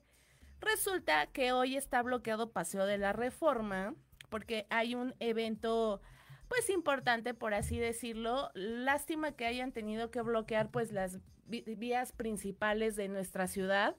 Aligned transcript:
Resulta 0.60 1.28
que 1.28 1.52
hoy 1.52 1.76
está 1.76 2.02
bloqueado 2.02 2.50
Paseo 2.50 2.86
de 2.86 2.98
la 2.98 3.12
Reforma 3.12 3.94
porque 4.30 4.66
hay 4.68 4.96
un 4.96 5.14
evento 5.20 6.00
pues 6.48 6.68
importante 6.68 7.32
por 7.32 7.54
así 7.54 7.78
decirlo. 7.78 8.50
Lástima 8.54 9.36
que 9.36 9.46
hayan 9.46 9.70
tenido 9.70 10.10
que 10.10 10.22
bloquear 10.22 10.72
pues 10.72 10.90
las 10.90 11.20
vías 11.46 12.10
principales 12.10 12.96
de 12.96 13.06
nuestra 13.06 13.46
ciudad. 13.46 13.94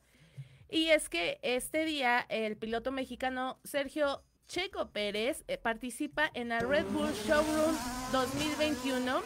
Y 0.70 0.90
es 0.90 1.08
que 1.08 1.40
este 1.42 1.86
día 1.86 2.20
el 2.28 2.58
piloto 2.58 2.92
mexicano 2.92 3.62
Sergio 3.64 4.26
Checo 4.52 4.90
Pérez 4.90 5.46
eh, 5.48 5.58
participa 5.58 6.30
en 6.34 6.50
la 6.50 6.60
Red 6.60 6.86
Bull 6.88 7.14
Showroom 7.26 7.74
2021, 8.12 9.22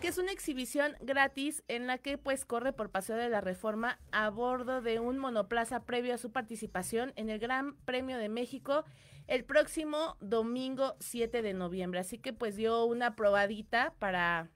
que 0.00 0.08
es 0.08 0.18
una 0.18 0.32
exhibición 0.32 0.96
gratis 1.00 1.62
en 1.68 1.86
la 1.86 1.98
que 1.98 2.18
pues 2.18 2.44
corre 2.44 2.72
por 2.72 2.90
Paseo 2.90 3.14
de 3.14 3.28
la 3.28 3.40
Reforma 3.40 4.00
a 4.10 4.30
bordo 4.30 4.82
de 4.82 4.98
un 4.98 5.16
monoplaza 5.18 5.84
previo 5.84 6.12
a 6.12 6.18
su 6.18 6.32
participación 6.32 7.12
en 7.14 7.30
el 7.30 7.38
Gran 7.38 7.76
Premio 7.84 8.18
de 8.18 8.28
México 8.28 8.84
el 9.28 9.44
próximo 9.44 10.16
domingo 10.20 10.96
7 10.98 11.40
de 11.40 11.54
noviembre. 11.54 12.00
Así 12.00 12.18
que 12.18 12.32
pues 12.32 12.56
dio 12.56 12.84
una 12.84 13.14
probadita 13.14 13.94
para 14.00 14.50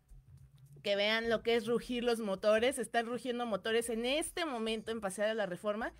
que 0.82 0.96
vean 0.96 1.30
lo 1.30 1.44
que 1.44 1.54
es 1.54 1.68
rugir 1.68 2.02
los 2.02 2.18
motores. 2.18 2.80
Están 2.80 3.06
rugiendo 3.06 3.46
motores 3.46 3.88
en 3.88 4.04
este 4.04 4.46
momento 4.46 4.90
en 4.90 5.00
Paseo 5.00 5.28
de 5.28 5.34
la 5.34 5.46
Reforma. 5.46 5.92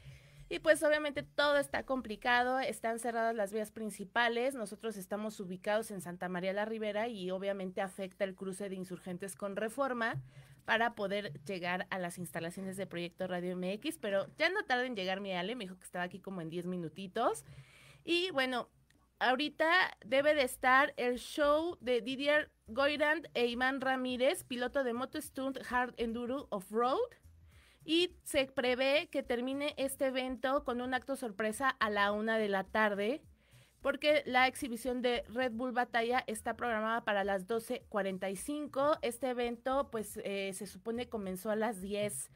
Y 0.51 0.61
pues 0.61 0.83
obviamente 0.83 1.23
todo 1.23 1.59
está 1.59 1.85
complicado, 1.85 2.59
están 2.59 2.99
cerradas 2.99 3.35
las 3.35 3.53
vías 3.53 3.71
principales, 3.71 4.55
nosotros 4.55 4.97
estamos 4.97 5.39
ubicados 5.41 5.91
en 5.91 6.01
Santa 6.01 6.29
María 6.31 6.55
la 6.55 6.65
Ribera 6.65 7.09
y 7.09 7.31
obviamente 7.31 7.83
afecta 7.83 8.25
el 8.25 8.35
cruce 8.35 8.71
de 8.71 8.75
insurgentes 8.75 9.35
con 9.35 9.57
reforma 9.57 10.17
para 10.65 10.95
poder 10.95 11.33
llegar 11.45 11.87
a 11.91 11.99
las 11.99 12.19
instalaciones 12.19 12.77
de 12.77 12.87
Proyecto 12.87 13.27
Radio 13.27 13.57
MX, 13.57 13.99
pero 13.99 14.27
ya 14.37 14.49
no 14.49 14.65
tarda 14.65 14.87
en 14.87 14.97
llegar 14.97 15.21
mi 15.21 15.33
Ale, 15.33 15.55
me 15.55 15.65
dijo 15.65 15.79
que 15.79 15.85
estaba 15.85 16.05
aquí 16.05 16.21
como 16.21 16.41
en 16.41 16.49
10 16.49 16.67
minutitos. 16.67 17.45
Y 18.05 18.31
bueno, 18.31 18.71
ahorita 19.19 19.97
debe 20.05 20.35
de 20.35 20.43
estar 20.43 20.95
el 20.97 21.19
show 21.19 21.77
de 21.81 22.01
Didier 22.01 22.51
Goyrand 22.69 23.29
e 23.35 23.47
Iván 23.47 23.81
Ramírez, 23.81 24.45
piloto 24.45 24.85
de 24.85 24.95
Moto 24.95 25.21
Stunt 25.21 25.59
Hard 25.71 25.95
Enduro 25.99 26.49
Off-Road 26.51 26.99
y 27.89 28.15
se 28.23 28.45
prevé 28.45 29.09
que 29.11 29.23
termine 29.23 29.73
este 29.79 30.09
evento 30.09 30.63
con 30.63 30.83
un 30.83 30.93
acto 30.93 31.17
sorpresa 31.17 31.71
a 31.71 31.89
la 31.89 32.13
una 32.13 32.37
de 32.37 32.51
la 32.51 32.65
tarde 32.65 33.23
porque 33.81 34.23
la 34.27 34.47
exhibición 34.47 35.01
de 35.01 35.25
Red 35.33 35.53
Bull 35.53 35.73
Batalla 35.73 36.23
está 36.27 36.55
programada 36.55 37.07
para 37.07 37.25
las 37.25 37.47
12.45. 37.49 38.99
Este 39.01 39.31
evento, 39.31 39.89
pues, 39.91 40.21
eh, 40.23 40.53
se 40.53 40.67
supone 40.67 41.09
comenzó 41.09 41.51
a 41.51 41.57
las 41.57 41.81
10 41.81 42.31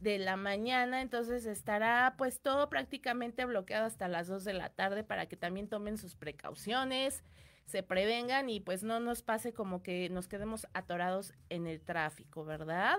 de 0.00 0.18
la 0.18 0.38
mañana, 0.38 1.02
entonces 1.02 1.44
estará 1.44 2.14
pues 2.16 2.40
todo 2.40 2.70
prácticamente 2.70 3.44
bloqueado 3.44 3.84
hasta 3.84 4.08
las 4.08 4.26
2 4.26 4.44
de 4.44 4.54
la 4.54 4.70
tarde 4.70 5.04
para 5.04 5.26
que 5.26 5.36
también 5.36 5.68
tomen 5.68 5.98
sus 5.98 6.16
precauciones, 6.16 7.24
se 7.66 7.82
prevengan 7.82 8.48
y 8.48 8.60
pues 8.60 8.84
no 8.84 9.00
nos 9.00 9.22
pase 9.22 9.52
como 9.52 9.82
que 9.82 10.08
nos 10.08 10.28
quedemos 10.28 10.66
atorados 10.72 11.34
en 11.50 11.66
el 11.66 11.82
tráfico, 11.82 12.46
¿verdad? 12.46 12.96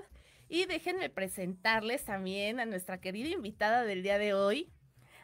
Y 0.51 0.65
déjenme 0.65 1.11
presentarles 1.11 2.05
también 2.05 2.59
a 2.59 2.65
nuestra 2.65 2.99
querida 2.99 3.29
invitada 3.29 3.83
del 3.83 4.01
día 4.01 4.17
de 4.17 4.33
hoy, 4.33 4.73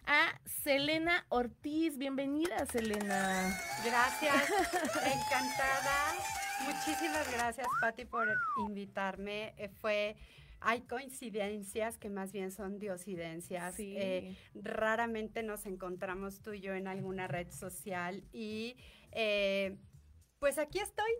a 0.05 0.39
Selena 0.45 1.25
Ortiz. 1.29 1.97
Bienvenida, 1.97 2.63
Selena. 2.67 3.59
Gracias, 3.83 4.35
encantada. 4.83 6.13
Muchísimas 6.63 7.31
gracias, 7.33 7.65
Patti, 7.81 8.05
por 8.05 8.27
invitarme. 8.59 9.55
Eh, 9.57 9.69
fue 9.69 10.15
hay 10.61 10.81
coincidencias 10.81 11.97
que 11.97 12.09
más 12.09 12.31
bien 12.31 12.51
son 12.51 12.77
diosidencias. 12.77 13.75
Eh, 13.79 14.35
raramente 14.53 15.41
nos 15.41 15.65
encontramos 15.65 16.43
tú 16.43 16.53
y 16.53 16.61
yo 16.61 16.75
en 16.75 16.87
alguna 16.87 17.27
red 17.27 17.49
social 17.51 18.23
y 18.31 18.77
eh, 19.11 19.75
pues 20.37 20.59
aquí 20.59 20.79
estoy 20.79 21.11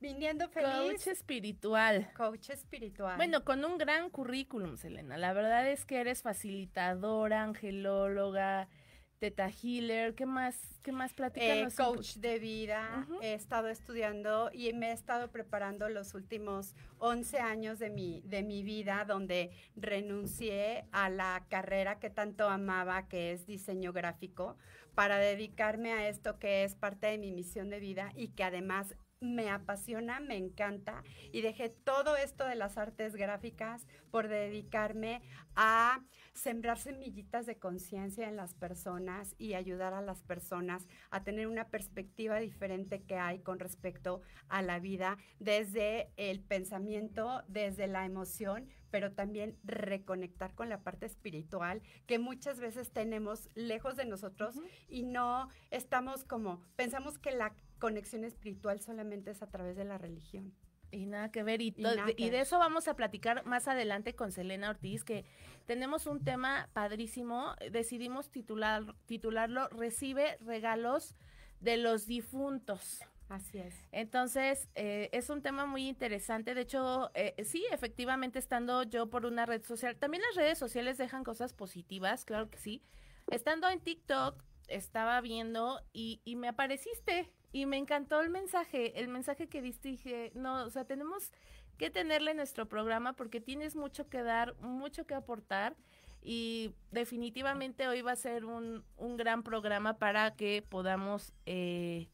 Viniendo 0.00 0.48
feliz. 0.48 0.70
Coach 0.70 1.06
espiritual. 1.08 2.10
Coach 2.16 2.50
espiritual. 2.50 3.16
Bueno, 3.16 3.44
con 3.44 3.64
un 3.64 3.78
gran 3.78 4.10
currículum, 4.10 4.76
Selena. 4.76 5.16
La 5.16 5.32
verdad 5.32 5.68
es 5.68 5.84
que 5.84 6.00
eres 6.00 6.22
facilitadora, 6.22 7.42
angelóloga, 7.42 8.68
teta 9.18 9.50
healer. 9.50 10.14
¿Qué 10.14 10.24
más? 10.24 10.56
¿Qué 10.82 10.92
más 10.92 11.12
platicamos? 11.14 11.72
Eh, 11.72 11.76
coach 11.76 12.14
de 12.16 12.38
vida. 12.38 13.08
He 13.22 13.34
estado 13.34 13.68
estudiando 13.68 14.50
y 14.52 14.72
me 14.72 14.90
he 14.90 14.92
estado 14.92 15.32
preparando 15.32 15.88
los 15.88 16.14
últimos 16.14 16.76
11 16.98 17.40
años 17.40 17.80
de 17.80 17.90
mi, 17.90 18.22
de 18.24 18.44
mi 18.44 18.62
vida, 18.62 19.04
donde 19.04 19.50
renuncié 19.74 20.84
a 20.92 21.10
la 21.10 21.44
carrera 21.48 21.98
que 21.98 22.08
tanto 22.08 22.48
amaba, 22.48 23.08
que 23.08 23.32
es 23.32 23.46
diseño 23.46 23.92
gráfico, 23.92 24.56
para 24.94 25.18
dedicarme 25.18 25.92
a 25.92 26.08
esto 26.08 26.38
que 26.38 26.62
es 26.62 26.76
parte 26.76 27.08
de 27.08 27.18
mi 27.18 27.32
misión 27.32 27.68
de 27.68 27.80
vida 27.80 28.12
y 28.14 28.28
que 28.28 28.44
además 28.44 28.94
me 29.20 29.50
apasiona, 29.50 30.20
me 30.20 30.36
encanta 30.36 31.02
y 31.32 31.40
dejé 31.40 31.68
todo 31.68 32.16
esto 32.16 32.44
de 32.44 32.54
las 32.54 32.78
artes 32.78 33.16
gráficas 33.16 33.86
por 34.10 34.28
dedicarme 34.28 35.22
a 35.56 36.00
sembrar 36.34 36.78
semillitas 36.78 37.44
de 37.46 37.58
conciencia 37.58 38.28
en 38.28 38.36
las 38.36 38.54
personas 38.54 39.34
y 39.38 39.54
ayudar 39.54 39.92
a 39.92 40.02
las 40.02 40.22
personas 40.22 40.86
a 41.10 41.24
tener 41.24 41.48
una 41.48 41.68
perspectiva 41.68 42.38
diferente 42.38 43.02
que 43.02 43.16
hay 43.16 43.40
con 43.40 43.58
respecto 43.58 44.20
a 44.48 44.62
la 44.62 44.78
vida 44.78 45.18
desde 45.40 46.12
el 46.16 46.40
pensamiento, 46.40 47.42
desde 47.48 47.88
la 47.88 48.04
emoción, 48.06 48.68
pero 48.90 49.12
también 49.12 49.58
reconectar 49.64 50.54
con 50.54 50.68
la 50.68 50.82
parte 50.82 51.06
espiritual 51.06 51.82
que 52.06 52.18
muchas 52.18 52.60
veces 52.60 52.92
tenemos 52.92 53.50
lejos 53.54 53.96
de 53.96 54.04
nosotros 54.04 54.54
y 54.88 55.02
no 55.02 55.48
estamos 55.70 56.24
como, 56.24 56.62
pensamos 56.76 57.18
que 57.18 57.32
la 57.32 57.54
conexión 57.78 58.24
espiritual 58.24 58.80
solamente 58.80 59.30
es 59.30 59.42
a 59.42 59.50
través 59.50 59.76
de 59.76 59.84
la 59.84 59.98
religión. 59.98 60.54
Y 60.90 61.06
nada 61.06 61.30
que 61.30 61.42
ver. 61.42 61.60
Y, 61.60 61.70
de 61.72 62.40
eso 62.40 62.58
vamos 62.58 62.88
a 62.88 62.96
platicar 62.96 63.44
más 63.44 63.68
adelante 63.68 64.14
con 64.14 64.32
Selena 64.32 64.70
Ortiz, 64.70 65.04
que 65.04 65.24
tenemos 65.66 66.06
un 66.06 66.24
tema 66.24 66.70
padrísimo. 66.72 67.54
Decidimos 67.70 68.30
titular, 68.30 68.94
titularlo 69.06 69.68
Recibe 69.68 70.38
regalos 70.40 71.14
de 71.60 71.76
los 71.76 72.06
difuntos. 72.06 73.00
Así 73.28 73.58
es. 73.58 73.74
Entonces, 73.92 74.70
eh, 74.74 75.10
es 75.12 75.28
un 75.28 75.42
tema 75.42 75.66
muy 75.66 75.86
interesante. 75.86 76.54
De 76.54 76.62
hecho, 76.62 77.10
eh, 77.12 77.34
sí, 77.44 77.66
efectivamente, 77.70 78.38
estando 78.38 78.84
yo 78.84 79.10
por 79.10 79.26
una 79.26 79.44
red 79.44 79.62
social, 79.64 79.96
también 79.96 80.22
las 80.22 80.36
redes 80.36 80.58
sociales 80.58 80.96
dejan 80.96 81.24
cosas 81.24 81.52
positivas, 81.52 82.24
claro 82.24 82.48
que 82.48 82.56
sí. 82.56 82.82
Estando 83.30 83.68
en 83.68 83.80
TikTok, 83.80 84.42
estaba 84.68 85.20
viendo 85.20 85.82
y, 85.92 86.22
y 86.24 86.36
me 86.36 86.48
apareciste 86.48 87.30
y 87.52 87.66
me 87.66 87.76
encantó 87.76 88.20
el 88.20 88.30
mensaje, 88.30 88.98
el 89.00 89.08
mensaje 89.08 89.48
que 89.48 89.62
diste, 89.62 89.88
dije, 89.88 90.32
no, 90.34 90.64
o 90.64 90.70
sea, 90.70 90.84
tenemos 90.84 91.32
que 91.76 91.90
tenerle 91.90 92.34
nuestro 92.34 92.68
programa 92.68 93.14
porque 93.14 93.40
tienes 93.40 93.76
mucho 93.76 94.08
que 94.08 94.22
dar, 94.22 94.54
mucho 94.60 95.06
que 95.06 95.14
aportar 95.14 95.76
y 96.20 96.74
definitivamente 96.90 97.86
hoy 97.88 98.02
va 98.02 98.12
a 98.12 98.16
ser 98.16 98.44
un, 98.44 98.84
un 98.96 99.16
gran 99.16 99.42
programa 99.42 99.98
para 99.98 100.34
que 100.34 100.64
podamos 100.68 101.32
eh, 101.46 102.08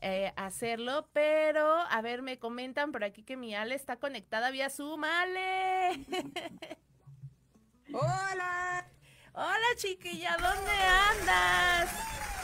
eh, 0.00 0.32
hacerlo, 0.36 1.08
pero 1.12 1.66
a 1.66 2.02
ver, 2.02 2.22
me 2.22 2.38
comentan 2.38 2.92
por 2.92 3.04
aquí 3.04 3.22
que 3.22 3.36
mi 3.36 3.54
Ale 3.54 3.74
está 3.74 3.96
conectada 3.96 4.50
vía 4.50 4.68
Zoom, 4.68 5.04
Ale. 5.04 6.04
Hola. 7.92 8.86
Hola 9.32 9.66
chiquilla, 9.76 10.36
¿dónde 10.36 10.72
andas? 10.72 12.37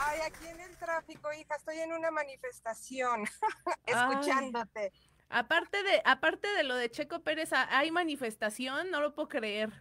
Ay, 0.00 0.20
aquí 0.26 0.46
en 0.46 0.60
el 0.60 0.76
tráfico, 0.76 1.32
hija, 1.32 1.56
estoy 1.56 1.78
en 1.78 1.92
una 1.92 2.10
manifestación, 2.10 3.24
escuchándote. 3.86 4.92
Aparte 5.28 5.82
de, 5.82 6.00
aparte 6.04 6.48
de 6.48 6.62
lo 6.62 6.74
de 6.74 6.90
Checo 6.90 7.20
Pérez, 7.22 7.50
¿hay 7.52 7.90
manifestación? 7.90 8.90
No 8.90 9.00
lo 9.00 9.14
puedo 9.14 9.28
creer. 9.28 9.72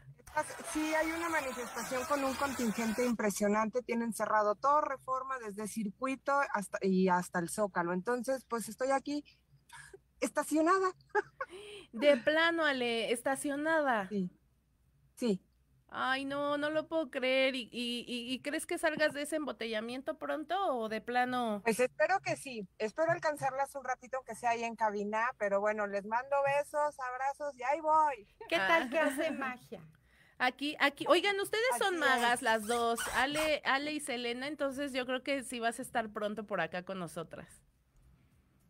Sí, 0.72 0.94
hay 0.94 1.12
una 1.12 1.30
manifestación 1.30 2.04
con 2.06 2.24
un 2.24 2.34
contingente 2.36 3.06
impresionante. 3.06 3.82
Tienen 3.82 4.14
cerrado 4.14 4.56
todo 4.56 4.82
reforma 4.82 5.40
desde 5.40 5.68
circuito 5.68 6.34
hasta 6.54 6.78
y 6.82 7.08
hasta 7.08 7.40
el 7.40 7.50
Zócalo. 7.50 7.94
Entonces, 7.94 8.46
pues 8.46 8.70
estoy 8.70 8.92
aquí 8.92 9.24
estacionada. 10.20 10.92
De 11.92 12.18
plano, 12.18 12.66
Ale, 12.66 13.12
estacionada. 13.12 14.08
Sí. 14.10 14.30
Sí. 15.16 15.42
Ay, 15.90 16.26
no, 16.26 16.58
no 16.58 16.70
lo 16.70 16.88
puedo 16.88 17.10
creer. 17.10 17.56
¿Y, 17.56 17.70
y, 17.72 18.40
crees 18.42 18.66
que 18.66 18.78
salgas 18.78 19.14
de 19.14 19.22
ese 19.22 19.38
embotellamiento 19.38 20.18
pronto 20.18 20.56
o 20.76 20.90
de 20.90 21.02
plano? 21.02 21.62
Pues 21.64 21.80
espero 21.80 22.20
que 22.20 22.36
sí. 22.36 22.68
Espero 22.78 23.12
alcanzarlas 23.12 23.74
un 23.76 23.84
ratito, 23.84 24.20
que 24.26 24.36
sea 24.36 24.52
ahí 24.52 24.64
en 24.64 24.76
cabina. 24.76 25.32
Pero 25.38 25.62
bueno, 25.62 25.88
les 25.88 26.06
mando 26.06 26.36
besos, 26.58 26.96
abrazos 27.00 27.56
y 27.58 27.64
ahí 27.64 27.80
voy. 27.80 28.28
¿Qué 28.50 28.58
tal 28.58 28.90
que 28.90 29.00
hace 29.00 29.32
magia? 29.32 29.82
Aquí, 30.40 30.76
aquí, 30.80 31.06
oigan, 31.08 31.40
ustedes 31.40 31.66
son 31.80 31.98
magas 31.98 32.44
las 32.44 32.68
dos, 32.68 33.00
Ale, 33.16 33.60
Ale 33.66 33.94
y 33.94 34.00
Selena, 34.00 34.46
entonces 34.46 34.94
yo 34.94 35.08
creo 35.08 35.24
que 35.24 35.42
sí 35.42 35.60
vas 35.60 35.80
a 35.80 35.82
estar 35.82 36.10
pronto 36.10 36.46
por 36.46 36.62
acá 36.62 36.84
con 36.84 37.00
nosotras. 37.00 37.48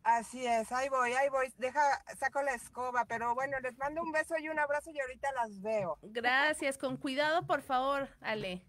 Así 0.02 0.46
es, 0.46 0.72
ahí 0.72 0.88
voy, 0.88 1.12
ahí 1.12 1.28
voy. 1.28 1.52
Deja, 1.58 1.80
saco 2.18 2.42
la 2.42 2.54
escoba, 2.54 3.04
pero 3.04 3.34
bueno, 3.34 3.58
les 3.60 3.76
mando 3.78 4.02
un 4.02 4.12
beso 4.12 4.36
y 4.38 4.48
un 4.48 4.58
abrazo 4.58 4.90
y 4.90 5.00
ahorita 5.00 5.28
las 5.32 5.60
veo. 5.60 5.98
Gracias, 6.02 6.78
con 6.78 6.96
cuidado, 6.96 7.46
por 7.46 7.62
favor, 7.62 8.08
Ale. 8.20 8.62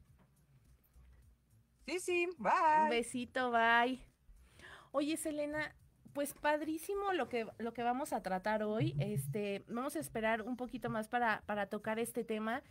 Sí, 1.85 1.99
sí, 1.99 2.29
bye. 2.37 2.83
Un 2.83 2.89
besito, 2.89 3.51
bye. 3.51 4.05
Oye, 4.91 5.17
Selena, 5.17 5.75
pues 6.13 6.33
padrísimo 6.33 7.13
lo 7.13 7.29
que, 7.29 7.47
lo 7.57 7.73
que 7.73 7.83
vamos 7.83 8.13
a 8.13 8.21
tratar 8.21 8.63
hoy. 8.63 8.95
Este, 8.99 9.63
vamos 9.67 9.95
a 9.95 9.99
esperar 9.99 10.41
un 10.41 10.57
poquito 10.57 10.89
más 10.89 11.07
para, 11.07 11.43
para 11.45 11.67
tocar 11.67 11.99
este 11.99 12.23
tema. 12.23 12.63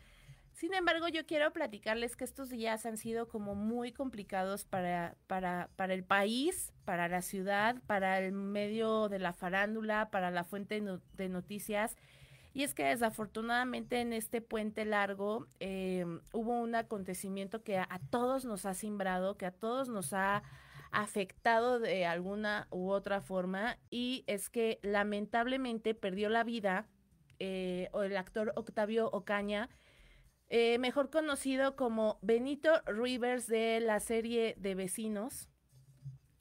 Sin 0.59 0.75
embargo, 0.75 1.07
yo 1.07 1.25
quiero 1.25 1.53
platicarles 1.53 2.17
que 2.17 2.25
estos 2.25 2.49
días 2.51 2.85
han 2.85 2.97
sido 2.97 3.29
como 3.29 3.55
muy 3.55 3.93
complicados 3.93 4.65
para, 4.65 5.15
para, 5.29 5.71
para 5.77 5.95
el 5.95 6.03
país, 6.03 6.73
para 6.85 7.07
la 7.07 7.23
ciudad, 7.23 7.77
para 7.87 8.19
el 8.19 8.33
medio 8.33 9.09
de 9.09 9.21
la 9.21 9.33
farándula, 9.33 10.11
para 10.11 10.33
la 10.33 10.43
fuente 10.43 10.83
de 11.13 11.29
noticias. 11.29 11.97
Y 12.55 12.65
es 12.65 12.75
que 12.75 12.87
desafortunadamente 12.87 14.01
en 14.01 14.13
este 14.13 14.41
puente 14.41 14.85
largo 14.85 15.47
eh, 15.61 16.05
hubo 16.33 16.61
un 16.61 16.75
acontecimiento 16.75 17.63
que 17.63 17.79
a, 17.79 18.01
todos 18.11 18.45
nos 18.45 18.67
ha 18.67 18.75
simbrado, 18.75 19.37
que 19.37 19.47
a 19.47 19.53
todos 19.53 19.89
nos 19.89 20.13
ha 20.13 20.43
afectado 20.91 21.79
de 21.79 22.05
alguna 22.05 22.67
u 22.73 22.91
otra 22.91 23.21
forma 23.21 23.79
y 23.91 24.25
es 24.27 24.51
que 24.51 24.81
lamentablemente 24.83 25.95
perdió 25.95 26.29
la 26.31 26.43
vida 26.43 26.89
eh, 27.39 27.91
el 27.95 28.17
actor 28.17 28.53
Octavio 28.57 29.09
Ocaña, 29.13 29.69
eh, 30.51 30.79
mejor 30.79 31.11
conocido 31.11 31.77
como 31.77 32.19
Benito 32.23 32.71
Rivers 32.87 33.47
de 33.47 33.81
la 33.81 34.01
serie 34.01 34.55
de 34.59 34.75
Vecinos. 34.75 35.49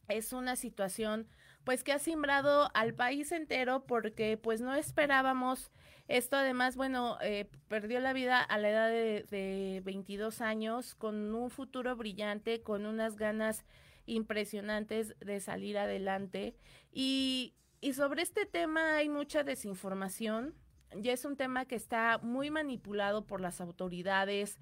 Es 0.07 0.33
una 0.33 0.55
situación 0.55 1.27
pues 1.63 1.83
que 1.83 1.91
ha 1.91 1.99
simbrado 1.99 2.69
al 2.73 2.93
país 2.93 3.31
entero 3.31 3.85
porque 3.85 4.37
pues 4.37 4.61
no 4.61 4.73
esperábamos 4.75 5.71
esto 6.07 6.37
además, 6.37 6.77
bueno, 6.77 7.17
eh, 7.21 7.49
perdió 7.67 7.99
la 7.99 8.13
vida 8.13 8.41
a 8.41 8.57
la 8.57 8.69
edad 8.69 8.89
de, 8.89 9.25
de 9.29 9.81
22 9.83 10.39
años 10.39 10.95
con 10.95 11.35
un 11.35 11.49
futuro 11.49 11.95
brillante, 11.97 12.61
con 12.61 12.85
unas 12.85 13.17
ganas 13.17 13.65
impresionantes 14.05 15.15
de 15.19 15.41
salir 15.41 15.77
adelante. 15.77 16.55
Y, 16.93 17.55
y 17.81 17.93
sobre 17.93 18.21
este 18.21 18.45
tema 18.45 18.95
hay 18.95 19.09
mucha 19.09 19.43
desinformación, 19.43 20.55
ya 20.95 21.13
es 21.13 21.25
un 21.25 21.35
tema 21.35 21.65
que 21.65 21.75
está 21.75 22.19
muy 22.19 22.49
manipulado 22.51 23.25
por 23.25 23.41
las 23.41 23.61
autoridades, 23.61 24.59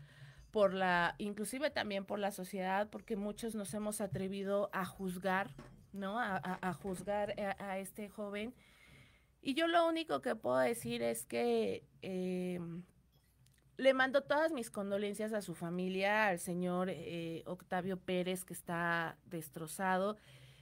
por 0.52 0.74
la, 0.74 1.16
inclusive 1.18 1.70
también 1.70 2.06
por 2.06 2.20
la 2.20 2.32
sociedad, 2.32 2.90
porque 2.90 3.16
muchos 3.16 3.56
nos 3.56 3.74
hemos 3.74 4.02
atrevido 4.02 4.70
a 4.74 4.86
juzgar, 4.86 5.54
¿no? 5.92 6.20
A, 6.20 6.74
juzgar 6.74 7.36
a, 7.60 7.80
este 7.80 8.10
joven. 8.10 8.54
Y 9.42 9.54
yo 9.54 9.68
lo 9.68 9.88
único 9.88 10.22
que 10.22 10.36
puedo 10.36 10.58
decir 10.58 11.02
es 11.02 11.26
que 11.26 11.86
eh, 12.02 12.60
le 13.78 13.94
mando 13.94 14.24
todas 14.24 14.52
mis 14.54 14.72
condolencias 14.72 15.34
a 15.34 15.42
su 15.42 15.54
familia, 15.54 16.28
al 16.28 16.40
señor 16.40 16.90
eh, 16.90 17.44
Octavio 17.46 17.98
Pérez, 17.98 18.46
que 18.46 18.54
está 18.54 19.18
destrozado. 19.26 20.18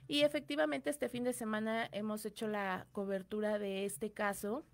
Y 0.08 0.22
efectivamente 0.22 0.90
este 0.90 1.10
fin 1.10 1.24
de 1.24 1.34
semana 1.34 1.88
hemos 1.92 2.26
hecho 2.26 2.48
la 2.48 2.88
cobertura 2.92 3.60
de 3.60 3.86
este 3.86 4.12
caso. 4.12 4.66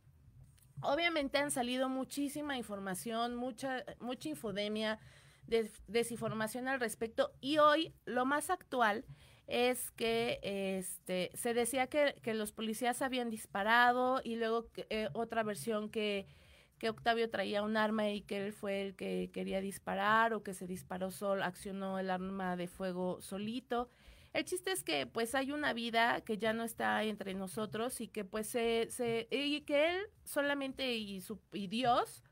Obviamente 0.81 1.37
han 1.37 1.51
salido 1.51 1.89
muchísima 1.89 2.57
información, 2.57 3.35
mucha, 3.35 3.83
mucha 3.99 4.29
infodemia, 4.29 4.99
desinformación 5.87 6.67
al 6.67 6.79
respecto. 6.79 7.31
Y 7.41 7.57
hoy 7.57 7.93
lo 8.05 8.25
más 8.25 8.49
actual 8.49 9.05
es 9.47 9.91
que 9.91 10.39
este, 10.43 11.31
se 11.33 11.53
decía 11.53 11.87
que, 11.87 12.13
los 12.33 12.51
policías 12.51 13.01
habían 13.01 13.29
disparado 13.29 14.21
y 14.23 14.35
luego 14.35 14.67
eh, 14.89 15.09
otra 15.13 15.43
versión 15.43 15.89
que, 15.89 16.27
que 16.77 16.89
Octavio 16.89 17.29
traía 17.29 17.63
un 17.63 17.75
arma 17.75 18.09
y 18.09 18.21
que 18.21 18.45
él 18.45 18.53
fue 18.53 18.83
el 18.83 18.95
que 18.95 19.31
quería 19.33 19.59
disparar 19.59 20.33
o 20.33 20.43
que 20.43 20.53
se 20.53 20.67
disparó 20.67 21.11
solo, 21.11 21.43
accionó 21.43 21.99
el 21.99 22.11
arma 22.11 22.55
de 22.55 22.67
fuego 22.67 23.19
solito. 23.21 23.89
El 24.33 24.45
chiste 24.45 24.71
es 24.71 24.83
que 24.83 25.07
pues 25.07 25.33
hay 25.33 25.51
una 25.51 25.73
vida 25.73 26.21
que 26.21 26.37
ya 26.37 26.53
no 26.53 26.63
está 26.63 27.03
entre 27.03 27.33
nosotros 27.33 27.99
y 27.99 28.07
que 28.07 28.25
pues 28.25 28.47
se, 28.47 28.87
se 28.91 29.27
y 29.31 29.61
que 29.61 29.89
él 29.89 30.01
solamente 30.23 30.95
y, 30.95 31.21
su, 31.21 31.39
y 31.51 31.67
Dios, 31.67 32.23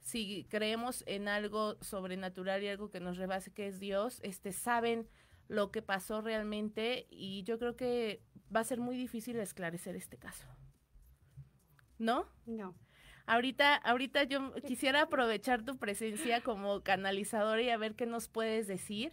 si 0.00 0.46
creemos 0.48 1.04
en 1.06 1.28
algo 1.28 1.76
sobrenatural 1.82 2.62
y 2.62 2.68
algo 2.68 2.90
que 2.90 3.00
nos 3.00 3.18
rebase 3.18 3.52
que 3.52 3.66
es 3.66 3.80
Dios, 3.80 4.20
este 4.22 4.52
saben 4.52 5.08
lo 5.48 5.70
que 5.70 5.82
pasó 5.82 6.22
realmente 6.22 7.06
y 7.10 7.42
yo 7.42 7.58
creo 7.58 7.76
que 7.76 8.22
va 8.54 8.60
a 8.60 8.64
ser 8.64 8.80
muy 8.80 8.96
difícil 8.96 9.38
esclarecer 9.38 9.94
este 9.96 10.16
caso. 10.16 10.46
¿No? 11.98 12.26
No. 12.46 12.74
Ahorita, 13.26 13.76
ahorita 13.76 14.24
yo 14.24 14.52
quisiera 14.66 15.02
aprovechar 15.02 15.64
tu 15.64 15.78
presencia 15.78 16.40
como 16.40 16.82
canalizadora 16.82 17.62
y 17.62 17.70
a 17.70 17.76
ver 17.76 17.94
qué 17.94 18.06
nos 18.06 18.28
puedes 18.28 18.66
decir. 18.66 19.12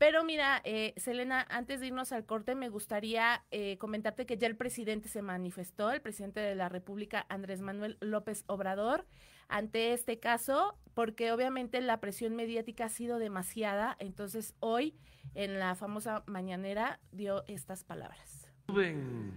Pero 0.00 0.24
mira, 0.24 0.62
eh, 0.64 0.94
Selena, 0.96 1.46
antes 1.50 1.78
de 1.78 1.88
irnos 1.88 2.10
al 2.12 2.24
corte, 2.24 2.54
me 2.54 2.70
gustaría 2.70 3.44
eh, 3.50 3.76
comentarte 3.76 4.24
que 4.24 4.38
ya 4.38 4.46
el 4.46 4.56
presidente 4.56 5.10
se 5.10 5.20
manifestó, 5.20 5.90
el 5.90 6.00
presidente 6.00 6.40
de 6.40 6.54
la 6.54 6.70
República, 6.70 7.26
Andrés 7.28 7.60
Manuel 7.60 7.98
López 8.00 8.44
Obrador, 8.46 9.04
ante 9.48 9.92
este 9.92 10.18
caso, 10.18 10.78
porque 10.94 11.32
obviamente 11.32 11.82
la 11.82 12.00
presión 12.00 12.34
mediática 12.34 12.86
ha 12.86 12.88
sido 12.88 13.18
demasiada. 13.18 13.94
Entonces, 13.98 14.54
hoy, 14.60 14.96
en 15.34 15.58
la 15.58 15.74
famosa 15.74 16.22
mañanera, 16.24 16.98
dio 17.12 17.44
estas 17.46 17.84
palabras. 17.84 18.50
Estuve 18.60 18.92
en 18.92 19.32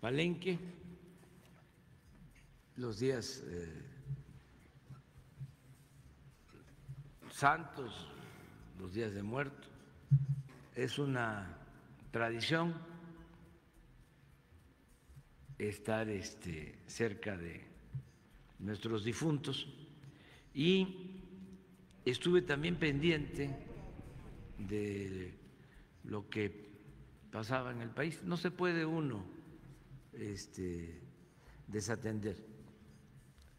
Palenque 0.00 0.56
los 2.76 3.00
días 3.00 3.42
eh, 3.44 3.82
santos 7.32 8.08
los 8.78 8.92
días 8.94 9.12
de 9.12 9.22
muerto. 9.22 9.68
Es 10.74 10.98
una 10.98 11.56
tradición 12.10 12.74
estar 15.58 16.08
este, 16.08 16.78
cerca 16.86 17.36
de 17.36 17.66
nuestros 18.60 19.04
difuntos 19.04 19.66
y 20.54 21.20
estuve 22.04 22.42
también 22.42 22.76
pendiente 22.76 23.54
de 24.58 25.34
lo 26.04 26.28
que 26.28 26.68
pasaba 27.30 27.72
en 27.72 27.82
el 27.82 27.90
país. 27.90 28.22
No 28.22 28.36
se 28.36 28.50
puede 28.50 28.86
uno 28.86 29.24
este, 30.12 31.00
desatender, 31.66 32.36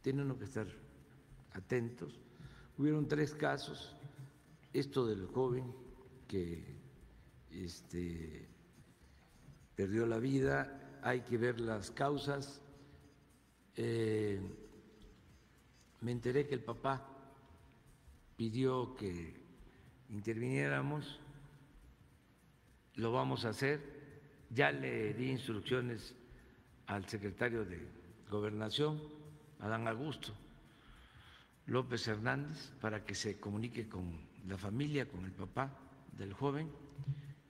tiene 0.01 0.21
uno 0.21 0.37
que 0.37 0.45
estar 0.45 0.67
atentos. 1.53 2.19
Hubieron 2.77 3.07
tres 3.07 3.33
casos 3.33 3.98
esto 4.73 5.05
del 5.05 5.25
joven 5.27 5.73
que 6.27 6.77
este, 7.51 8.47
perdió 9.75 10.05
la 10.05 10.19
vida, 10.19 10.99
hay 11.01 11.21
que 11.21 11.37
ver 11.37 11.59
las 11.59 11.91
causas. 11.91 12.61
Eh, 13.75 14.39
me 16.01 16.11
enteré 16.11 16.47
que 16.47 16.55
el 16.55 16.63
papá 16.63 17.05
pidió 18.35 18.95
que 18.95 19.35
interviniéramos, 20.09 21.19
lo 22.95 23.11
vamos 23.11 23.45
a 23.45 23.49
hacer, 23.49 23.81
ya 24.49 24.71
le 24.71 25.13
di 25.13 25.31
instrucciones 25.31 26.15
al 26.87 27.05
secretario 27.07 27.65
de 27.65 27.87
Gobernación, 28.29 29.01
Adán 29.59 29.87
Augusto 29.87 30.33
López 31.69 32.07
Hernández, 32.07 32.71
para 32.81 33.05
que 33.05 33.13
se 33.13 33.39
comunique 33.39 33.87
con 33.87 34.28
la 34.49 34.57
familia, 34.57 35.07
con 35.07 35.23
el 35.23 35.31
papá 35.31 35.71
del 36.11 36.33
joven 36.33 36.69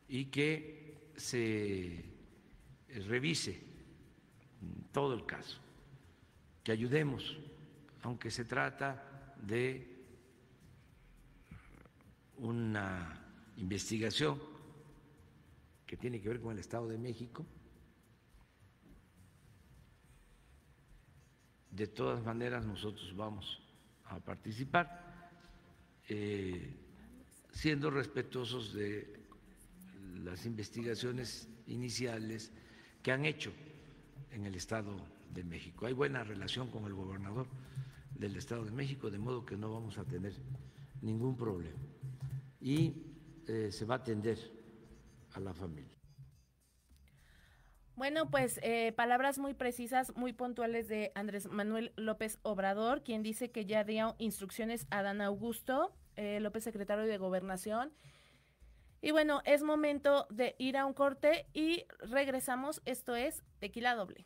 y 0.08 0.26
que 0.26 1.12
se 1.16 2.06
revise 3.08 3.64
todo 4.92 5.14
el 5.14 5.26
caso, 5.26 5.60
que 6.64 6.72
ayudemos, 6.72 7.38
aunque 8.04 8.30
se 8.30 8.46
trata 8.46 9.36
de 9.42 9.98
una 12.38 13.26
investigación 13.58 14.40
que 15.86 15.98
tiene 15.98 16.22
que 16.22 16.30
ver 16.30 16.42
con 16.42 16.52
el 16.52 16.60
Estado 16.60 16.88
de 16.88 16.98
México. 16.98 17.46
De 21.72 21.88
todas 21.88 22.24
maneras, 22.24 22.66
nosotros 22.66 23.16
vamos 23.16 23.62
a 24.06 24.20
participar. 24.20 25.32
Eh, 26.08 26.89
siendo 27.52 27.90
respetuosos 27.90 28.74
de 28.74 29.20
las 30.24 30.46
investigaciones 30.46 31.48
iniciales 31.68 32.52
que 33.02 33.12
han 33.12 33.26
hecho 33.26 33.52
en 34.32 34.46
el 34.46 34.56
Estado 34.56 34.96
de 35.34 35.44
México. 35.44 35.86
Hay 35.86 35.94
buena 35.94 36.24
relación 36.24 36.70
con 36.70 36.86
el 36.86 36.94
gobernador 36.94 37.48
del 38.16 38.36
Estado 38.36 38.66
de 38.66 38.72
México, 38.72 39.10
de 39.10 39.18
modo 39.18 39.46
que 39.46 39.58
no 39.58 39.72
vamos 39.74 39.98
a 39.98 40.04
tener 40.04 40.34
ningún 41.02 41.36
problema. 41.36 41.80
Y 42.60 42.94
eh, 43.48 43.72
se 43.72 43.86
va 43.86 43.96
a 43.96 43.98
atender 44.00 44.38
a 45.34 45.40
la 45.40 45.54
familia. 45.54 46.00
Bueno, 47.96 48.30
pues 48.32 48.62
eh, 48.64 48.94
palabras 48.94 49.40
muy 49.40 49.54
precisas, 49.54 50.16
muy 50.16 50.32
puntuales 50.32 50.88
de 50.88 51.12
Andrés 51.16 51.50
Manuel 51.50 51.92
López 51.98 52.40
Obrador, 52.44 53.04
quien 53.04 53.24
dice 53.24 53.52
que 53.52 53.66
ya 53.66 53.84
dio 53.84 54.16
instrucciones 54.20 54.88
a 54.90 55.02
Dan 55.02 55.20
Augusto, 55.20 55.94
eh, 56.20 56.42
López 56.42 56.66
secretario 56.66 57.06
de 57.06 57.18
Gobernación. 57.18 57.94
Y 59.02 59.12
bueno, 59.12 59.42
es 59.46 59.64
momento 59.64 60.28
de 60.30 60.56
ir 60.60 60.76
a 60.76 60.86
un 60.86 60.94
corte 60.94 61.48
y 61.54 61.86
regresamos. 62.02 62.82
Esto 62.84 63.16
es 63.16 63.42
Tequila 63.60 63.96
Doble. 63.96 64.26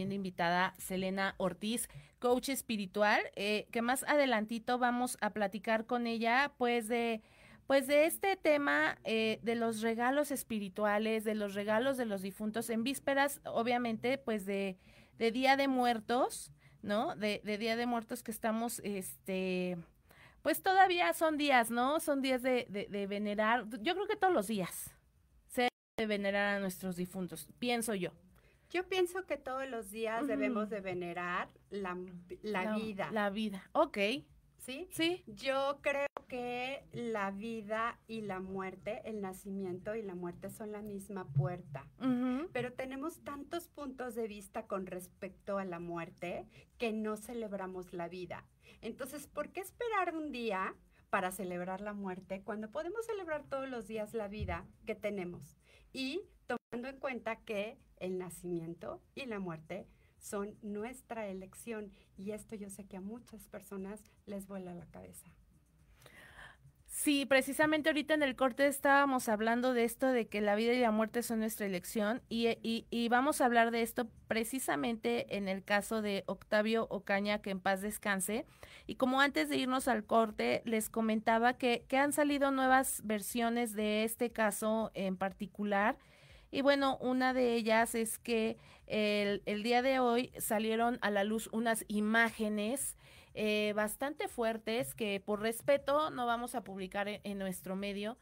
Invitada, 0.00 0.74
Selena 0.78 1.34
Ortiz, 1.38 1.88
coach 2.18 2.48
espiritual, 2.48 3.20
eh, 3.36 3.66
que 3.70 3.82
más 3.82 4.04
adelantito 4.04 4.78
vamos 4.78 5.16
a 5.20 5.30
platicar 5.30 5.86
con 5.86 6.06
ella, 6.06 6.52
pues 6.58 6.88
de 6.88 7.22
pues 7.68 7.86
de 7.86 8.06
este 8.06 8.34
tema 8.36 8.96
eh, 9.04 9.40
de 9.42 9.54
los 9.54 9.82
regalos 9.82 10.30
espirituales, 10.30 11.22
de 11.24 11.34
los 11.34 11.52
regalos 11.52 11.98
de 11.98 12.06
los 12.06 12.22
difuntos 12.22 12.70
en 12.70 12.82
vísperas, 12.82 13.42
obviamente, 13.44 14.16
pues 14.16 14.46
de, 14.46 14.78
de 15.18 15.32
Día 15.32 15.54
de 15.54 15.68
Muertos, 15.68 16.50
¿no? 16.80 17.14
De, 17.14 17.42
Día 17.44 17.76
de 17.76 17.84
Muertos 17.84 18.22
que 18.22 18.30
estamos, 18.30 18.80
este, 18.84 19.76
pues 20.40 20.62
todavía 20.62 21.12
son 21.12 21.36
días, 21.36 21.70
¿no? 21.70 22.00
Son 22.00 22.22
días 22.22 22.40
de, 22.40 22.66
de, 22.70 22.86
de 22.86 23.06
venerar, 23.06 23.66
yo 23.82 23.94
creo 23.94 24.06
que 24.06 24.16
todos 24.16 24.32
los 24.32 24.46
días 24.46 24.94
se 25.48 25.68
debe 25.98 26.06
venerar 26.06 26.56
a 26.56 26.60
nuestros 26.60 26.96
difuntos, 26.96 27.48
pienso 27.58 27.94
yo. 27.94 28.12
Yo 28.70 28.86
pienso 28.86 29.24
que 29.26 29.36
todos 29.36 29.68
los 29.68 29.90
días 29.90 30.22
uh 30.22 30.24
-huh. 30.24 30.28
debemos 30.28 30.68
de 30.68 30.80
venerar 30.80 31.48
la, 31.70 31.96
la, 32.42 32.64
la 32.64 32.76
vida. 32.76 33.10
La 33.12 33.30
vida, 33.30 33.68
ok. 33.72 33.98
¿Sí? 34.58 34.86
Sí. 34.90 35.24
Yo 35.26 35.78
creo 35.80 36.08
que 36.28 36.84
la 36.92 37.30
vida 37.30 37.98
y 38.06 38.20
la 38.20 38.40
muerte, 38.40 39.00
el 39.04 39.22
nacimiento 39.22 39.94
y 39.94 40.02
la 40.02 40.14
muerte 40.14 40.50
son 40.50 40.72
la 40.72 40.82
misma 40.82 41.24
puerta. 41.26 41.86
Uh 42.00 42.04
-huh. 42.04 42.48
Pero 42.52 42.72
tenemos 42.74 43.20
tantos 43.24 43.68
puntos 43.68 44.14
de 44.14 44.28
vista 44.28 44.66
con 44.66 44.86
respecto 44.86 45.56
a 45.56 45.64
la 45.64 45.78
muerte 45.78 46.46
que 46.76 46.92
no 46.92 47.16
celebramos 47.16 47.94
la 47.94 48.08
vida. 48.08 48.44
Entonces, 48.82 49.26
¿por 49.26 49.50
qué 49.52 49.60
esperar 49.60 50.14
un 50.14 50.30
día 50.32 50.74
para 51.08 51.32
celebrar 51.32 51.80
la 51.80 51.94
muerte 51.94 52.42
cuando 52.44 52.70
podemos 52.70 53.06
celebrar 53.06 53.44
todos 53.48 53.68
los 53.70 53.86
días 53.86 54.12
la 54.12 54.28
vida 54.28 54.66
que 54.84 54.94
tenemos? 54.94 55.56
Y 55.94 56.20
tomando 56.48 56.88
en 56.88 56.98
cuenta 56.98 57.36
que 57.36 57.78
el 57.98 58.18
nacimiento 58.18 59.00
y 59.14 59.26
la 59.26 59.38
muerte 59.38 59.86
son 60.18 60.56
nuestra 60.62 61.28
elección 61.28 61.92
y 62.16 62.32
esto 62.32 62.56
yo 62.56 62.70
sé 62.70 62.86
que 62.86 62.96
a 62.96 63.00
muchas 63.00 63.46
personas 63.46 64.02
les 64.26 64.46
vuela 64.46 64.74
la 64.74 64.86
cabeza. 64.86 65.30
Sí, 66.90 67.26
precisamente 67.26 67.90
ahorita 67.90 68.14
en 68.14 68.24
el 68.24 68.34
corte 68.34 68.66
estábamos 68.66 69.28
hablando 69.28 69.72
de 69.72 69.84
esto, 69.84 70.08
de 70.08 70.26
que 70.26 70.40
la 70.40 70.56
vida 70.56 70.72
y 70.72 70.80
la 70.80 70.90
muerte 70.90 71.22
son 71.22 71.38
nuestra 71.38 71.64
elección 71.64 72.22
y, 72.28 72.48
y, 72.60 72.86
y, 72.90 73.08
vamos 73.08 73.40
a 73.40 73.44
hablar 73.44 73.70
de 73.70 73.82
esto 73.82 74.08
precisamente 74.26 75.36
en 75.36 75.46
el 75.46 75.62
caso 75.62 76.02
de 76.02 76.24
Octavio 76.26 76.88
Ocaña, 76.90 77.40
que 77.40 77.50
en 77.50 77.60
paz 77.60 77.82
descanse. 77.82 78.46
Y 78.88 78.96
como 78.96 79.20
antes 79.20 79.48
de 79.48 79.58
irnos 79.58 79.86
al 79.86 80.06
corte, 80.06 80.60
les 80.64 80.90
comentaba 80.90 81.52
que, 81.52 81.84
que 81.86 81.98
han 81.98 82.12
salido 82.12 82.50
nuevas 82.50 83.02
versiones 83.04 83.74
de 83.74 84.02
este 84.02 84.32
caso 84.32 84.90
en 84.94 85.16
particular. 85.16 85.98
Y 86.50 86.62
bueno, 86.62 86.96
una 86.98 87.34
de 87.34 87.54
ellas 87.54 87.94
es 87.94 88.18
que 88.18 88.56
el, 88.86 89.42
el, 89.46 89.62
día 89.62 89.82
de 89.82 89.98
hoy 89.98 90.32
salieron 90.38 90.98
a 91.02 91.10
la 91.10 91.24
luz 91.24 91.48
unas 91.52 91.84
imágenes 91.88 92.96
eh, 93.34 93.72
bastante 93.76 94.28
fuertes 94.28 94.94
que 94.94 95.20
por 95.24 95.40
respeto 95.40 96.10
no 96.10 96.26
vamos 96.26 96.54
a 96.54 96.64
publicar 96.64 97.06
en, 97.06 97.20
en 97.24 97.38
nuestro 97.38 97.76
medio, 97.76 98.16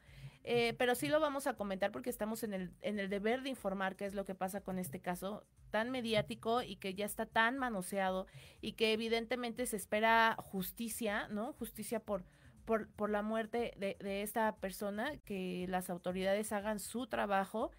eh, 0.49 0.75
pero 0.79 0.95
sí 0.95 1.09
lo 1.09 1.19
vamos 1.19 1.47
a 1.47 1.55
comentar 1.55 1.91
porque 1.91 2.11
estamos 2.11 2.43
en 2.43 2.53
el, 2.53 2.71
en 2.81 3.01
el 3.01 3.09
deber 3.09 3.43
de 3.43 3.51
informar 3.51 3.97
qué 3.97 4.07
es 4.07 4.15
lo 4.15 4.25
que 4.25 4.35
pasa 4.35 4.61
con 4.61 4.79
este 4.79 5.01
caso 5.01 5.45
tan 5.71 5.91
mediático 5.91 6.63
y 6.63 6.77
que 6.77 6.95
ya 6.95 7.05
está 7.05 7.27
tan 7.27 7.59
manoseado 7.59 8.27
y 8.61 8.73
que 8.73 8.93
evidentemente 8.93 9.67
se 9.67 9.77
espera 9.77 10.37
justicia, 10.39 11.27
¿no? 11.29 11.53
Justicia 11.55 11.99
por, 11.99 12.25
por, 12.65 12.89
por 12.91 13.11
la 13.11 13.23
muerte 13.23 13.75
de, 13.77 13.97
de 13.99 14.23
esta 14.23 14.55
persona, 14.57 15.17
que 15.25 15.67
las 15.69 15.91
autoridades 15.91 16.53
hagan 16.53 16.79
su 16.79 17.07
trabajo. 17.09 17.73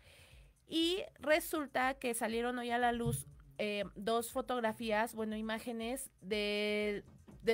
Y 0.67 1.03
resulta 1.19 1.93
que 1.93 2.13
salieron 2.13 2.59
hoy 2.59 2.71
a 2.71 2.77
la 2.77 2.91
luz 2.91 3.25
eh, 3.57 3.85
dos 3.95 4.31
fotografías, 4.31 5.15
bueno, 5.15 5.35
imágenes 5.35 6.11
de, 6.21 7.03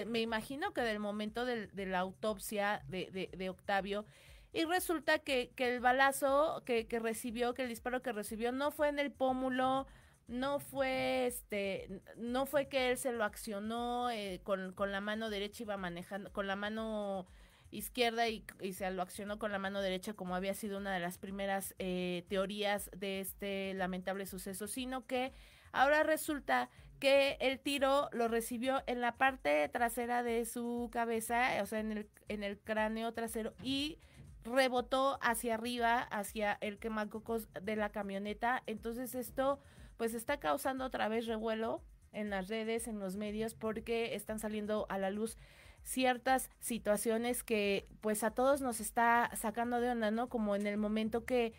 me 0.07 0.19
imagino 0.19 0.73
que 0.73 0.81
del 0.81 0.99
momento 0.99 1.45
de, 1.45 1.67
de 1.67 1.85
la 1.85 1.99
autopsia 1.99 2.83
de, 2.87 3.49
Octavio. 3.49 4.05
Y 4.51 4.65
resulta 4.65 5.19
que, 5.19 5.51
que 5.55 5.75
el 5.75 5.79
balazo 5.79 6.61
que, 6.65 6.87
que, 6.87 6.99
recibió, 6.99 7.53
que 7.53 7.63
el 7.63 7.69
disparo 7.69 8.01
que 8.01 8.11
recibió, 8.11 8.51
no 8.51 8.71
fue 8.71 8.89
en 8.89 8.99
el 8.99 9.11
pómulo, 9.11 9.87
no 10.27 10.59
fue 10.59 11.27
este, 11.27 12.01
no 12.17 12.45
fue 12.45 12.67
que 12.67 12.91
él 12.91 12.97
se 12.97 13.11
lo 13.11 13.23
accionó 13.23 14.09
eh, 14.09 14.41
con, 14.43 14.73
con 14.73 14.91
la 14.91 15.01
mano 15.01 15.29
derecha, 15.29 15.63
iba 15.63 15.77
manejando, 15.77 16.31
con 16.31 16.47
la 16.47 16.55
mano 16.55 17.27
izquierda 17.73 18.27
y, 18.27 18.45
se 18.73 18.89
lo 18.91 19.01
accionó 19.01 19.39
con 19.39 19.51
la 19.51 19.59
mano 19.59 19.81
derecha 19.81 20.13
como 20.13 20.35
había 20.35 20.53
sido 20.53 20.77
una 20.77 20.93
de 20.93 20.99
las 20.99 21.17
primeras 21.17 21.75
eh, 21.79 22.25
teorías 22.29 22.89
de 22.95 23.19
este 23.19 23.73
lamentable 23.73 24.25
suceso, 24.25 24.67
sino 24.67 25.05
que 25.05 25.33
ahora 25.71 26.03
resulta 26.03 26.69
que 26.99 27.37
el 27.41 27.59
tiro 27.59 28.09
lo 28.13 28.27
recibió 28.27 28.81
en 28.87 29.01
la 29.01 29.17
parte 29.17 29.67
trasera 29.69 30.23
de 30.23 30.45
su 30.45 30.89
cabeza, 30.91 31.61
o 31.61 31.65
sea, 31.65 31.79
en 31.79 31.91
el, 31.91 32.09
en 32.29 32.43
el 32.43 32.59
cráneo 32.59 33.11
trasero 33.13 33.53
y 33.61 33.97
rebotó 34.43 35.17
hacia 35.21 35.55
arriba, 35.55 36.01
hacia 36.01 36.57
el 36.61 36.77
quemacocos 36.77 37.47
de 37.61 37.75
la 37.75 37.89
camioneta. 37.89 38.63
Entonces 38.67 39.15
esto 39.15 39.59
pues 39.97 40.13
está 40.13 40.39
causando 40.39 40.85
otra 40.85 41.07
vez 41.07 41.27
revuelo 41.27 41.81
en 42.11 42.29
las 42.29 42.47
redes, 42.47 42.87
en 42.87 42.99
los 42.99 43.15
medios, 43.15 43.55
porque 43.55 44.15
están 44.15 44.39
saliendo 44.39 44.85
a 44.89 44.97
la 44.97 45.09
luz 45.09 45.37
ciertas 45.83 46.49
situaciones 46.59 47.43
que 47.43 47.87
pues 48.01 48.23
a 48.23 48.31
todos 48.31 48.61
nos 48.61 48.79
está 48.79 49.29
sacando 49.35 49.79
de 49.81 49.89
onda, 49.89 50.11
¿no? 50.11 50.29
Como 50.29 50.55
en 50.55 50.67
el 50.67 50.77
momento 50.77 51.25
que, 51.25 51.53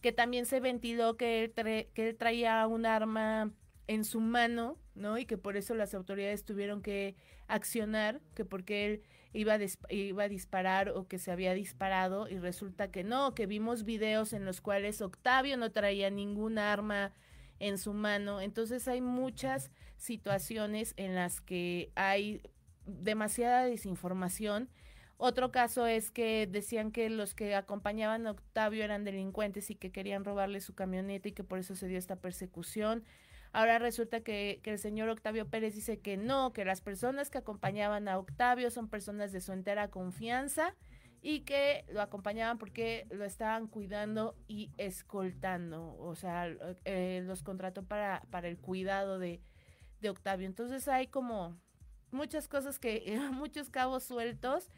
que 0.00 0.12
también 0.12 0.46
se 0.46 0.60
ventiló 0.60 1.16
que 1.16 1.52
que 1.94 2.08
él 2.08 2.16
traía 2.16 2.66
un 2.66 2.86
arma 2.86 3.52
en 3.90 4.04
su 4.04 4.20
mano, 4.20 4.78
¿no? 4.94 5.18
Y 5.18 5.26
que 5.26 5.36
por 5.36 5.56
eso 5.56 5.74
las 5.74 5.94
autoridades 5.94 6.44
tuvieron 6.44 6.80
que 6.80 7.16
accionar, 7.48 8.20
que 8.34 8.44
porque 8.44 8.86
él 8.86 9.02
iba 9.32 9.54
a, 9.54 9.58
iba 9.88 10.22
a 10.22 10.28
disparar 10.28 10.90
o 10.90 11.08
que 11.08 11.18
se 11.18 11.32
había 11.32 11.54
disparado 11.54 12.28
y 12.28 12.38
resulta 12.38 12.90
que 12.90 13.02
no, 13.02 13.34
que 13.34 13.46
vimos 13.46 13.84
videos 13.84 14.32
en 14.32 14.44
los 14.44 14.60
cuales 14.60 15.00
Octavio 15.00 15.56
no 15.56 15.72
traía 15.72 16.10
ningún 16.10 16.58
arma 16.58 17.12
en 17.58 17.78
su 17.78 17.92
mano. 17.92 18.40
Entonces 18.40 18.86
hay 18.88 19.00
muchas 19.00 19.70
situaciones 19.96 20.94
en 20.96 21.14
las 21.14 21.40
que 21.40 21.90
hay 21.94 22.42
demasiada 22.86 23.64
desinformación. 23.64 24.68
Otro 25.16 25.52
caso 25.52 25.86
es 25.86 26.10
que 26.10 26.46
decían 26.50 26.92
que 26.92 27.10
los 27.10 27.34
que 27.34 27.54
acompañaban 27.54 28.26
a 28.26 28.30
Octavio 28.30 28.84
eran 28.84 29.04
delincuentes 29.04 29.70
y 29.70 29.74
que 29.74 29.92
querían 29.92 30.24
robarle 30.24 30.60
su 30.60 30.74
camioneta 30.74 31.28
y 31.28 31.32
que 31.32 31.44
por 31.44 31.58
eso 31.58 31.76
se 31.76 31.88
dio 31.88 31.98
esta 31.98 32.16
persecución. 32.16 33.04
Ahora 33.52 33.78
resulta 33.78 34.20
que, 34.20 34.60
el 34.64 34.78
señor 34.78 35.08
Octavio 35.08 35.48
Pérez 35.48 35.74
dice 35.74 35.98
que 35.98 36.16
no, 36.16 36.52
que 36.52 36.64
las 36.64 36.80
personas 36.80 37.30
que 37.30 37.38
acompañaban 37.38 38.08
a 38.08 38.18
Octavio 38.18 38.70
son 38.70 38.88
personas 38.88 39.32
de 39.32 39.40
su 39.40 39.52
entera 39.52 39.90
confianza 39.90 40.74
y 41.20 41.40
que 41.40 41.84
lo 41.88 42.00
acompañaban 42.00 42.58
porque 42.58 43.06
lo 43.10 43.24
estaban 43.24 43.66
cuidando 43.66 44.36
y 44.48 44.70
escoltando, 44.78 45.96
o 45.98 46.14
sea, 46.14 46.48
eh, 46.84 47.22
los 47.26 47.42
contrató 47.42 47.82
para, 47.82 48.22
para 48.30 48.48
el 48.48 48.56
cuidado 48.56 49.18
de, 49.18 49.42
de 50.00 50.10
Octavio. 50.10 50.46
Entonces 50.46 50.86
hay 50.88 51.08
como 51.08 51.58
muchas 52.12 52.48
cosas 52.48 52.78
que, 52.78 53.18
muchos 53.32 53.70
cabos 53.70 54.04
sueltos 54.04 54.68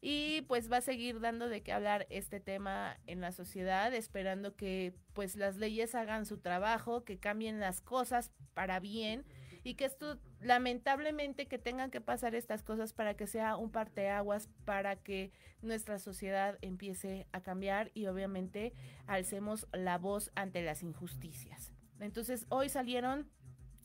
y 0.00 0.42
pues 0.42 0.70
va 0.70 0.76
a 0.76 0.80
seguir 0.80 1.20
dando 1.20 1.48
de 1.48 1.62
qué 1.62 1.72
hablar 1.72 2.06
este 2.08 2.38
tema 2.38 2.96
en 3.06 3.20
la 3.20 3.32
sociedad, 3.32 3.92
esperando 3.92 4.54
que 4.54 4.94
pues 5.12 5.34
las 5.34 5.56
leyes 5.56 5.94
hagan 5.94 6.24
su 6.24 6.38
trabajo, 6.38 7.04
que 7.04 7.18
cambien 7.18 7.58
las 7.58 7.80
cosas 7.80 8.30
para 8.54 8.78
bien 8.78 9.24
y 9.64 9.74
que 9.74 9.84
esto 9.84 10.18
lamentablemente 10.40 11.46
que 11.46 11.58
tengan 11.58 11.90
que 11.90 12.00
pasar 12.00 12.36
estas 12.36 12.62
cosas 12.62 12.92
para 12.92 13.14
que 13.14 13.26
sea 13.26 13.56
un 13.56 13.70
parteaguas 13.70 14.48
para 14.64 14.96
que 14.96 15.32
nuestra 15.62 15.98
sociedad 15.98 16.58
empiece 16.62 17.26
a 17.32 17.42
cambiar 17.42 17.90
y 17.92 18.06
obviamente 18.06 18.72
alcemos 19.06 19.66
la 19.72 19.98
voz 19.98 20.30
ante 20.36 20.62
las 20.62 20.84
injusticias. 20.84 21.72
Entonces, 21.98 22.46
hoy 22.48 22.68
salieron 22.68 23.28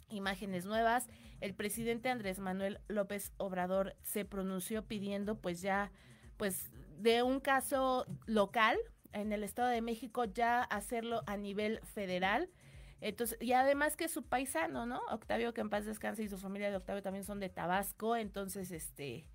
imágenes 0.10 0.66
nuevas. 0.66 1.08
El 1.44 1.56
presidente 1.56 2.08
Andrés 2.08 2.40
Manuel 2.40 2.80
López 2.88 3.34
Obrador 3.36 3.98
se 4.02 4.24
pronunció 4.24 4.86
pidiendo 4.86 5.36
pues 5.36 5.62
ya 5.62 5.92
pues 6.38 6.72
de 6.98 7.22
un 7.22 7.42
caso 7.42 8.06
local 8.28 8.78
en 9.12 9.34
el 9.34 9.44
Estado 9.44 9.68
de 9.68 9.82
México 9.82 10.24
ya 10.24 10.64
hacerlo 10.64 11.22
a 11.28 11.36
nivel 11.36 11.82
federal. 11.82 12.50
Entonces, 13.02 13.38
y 13.42 13.52
además 13.52 13.98
que 13.98 14.08
su 14.08 14.24
paisano, 14.24 14.86
¿no? 14.86 15.02
Octavio, 15.12 15.54
que 15.54 15.60
en 15.60 15.70
paz 15.70 15.86
descanse, 15.86 16.24
y 16.24 16.30
su 16.30 16.38
familia 16.38 16.70
de 16.70 16.78
Octavio 16.78 17.04
también 17.04 17.26
son 17.26 17.42
de 17.42 17.50
Tabasco, 17.50 18.16
entonces, 18.16 18.72
este, 18.72 19.26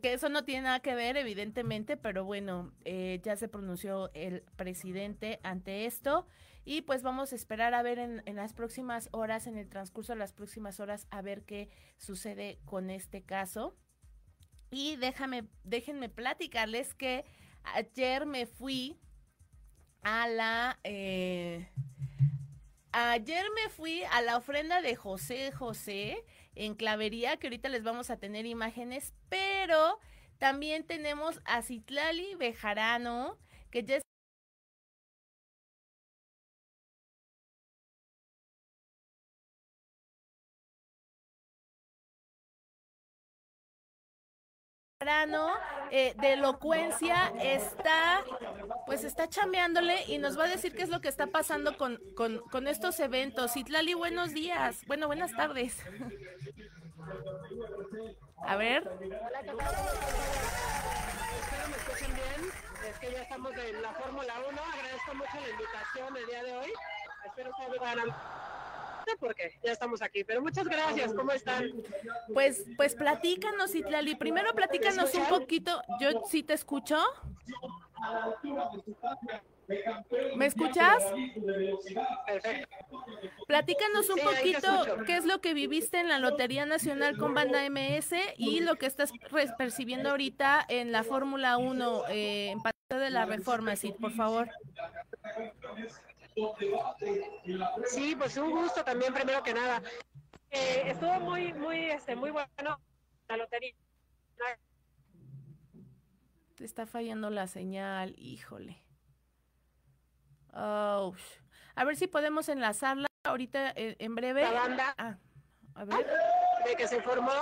que 0.00 0.12
eso 0.12 0.28
no 0.28 0.44
tiene 0.44 0.62
nada 0.62 0.80
que 0.80 0.94
ver, 0.94 1.16
evidentemente, 1.16 1.96
pero 1.96 2.24
bueno, 2.24 2.72
eh, 2.84 3.20
ya 3.22 3.36
se 3.36 3.48
pronunció 3.48 4.10
el 4.14 4.42
presidente 4.56 5.40
ante 5.42 5.86
esto. 5.86 6.26
Y 6.64 6.82
pues 6.82 7.02
vamos 7.02 7.32
a 7.32 7.36
esperar 7.36 7.74
a 7.74 7.82
ver 7.82 7.98
en, 7.98 8.22
las 8.36 8.52
próximas 8.52 9.08
horas, 9.12 9.46
en 9.46 9.58
el 9.58 9.68
transcurso 9.68 10.12
de 10.12 10.18
las 10.18 10.32
próximas 10.32 10.78
horas, 10.78 11.08
a 11.10 11.20
ver 11.20 11.44
qué 11.44 11.68
sucede 11.98 12.60
con 12.64 12.88
este 12.88 13.22
caso. 13.22 13.76
Y 14.70 14.96
déjame, 14.96 15.48
déjenme 15.64 16.08
platicarles 16.08 16.94
que 16.94 17.24
ayer 17.64 18.26
me 18.26 18.46
fui 18.46 19.00
a 20.02 20.28
la... 20.28 20.78
Eh, 20.84 21.68
ayer 22.92 23.44
me 23.56 23.68
fui 23.70 24.04
a 24.04 24.22
la 24.22 24.36
ofrenda 24.36 24.80
de 24.82 24.94
José 24.94 25.50
José 25.50 26.24
en 26.54 26.74
Clavería, 26.74 27.36
que 27.36 27.46
ahorita 27.46 27.68
les 27.68 27.82
vamos 27.82 28.10
a 28.10 28.18
tener 28.18 28.46
imágenes, 28.46 29.14
pero 29.28 29.98
también 30.38 30.84
tenemos 30.84 31.40
a 31.44 31.62
Citlali 31.62 32.34
Bejarano, 32.34 33.38
que 33.70 33.84
ya 33.84 33.98
eh, 45.90 46.14
de 46.20 46.34
elocuencia 46.34 47.32
está, 47.40 48.22
pues 48.86 49.04
está 49.04 49.28
chambeándole 49.28 50.04
y 50.06 50.18
nos 50.18 50.38
va 50.38 50.44
a 50.44 50.48
decir 50.48 50.74
qué 50.74 50.82
es 50.82 50.90
lo 50.90 51.00
que 51.00 51.08
está 51.08 51.26
pasando 51.26 51.76
con, 51.76 51.98
con, 52.14 52.38
con 52.50 52.68
estos 52.68 53.00
eventos. 53.00 53.56
Itlali, 53.56 53.94
buenos 53.94 54.32
días. 54.32 54.84
Bueno, 54.86 55.08
buenas 55.08 55.32
tardes. 55.32 55.76
A 58.46 58.56
ver. 58.56 58.88
Espero 59.00 59.56
me 61.68 61.76
escuchen 61.76 62.14
bien. 62.14 62.52
Es 62.88 62.98
que 62.98 63.12
ya 63.12 63.22
estamos 63.22 63.52
en 63.56 63.82
la 63.82 63.92
Fórmula 63.92 64.34
1. 64.48 64.60
Agradezco 64.62 65.14
mucho 65.14 65.34
la 65.34 65.50
invitación 65.50 66.16
el 66.16 66.26
día 66.26 66.42
de 66.44 66.56
hoy. 66.58 66.72
Espero 67.26 67.50
que 67.58 67.66
hagan 69.02 69.16
porque 69.18 69.58
ya 69.62 69.72
estamos 69.72 70.02
aquí. 70.02 70.24
Pero 70.24 70.42
muchas 70.42 70.66
gracias, 70.66 71.12
¿cómo 71.14 71.32
están? 71.32 71.70
Pues, 72.32 72.64
pues 72.76 72.94
platícanos, 72.94 73.74
Itlali. 73.74 74.14
Primero 74.14 74.54
platícanos 74.54 75.14
un 75.14 75.26
poquito. 75.26 75.82
Yo 76.00 76.22
sí 76.28 76.42
te 76.42 76.54
escucho. 76.54 76.98
¿Me 80.36 80.46
escuchas? 80.46 81.02
Platícanos 83.46 84.10
un 84.10 84.18
poquito 84.18 85.04
qué 85.06 85.16
es 85.16 85.24
lo 85.24 85.40
que 85.40 85.54
viviste 85.54 86.00
en 86.00 86.08
la 86.08 86.18
Lotería 86.18 86.66
Nacional 86.66 87.16
con 87.16 87.34
Banda 87.34 87.68
MS 87.70 88.14
y 88.36 88.60
lo 88.60 88.76
que 88.76 88.86
estás 88.86 89.12
percibiendo 89.56 90.10
ahorita 90.10 90.64
en 90.68 90.92
la 90.92 91.04
Fórmula 91.04 91.56
1 91.58 92.08
eh, 92.08 92.50
en 92.50 92.60
parte 92.60 92.78
de 92.90 93.10
la 93.10 93.24
reforma, 93.24 93.76
sí, 93.76 93.94
por 93.98 94.12
favor. 94.12 94.48
Sí, 97.86 98.16
pues 98.16 98.36
un 98.36 98.50
gusto 98.50 98.84
también, 98.84 99.12
primero 99.12 99.42
que 99.42 99.54
nada. 99.54 99.82
Eh, 100.50 100.82
estuvo 100.86 101.20
muy, 101.20 101.52
muy, 101.52 101.90
este, 101.90 102.14
muy 102.14 102.30
bueno 102.30 102.80
la 103.28 103.36
lotería. 103.36 103.74
Te 106.56 106.64
está 106.64 106.86
fallando 106.86 107.30
la 107.30 107.46
señal, 107.46 108.14
híjole. 108.18 108.82
Oh, 110.52 111.14
a 111.74 111.84
ver 111.84 111.96
si 111.96 112.06
podemos 112.06 112.48
enlazarla 112.48 113.06
ahorita 113.24 113.70
eh, 113.70 113.96
en 113.98 114.14
breve. 114.14 114.42
La 114.42 114.52
banda. 114.52 114.94
Ah, 114.98 115.16
a 115.74 115.84
ver. 115.84 116.06
De 116.66 116.76
que 116.76 116.86
se 116.86 117.00
formó. 117.02 117.32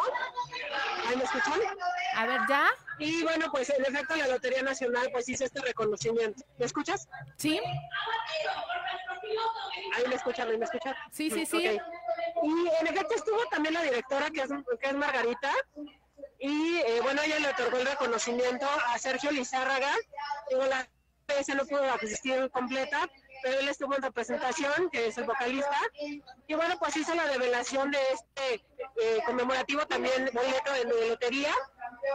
¿Ahí 1.08 1.16
me 1.16 1.24
escuchan? 1.24 1.60
A 2.16 2.26
ver, 2.26 2.40
¿ya? 2.48 2.66
Y 3.00 3.22
bueno, 3.22 3.50
pues 3.50 3.70
en 3.70 3.82
efecto 3.82 4.14
la 4.14 4.28
Lotería 4.28 4.62
Nacional 4.62 5.08
pues 5.10 5.28
hizo 5.28 5.44
este 5.44 5.60
reconocimiento. 5.60 6.44
¿Me 6.58 6.66
escuchas? 6.66 7.08
Sí. 7.36 7.58
Ahí 9.94 10.04
me 10.06 10.14
escuchan, 10.14 10.48
ahí 10.48 10.58
me 10.58 10.64
escuchan. 10.66 10.94
Sí, 11.10 11.30
sí, 11.30 11.46
sí. 11.46 11.78
Y 12.42 12.68
en 12.80 12.86
efecto 12.86 13.14
estuvo 13.14 13.44
también 13.50 13.74
la 13.74 13.82
directora 13.82 14.30
que 14.30 14.42
es, 14.42 14.50
que 14.80 14.86
es 14.86 14.94
Margarita. 14.94 15.50
Y 16.38 16.76
eh, 16.76 17.00
bueno, 17.02 17.22
ella 17.22 17.38
le 17.38 17.48
otorgó 17.48 17.78
el 17.78 17.86
reconocimiento 17.86 18.66
a 18.86 18.98
Sergio 18.98 19.30
Lizárraga. 19.30 19.92
Digo, 20.50 20.66
la 20.66 20.86
ese 21.38 21.54
no 21.54 21.64
pudo 21.64 21.84
asistir 21.92 22.50
completa, 22.50 23.08
pero 23.42 23.60
él 23.60 23.68
estuvo 23.68 23.94
en 23.94 24.02
representación, 24.02 24.90
que 24.90 25.06
es 25.06 25.18
el 25.18 25.24
vocalista, 25.24 25.78
y 26.46 26.54
bueno, 26.54 26.76
pues 26.78 26.96
hizo 26.96 27.14
la 27.14 27.24
revelación 27.24 27.90
de 27.90 27.98
este 28.12 28.54
eh, 29.00 29.18
conmemorativo 29.24 29.86
también 29.86 30.30
boleto 30.32 30.72
de 30.72 31.08
lotería, 31.08 31.54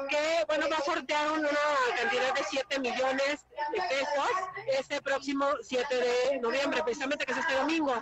que 0.09 0.43
bueno, 0.47 0.67
va 0.69 0.77
a 0.77 0.81
sortear 0.81 1.31
una 1.31 1.49
cantidad 1.97 2.33
de 2.33 2.43
7 2.49 2.79
millones 2.79 3.45
de 3.71 3.81
pesos 3.81 4.29
este 4.67 5.01
próximo 5.01 5.45
7 5.61 5.95
de 5.95 6.39
noviembre, 6.39 6.83
precisamente 6.83 7.25
que 7.25 7.31
es 7.31 7.37
este 7.37 7.55
domingo. 7.55 7.93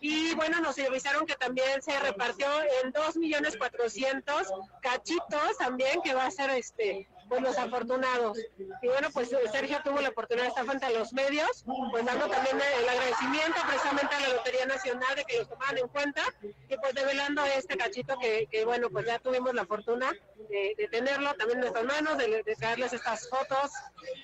Y 0.00 0.34
bueno, 0.34 0.60
nos 0.60 0.78
avisaron 0.78 1.26
que 1.26 1.34
también 1.34 1.82
se 1.82 1.98
repartió 2.00 2.46
en 2.82 2.92
2 2.92 3.16
millones 3.16 3.56
400 3.56 4.46
cachitos 4.82 5.58
también, 5.58 6.02
que 6.02 6.14
va 6.14 6.26
a 6.26 6.30
ser 6.30 6.50
este 6.50 7.08
pues 7.28 7.42
los 7.42 7.58
afortunados. 7.58 8.38
Y 8.82 8.88
bueno, 8.88 9.08
pues 9.12 9.32
eh, 9.32 9.38
Sergio 9.50 9.78
tuvo 9.84 10.00
la 10.00 10.10
oportunidad 10.10 10.44
de 10.44 10.48
estar 10.50 10.64
frente 10.64 10.86
a 10.86 10.90
los 10.90 11.12
medios, 11.12 11.64
pues 11.90 12.04
dando 12.04 12.28
también 12.28 12.56
el 12.56 12.88
agradecimiento 12.88 13.60
precisamente 13.66 14.14
a 14.14 14.20
la 14.20 14.28
Lotería 14.34 14.66
Nacional 14.66 15.16
de 15.16 15.24
que 15.24 15.38
los 15.38 15.48
tomaran 15.48 15.78
en 15.78 15.88
cuenta 15.88 16.22
y 16.42 16.76
pues 16.76 16.94
develando 16.94 17.44
este 17.44 17.76
cachito 17.76 18.18
que, 18.18 18.64
bueno, 18.64 18.90
pues 18.90 19.06
ya 19.06 19.18
tuvimos 19.18 19.54
la 19.54 19.66
fortuna 19.66 20.12
de, 20.48 20.88
tenerlo 20.90 21.34
también 21.34 21.58
en 21.58 21.60
nuestras 21.60 21.84
manos, 21.84 22.18
de, 22.18 22.42
de, 22.42 22.56
traerles 22.56 22.92
estas 22.92 23.28
fotos 23.28 23.70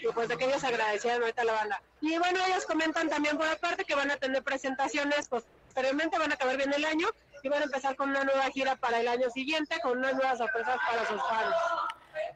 y 0.00 0.06
pues 0.12 0.28
de 0.28 0.36
que 0.36 0.44
ellos 0.44 0.62
agradecieran 0.64 1.20
ahorita 1.20 1.44
la 1.44 1.52
banda. 1.52 1.82
Y 2.00 2.16
bueno, 2.18 2.38
ellos 2.46 2.64
comentan 2.66 3.08
también 3.08 3.36
por 3.36 3.46
aparte 3.46 3.84
que 3.84 3.94
van 3.94 4.10
a 4.10 4.16
tener 4.16 4.42
presentaciones, 4.42 5.28
pues 5.28 5.44
posteriormente 5.64 6.18
van 6.18 6.30
a 6.30 6.34
acabar 6.34 6.56
bien 6.56 6.72
el 6.72 6.84
año 6.84 7.08
y 7.42 7.48
van 7.48 7.62
a 7.62 7.64
empezar 7.64 7.96
con 7.96 8.10
una 8.10 8.24
nueva 8.24 8.44
gira 8.50 8.76
para 8.76 9.00
el 9.00 9.08
año 9.08 9.30
siguiente, 9.30 9.80
con 9.82 9.98
unas 9.98 10.14
nuevas 10.14 10.38
sorpresas 10.38 10.78
para 10.88 11.06
sus 11.06 11.20
fans. 11.28 11.54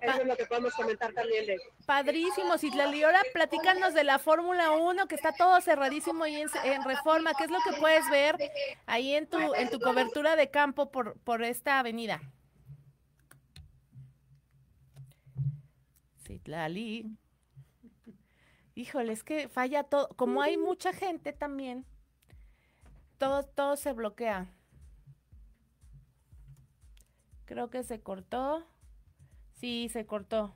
Eso 0.01 0.21
es 0.21 0.27
lo 0.27 0.37
que 0.37 0.47
podemos 0.47 0.75
comentar 0.75 1.13
también 1.13 1.47
de 1.47 1.61
Padrísimo, 1.85 2.59
Citlali. 2.59 3.03
Ahora 3.03 3.23
platícanos 3.33 3.95
de 3.95 4.05
la 4.05 4.19
Fórmula 4.19 4.73
1, 4.73 5.07
que 5.07 5.15
está 5.15 5.33
todo 5.33 5.61
cerradísimo 5.61 6.25
ahí 6.25 6.43
en, 6.65 6.85
Reforma. 6.85 7.35
¿Qué 7.35 7.45
es 7.45 7.51
lo 7.51 7.59
que 7.61 7.79
puedes 7.79 8.09
ver 8.11 8.37
ahí 8.87 9.15
en 9.15 9.27
tu, 9.27 9.55
en 9.55 9.71
tu 9.71 9.81
cobertura 9.81 10.37
de 10.37 10.51
campo 10.51 10.91
por, 10.91 11.19
por 11.21 11.43
esta 11.43 11.79
avenida? 11.79 12.21
Citlali. 16.27 17.17
Híjole, 18.75 19.13
es 19.13 19.25
que 19.25 19.49
falla 19.49 19.85
todo. 19.85 20.09
Como 20.17 20.43
hay 20.43 20.59
mucha 20.59 20.93
gente 20.93 21.33
también, 21.33 21.87
todo, 23.17 23.43
todo 23.43 23.77
se 23.77 23.93
bloquea. 23.93 24.47
Creo 27.47 27.71
que 27.71 27.83
se 27.85 28.01
cortó. 28.01 28.67
Sí, 29.57 29.89
se 29.91 30.05
cortó. 30.07 30.55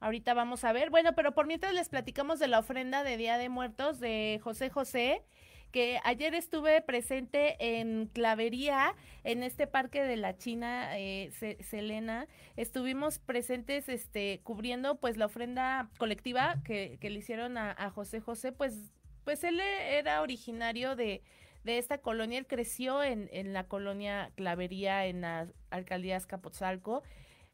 Ahorita 0.00 0.32
vamos 0.34 0.64
a 0.64 0.72
ver. 0.72 0.90
Bueno, 0.90 1.14
pero 1.14 1.32
por 1.34 1.46
mientras 1.46 1.74
les 1.74 1.88
platicamos 1.88 2.38
de 2.38 2.48
la 2.48 2.60
ofrenda 2.60 3.04
de 3.04 3.16
Día 3.16 3.36
de 3.36 3.48
Muertos 3.48 4.00
de 4.00 4.40
José 4.42 4.70
José, 4.70 5.24
que 5.72 6.00
ayer 6.04 6.34
estuve 6.34 6.80
presente 6.80 7.56
en 7.80 8.06
Clavería, 8.06 8.94
en 9.24 9.42
este 9.42 9.66
parque 9.66 10.02
de 10.02 10.16
la 10.16 10.38
China, 10.38 10.96
eh, 10.98 11.30
Selena. 11.60 12.26
Estuvimos 12.56 13.18
presentes 13.18 13.88
este, 13.90 14.40
cubriendo 14.44 14.98
pues 14.98 15.18
la 15.18 15.26
ofrenda 15.26 15.90
colectiva 15.98 16.62
que, 16.64 16.96
que 17.00 17.10
le 17.10 17.18
hicieron 17.18 17.58
a, 17.58 17.74
a 17.76 17.90
José 17.90 18.20
José, 18.20 18.52
pues, 18.52 18.92
pues 19.24 19.44
él 19.44 19.60
era 19.60 20.22
originario 20.22 20.96
de, 20.96 21.22
de 21.72 21.78
esta 21.78 21.98
colonia. 21.98 22.38
Él 22.38 22.46
creció 22.46 23.02
en, 23.02 23.28
en 23.32 23.52
la 23.52 23.64
colonia 23.68 24.32
Clavería, 24.36 25.06
en 25.06 25.20
la 25.22 25.48
alcaldía 25.70 26.16
Azcapotzalco. 26.16 27.02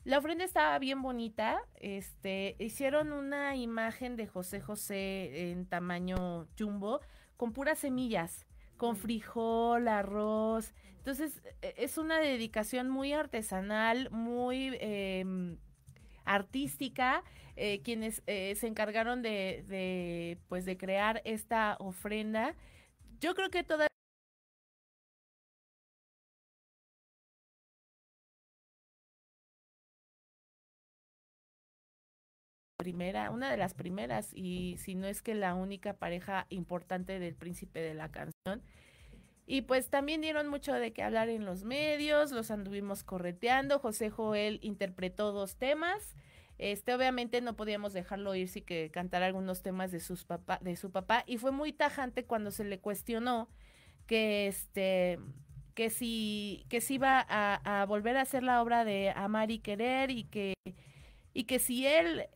La 0.05 0.18
ofrenda 0.18 0.44
estaba 0.44 0.79
bien 0.79 1.00
bonita. 1.00 1.62
Este, 1.77 2.57
hicieron 2.59 3.12
una 3.12 3.57
imagen 3.57 4.16
de 4.16 4.27
José 4.27 4.61
José 4.61 5.50
en 5.50 5.66
tamaño 5.66 6.46
jumbo 6.59 7.00
con 7.37 7.53
puras 7.53 7.79
semillas, 7.79 8.46
con 8.77 8.96
frijol, 8.96 9.88
arroz. 9.88 10.74
Entonces, 10.98 11.42
e, 11.62 11.74
es 11.79 11.96
una 11.96 12.18
dedicación 12.18 12.90
muy 12.90 13.14
artesanal, 13.14 14.11
muy 14.11 14.77
eh, 14.81 15.57
artística. 16.24 17.22
Eh, 17.57 17.83
quienes 17.83 18.22
eh, 18.27 18.57
se 18.57 18.66
encargaron 18.66 19.22
de, 19.22 19.64
de, 19.68 20.38
pues, 20.48 20.64
de 20.64 20.77
crear 20.77 21.22
esta 21.24 21.77
ofrenda. 21.79 22.57
Yo 23.20 23.35
creo 23.35 23.48
que 23.48 23.62
toda 23.62 23.87
primera, 32.85 33.31
una 33.31 33.51
de 33.51 33.57
las 33.57 33.73
primeras, 33.73 34.31
y 34.35 34.77
si 34.77 34.94
no 34.94 35.07
es 35.07 35.23
que 35.23 35.35
la 35.35 35.55
única 35.55 35.94
pareja 35.94 36.47
importante 36.51 37.18
del 37.18 37.35
príncipe 37.35 37.81
de 37.81 37.94
la 37.94 38.11
canción. 38.11 38.62
Y 39.47 39.62
pues 39.62 39.88
también 39.88 40.20
dieron 40.20 40.49
mucho 40.49 40.75
de 40.75 40.92
qué 40.92 41.03
hablar 41.03 41.31
en 41.31 41.47
los 41.47 41.64
medios, 41.64 42.31
los 42.31 42.51
anduvimos 42.51 43.03
correteando. 43.03 43.79
José 43.79 44.11
Joel 44.11 44.59
interpretó 44.62 45.33
dos 45.33 45.57
temas. 45.57 46.14
Este, 46.59 46.94
obviamente 46.94 47.40
no 47.40 47.57
podíamos 47.57 47.94
dejarlo 47.94 48.35
ir 48.35 48.49
si 48.49 48.61
que 48.61 48.90
cantara 48.90 49.25
algunos 49.25 49.62
temas 49.62 49.90
de 49.90 50.01
sus 50.01 50.25
papá, 50.27 50.59
de 50.62 50.77
su 50.77 50.90
papá, 50.90 51.25
y 51.27 51.38
fue 51.38 51.53
muy 51.53 51.73
tajante 51.73 52.25
cuando 52.27 52.51
se 52.51 52.64
le 52.64 52.79
cuestionó 52.79 53.49
que 54.07 54.47
este 54.47 55.18
que 55.75 55.88
si 55.88 56.66
que 56.68 56.83
si 56.83 56.94
iba 56.94 57.25
a, 57.29 57.81
a 57.81 57.87
volver 57.87 58.16
a 58.18 58.23
hacer 58.23 58.42
la 58.42 58.62
obra 58.62 58.85
de 58.85 59.11
Amar 59.11 59.51
y 59.51 59.59
Querer 59.59 60.11
y 60.11 60.25
que 60.25 60.55
y 61.35 61.44
que 61.44 61.59
si 61.59 61.87
él 61.87 62.27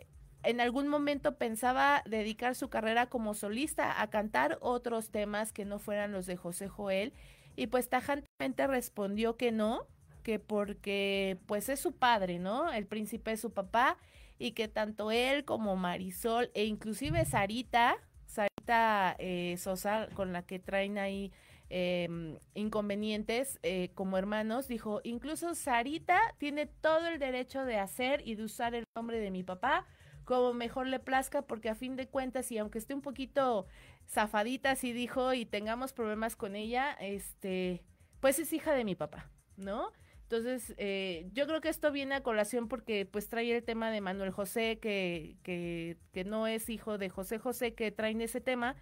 en 0.48 0.62
algún 0.62 0.88
momento 0.88 1.37
pensaba 1.37 2.02
dedicar 2.06 2.54
su 2.54 2.70
carrera 2.70 3.11
como 3.11 3.34
solista 3.34 4.00
a 4.00 4.08
cantar 4.08 4.56
otros 4.62 5.11
temas 5.11 5.52
que 5.52 5.66
no 5.66 5.78
fueran 5.78 6.11
los 6.11 6.24
de 6.24 6.38
José 6.38 6.68
Joel 6.68 7.12
y 7.54 7.66
pues 7.66 7.90
tajantemente 7.90 8.66
respondió 8.66 9.37
que 9.37 9.52
no, 9.52 9.87
que 10.22 10.38
porque 10.38 11.37
pues 11.44 11.68
es 11.68 11.80
su 11.80 11.92
padre, 11.92 12.38
¿no? 12.38 12.72
El 12.72 12.87
príncipe 12.87 13.32
es 13.32 13.42
su 13.42 13.52
papá 13.52 13.98
y 14.38 14.52
que 14.52 14.68
tanto 14.68 15.11
él 15.11 15.44
como 15.44 15.76
Marisol 15.76 16.50
e 16.54 16.64
inclusive 16.64 17.26
Sarita, 17.26 17.98
Sarita 18.24 19.16
eh, 19.18 19.54
Sosa 19.58 20.08
con 20.14 20.32
la 20.32 20.46
que 20.46 20.58
traen 20.58 20.96
ahí 20.96 21.30
eh, 21.68 22.38
inconvenientes 22.54 23.58
eh, 23.62 23.90
como 23.94 24.16
hermanos, 24.16 24.66
dijo, 24.66 25.02
incluso 25.04 25.54
Sarita 25.54 26.18
tiene 26.38 26.64
todo 26.64 27.06
el 27.08 27.18
derecho 27.18 27.66
de 27.66 27.76
hacer 27.76 28.22
y 28.26 28.37
de 28.37 28.44
usar 28.44 28.74
el 28.74 28.84
nombre 28.96 29.20
de 29.20 29.30
mi 29.30 29.42
papá 29.42 29.84
como 30.28 30.52
mejor 30.52 30.86
le 30.86 31.00
plazca, 31.00 31.40
porque 31.40 31.70
a 31.70 31.74
fin 31.74 31.96
de 31.96 32.06
cuentas, 32.06 32.52
y 32.52 32.58
aunque 32.58 32.76
esté 32.76 32.92
un 32.92 33.00
poquito 33.00 33.66
zafadita, 34.06 34.72
así 34.72 34.92
dijo, 34.92 35.32
y 35.32 35.46
tengamos 35.46 35.94
problemas 35.94 36.36
con 36.36 36.54
ella, 36.54 36.92
este, 37.00 37.82
pues 38.20 38.38
es 38.38 38.52
hija 38.52 38.74
de 38.74 38.84
mi 38.84 38.94
papá, 38.94 39.30
¿no? 39.56 39.90
Entonces, 40.24 40.74
eh, 40.76 41.30
yo 41.32 41.46
creo 41.46 41.62
que 41.62 41.70
esto 41.70 41.90
viene 41.90 42.14
a 42.14 42.22
colación 42.22 42.68
porque 42.68 43.06
pues 43.06 43.30
trae 43.30 43.56
el 43.56 43.64
tema 43.64 43.90
de 43.90 44.02
Manuel 44.02 44.30
José, 44.30 44.78
que, 44.78 45.38
que, 45.42 45.96
que 46.12 46.24
no 46.24 46.46
es 46.46 46.68
hijo 46.68 46.98
de 46.98 47.08
José 47.08 47.38
José, 47.38 47.72
que 47.72 47.90
traen 47.90 48.20
ese 48.20 48.42
tema. 48.42 48.76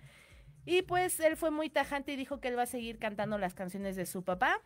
Y 0.65 0.83
pues 0.83 1.21
él 1.21 1.37
fue 1.37 1.53
muy 1.53 1.71
tajante 1.71 2.13
y 2.13 2.17
dijo 2.17 2.41
que 2.41 2.49
él 2.49 2.59
va 2.59 2.63
a 2.63 2.67
seguir 2.67 2.99
cantando 2.99 3.39
las 3.39 3.55
canciones 3.55 3.95
de 3.95 4.07
su 4.07 4.25
papá. 4.25 4.61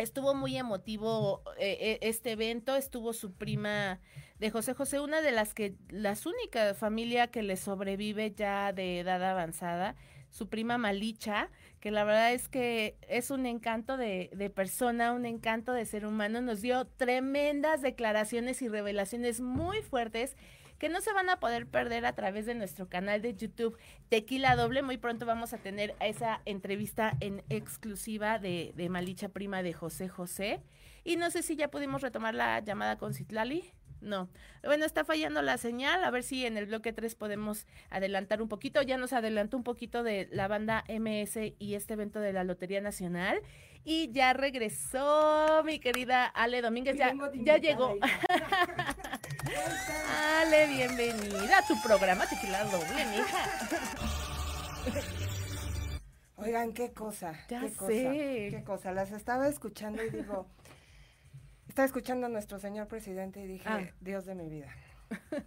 Estuvo 0.00 0.34
muy 0.34 0.56
emotivo 0.56 1.42
eh, 1.58 1.76
eh, 1.80 1.98
este 2.02 2.32
evento, 2.32 2.74
estuvo 2.76 3.12
su 3.12 3.32
prima 3.32 4.00
de 4.38 4.50
José 4.50 4.72
José, 4.72 5.00
una 5.00 5.20
de 5.20 5.30
las 5.30 5.52
que, 5.52 5.74
las 5.88 6.24
única 6.24 6.74
familia 6.74 7.26
que 7.26 7.42
le 7.42 7.56
sobrevive 7.56 8.32
ya 8.34 8.72
de 8.72 9.00
edad 9.00 9.22
avanzada, 9.22 9.96
su 10.30 10.48
prima 10.48 10.78
Malicha, 10.78 11.50
que 11.80 11.90
la 11.90 12.04
verdad 12.04 12.32
es 12.32 12.48
que 12.48 12.96
es 13.08 13.30
un 13.30 13.44
encanto 13.46 13.96
de 13.96 14.52
persona, 14.54 15.12
un 15.12 15.26
encanto 15.26 15.72
de 15.72 15.84
ser 15.84 16.06
humano, 16.06 16.40
nos 16.40 16.62
dio 16.62 16.86
tremendas 16.86 17.82
declaraciones 17.82 18.62
y 18.62 18.68
revelaciones 18.68 19.40
muy 19.40 19.82
fuertes 19.82 20.36
que 20.80 20.88
no 20.88 21.00
se 21.02 21.12
van 21.12 21.28
a 21.28 21.38
poder 21.38 21.66
perder 21.66 22.06
a 22.06 22.14
través 22.14 22.46
de 22.46 22.54
nuestro 22.54 22.88
canal 22.88 23.20
de 23.20 23.36
YouTube 23.36 23.76
Tequila 24.08 24.56
Doble. 24.56 24.82
Muy 24.82 24.96
pronto 24.96 25.26
vamos 25.26 25.52
a 25.52 25.58
tener 25.58 25.94
esa 26.00 26.40
entrevista 26.46 27.16
en 27.20 27.44
exclusiva 27.50 28.38
de, 28.38 28.72
de 28.74 28.88
Malicha 28.88 29.28
Prima 29.28 29.62
de 29.62 29.74
José 29.74 30.08
José. 30.08 30.60
Y 31.04 31.16
no 31.16 31.30
sé 31.30 31.42
si 31.42 31.54
ya 31.54 31.68
pudimos 31.68 32.00
retomar 32.00 32.34
la 32.34 32.60
llamada 32.60 32.96
con 32.96 33.12
Citlali. 33.12 33.70
No. 34.00 34.30
Bueno, 34.64 34.86
está 34.86 35.04
fallando 35.04 35.42
la 35.42 35.58
señal. 35.58 36.02
A 36.02 36.10
ver 36.10 36.22
si 36.22 36.46
en 36.46 36.56
el 36.56 36.64
bloque 36.64 36.94
3 36.94 37.14
podemos 37.14 37.66
adelantar 37.90 38.40
un 38.40 38.48
poquito. 38.48 38.80
Ya 38.80 38.96
nos 38.96 39.12
adelantó 39.12 39.58
un 39.58 39.64
poquito 39.64 40.02
de 40.02 40.30
la 40.32 40.48
banda 40.48 40.84
MS 40.88 41.52
y 41.58 41.74
este 41.74 41.92
evento 41.92 42.20
de 42.20 42.32
la 42.32 42.42
Lotería 42.42 42.80
Nacional. 42.80 43.42
Y 43.84 44.10
ya 44.12 44.32
regresó 44.32 45.62
mi 45.64 45.78
querida 45.78 46.24
Ale 46.24 46.62
Domínguez. 46.62 46.96
Ya, 46.96 47.14
ya 47.34 47.58
llegó. 47.58 47.96
Ale, 49.42 50.66
bienvenida 50.66 51.58
a 51.58 51.66
tu 51.66 51.80
programa 51.82 52.26
Tequila 52.26 52.64
Doble, 52.64 53.06
mija. 53.06 53.44
Oigan, 56.36 56.72
qué 56.72 56.92
cosa. 56.92 57.32
Ya 57.48 57.60
qué 57.60 57.68
sé. 57.70 57.76
cosa. 57.76 57.90
Qué 57.92 58.62
cosa. 58.66 58.92
Las 58.92 59.12
estaba 59.12 59.48
escuchando 59.48 60.02
y 60.04 60.10
digo, 60.10 60.46
estaba 61.68 61.86
escuchando 61.86 62.26
a 62.26 62.28
nuestro 62.28 62.58
señor 62.58 62.86
presidente 62.88 63.40
y 63.42 63.46
dije, 63.46 63.68
Ah. 63.68 63.80
Dios 64.00 64.26
de 64.26 64.34
mi 64.34 64.48
vida. 64.48 64.68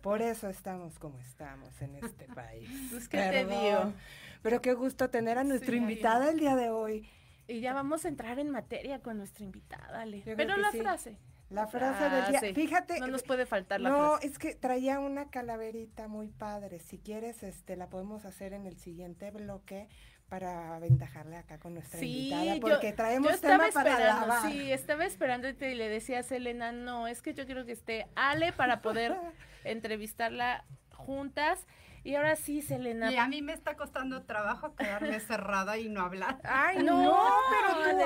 Por 0.02 0.22
eso 0.22 0.50
estamos 0.50 0.98
como 1.00 1.20
estamos 1.20 1.82
en 1.82 1.96
este 1.96 2.26
país. 2.26 2.70
Pues, 2.92 3.08
¿qué 3.08 3.18
te 3.18 3.30
Perdón, 3.46 3.64
digo? 3.64 3.94
Pero 4.42 4.62
qué 4.62 4.74
gusto 4.74 5.10
tener 5.10 5.38
a 5.38 5.44
nuestra 5.44 5.72
Sí, 5.72 5.78
invitada 5.78 6.30
el 6.32 6.40
día 6.40 6.56
de 6.56 6.70
hoy. 6.70 7.08
Y 7.48 7.60
ya 7.62 7.74
vamos 7.74 8.06
a 8.06 8.08
entrar 8.08 8.40
en 8.40 8.50
materia 8.50 9.00
con 9.02 9.18
nuestra 9.18 9.44
invitada, 9.46 10.02
Ale. 10.02 10.22
Pero 10.26 10.56
que 10.56 10.62
la 10.62 10.72
sí. 10.72 10.80
frase. 10.80 11.18
La 11.50 11.68
frase 11.68 12.04
del 12.10 12.26
día. 12.30 12.40
Frase. 12.40 12.54
Fíjate. 12.54 13.00
No 13.00 13.08
nos 13.08 13.24
puede 13.24 13.46
faltar 13.46 13.80
la 13.82 13.90
No, 13.90 14.12
frase. 14.12 14.28
es 14.28 14.38
que 14.40 14.56
traía 14.56 15.00
una 15.00 15.30
calaverita 15.30 16.08
muy 16.08 16.28
padre. 16.30 16.80
Si 16.80 16.98
quieres, 16.98 17.44
este, 17.44 17.76
la 17.76 17.90
podemos 17.90 18.26
hacer 18.26 18.54
en 18.54 18.66
el 18.66 18.78
siguiente 18.78 19.30
bloque 19.32 19.88
para 20.30 20.76
aventajarle 20.78 21.36
acá 21.38 21.60
con 21.60 21.76
nuestra 21.76 22.00
Sí, 22.00 22.30
invitada, 22.32 22.56
yo- 22.56 22.62
porque 22.62 22.92
traemos 22.94 23.30
yo 23.30 23.36
estaba 23.36 23.66
tema 23.66 23.72
para 23.72 23.92
esperando, 23.92 24.28
lavar. 24.28 24.52
sí, 24.52 24.72
estaba 24.72 25.06
esperándote 25.06 25.72
y 25.72 25.76
le 25.76 25.90
decía 25.90 26.20
a 26.20 26.24
Selena, 26.24 26.72
no, 26.72 27.08
es 27.08 27.22
que 27.22 27.36
yo 27.36 27.46
quiero 27.46 27.66
que 27.66 27.74
esté 27.74 28.08
Ale 28.16 28.52
para 28.52 28.82
poder 28.82 29.16
entrevistarla 29.64 30.66
juntas. 30.96 31.68
Y 32.04 32.16
ahora 32.16 32.36
sí, 32.36 32.62
Selena. 32.62 33.12
Y 33.12 33.16
a 33.18 33.28
mí 33.28 33.42
me 33.42 33.54
está 33.54 33.76
costando 33.78 34.24
trabajo 34.24 34.76
quedarme 34.76 35.20
cerrada 35.22 35.78
y 35.78 35.88
no 35.90 36.02
hablar. 36.02 36.40
Ay, 36.44 36.84
no, 36.84 37.30
pero 37.50 37.76
tú 37.76 37.82
adelante. 37.84 38.04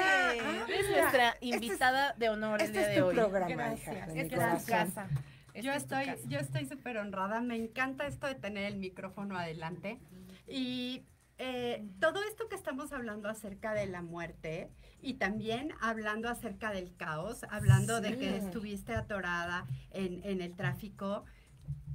adelante. 0.00 0.72
Eres 0.72 0.90
nuestra 0.90 1.36
invitada 1.40 2.12
de 2.14 2.28
honor 2.28 2.60
el 2.62 2.66
este 2.66 2.78
día 2.78 2.88
es 2.90 2.94
de 2.94 3.00
tu 3.00 3.06
hoy. 3.08 3.14
programa, 3.16 3.48
Gracias. 3.54 3.96
hija, 3.96 4.06
de 4.06 4.14
mi 4.14 4.20
Esta 4.20 4.34
es 4.36 4.40
tu 4.64 4.70
corazón. 4.70 4.94
casa. 4.94 5.08
Esta 5.52 5.60
Yo 5.60 5.72
estoy, 5.72 6.06
casa. 6.06 6.22
yo 6.28 6.38
estoy 6.38 6.66
súper 6.66 6.98
honrada. 6.98 7.40
Me 7.40 7.56
encanta 7.56 8.06
esto 8.06 8.26
de 8.26 8.34
tener 8.36 8.64
el 8.66 8.76
micrófono 8.76 9.36
adelante. 9.36 9.98
Y 10.46 11.04
eh, 11.38 11.84
todo 12.00 12.22
esto 12.22 12.48
que 12.48 12.54
estamos 12.54 12.92
hablando 12.92 13.28
acerca 13.28 13.72
de 13.74 13.86
la 13.86 14.02
muerte 14.02 14.70
y 15.02 15.14
también 15.14 15.72
hablando 15.80 16.28
acerca 16.28 16.70
del 16.70 16.94
caos, 16.96 17.44
hablando 17.50 18.00
de 18.00 18.16
que 18.16 18.36
estuviste 18.36 18.94
atorada 18.94 19.66
en, 19.90 20.20
en 20.24 20.40
el 20.40 20.54
tráfico, 20.54 21.24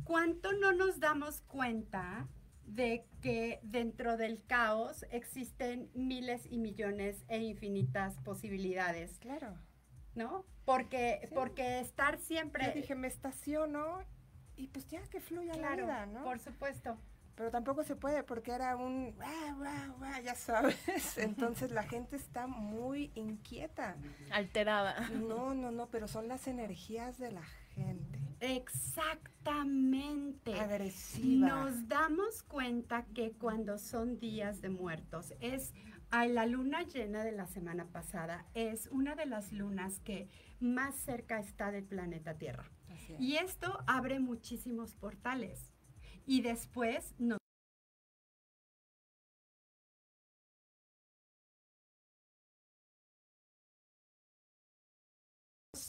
¿cuánto 0.09 0.53
no 0.53 0.73
nos 0.73 0.99
damos 0.99 1.41
cuenta 1.41 2.27
de 2.65 3.05
que 3.21 3.59
dentro 3.61 4.17
del 4.17 4.43
caos 4.43 5.05
existen 5.11 5.91
miles 5.93 6.47
y 6.49 6.57
millones 6.57 7.23
e 7.27 7.37
infinitas 7.43 8.17
posibilidades? 8.21 9.19
Claro. 9.19 9.55
¿No? 10.15 10.45
Porque, 10.65 11.29
porque 11.35 11.79
estar 11.79 12.17
siempre... 12.17 12.65
Yo 12.65 12.73
dije, 12.73 12.95
me 12.95 13.07
estaciono 13.07 13.99
y 14.55 14.69
pues 14.69 14.87
ya 14.87 14.99
que 15.09 15.21
fluya 15.21 15.55
la 15.57 15.75
vida, 15.75 16.07
¿no? 16.07 16.23
Por 16.23 16.39
supuesto 16.39 16.97
pero 17.35 17.51
tampoco 17.51 17.85
se 17.85 17.95
puede 17.95 18.21
porque 18.23 18.51
era 18.51 18.75
un, 18.75 19.15
ya 20.25 20.35
sabes, 20.35 20.77
entonces 21.17 21.71
la 21.71 21.83
gente 21.83 22.17
está 22.17 22.47
muy 22.47 23.13
inquieta. 23.15 23.95
Alterada. 24.29 25.09
No, 25.11 25.55
no, 25.55 25.71
no, 25.71 25.87
pero 25.87 26.09
son 26.09 26.27
las 26.27 26.49
energías 26.49 27.17
de 27.17 27.31
la 27.31 27.45
gente. 27.75 28.19
Exactamente. 28.39 30.59
Agresiva. 30.59 31.47
Nos 31.47 31.87
damos 31.87 32.43
cuenta 32.43 33.05
que 33.13 33.31
cuando 33.31 33.77
son 33.77 34.19
días 34.19 34.61
de 34.61 34.69
muertos 34.69 35.33
es 35.39 35.73
a 36.11 36.25
la 36.25 36.45
luna 36.45 36.83
llena 36.83 37.23
de 37.23 37.31
la 37.31 37.47
semana 37.47 37.85
pasada 37.85 38.45
es 38.53 38.87
una 38.87 39.15
de 39.15 39.25
las 39.25 39.51
lunas 39.51 39.99
que 39.99 40.27
más 40.59 40.95
cerca 40.95 41.39
está 41.39 41.71
del 41.71 41.85
planeta 41.85 42.37
Tierra. 42.37 42.71
Y 43.19 43.37
esto 43.37 43.79
abre 43.87 44.19
muchísimos 44.19 44.95
portales 44.95 45.71
y 46.25 46.41
después 46.41 47.15
nos 47.17 47.38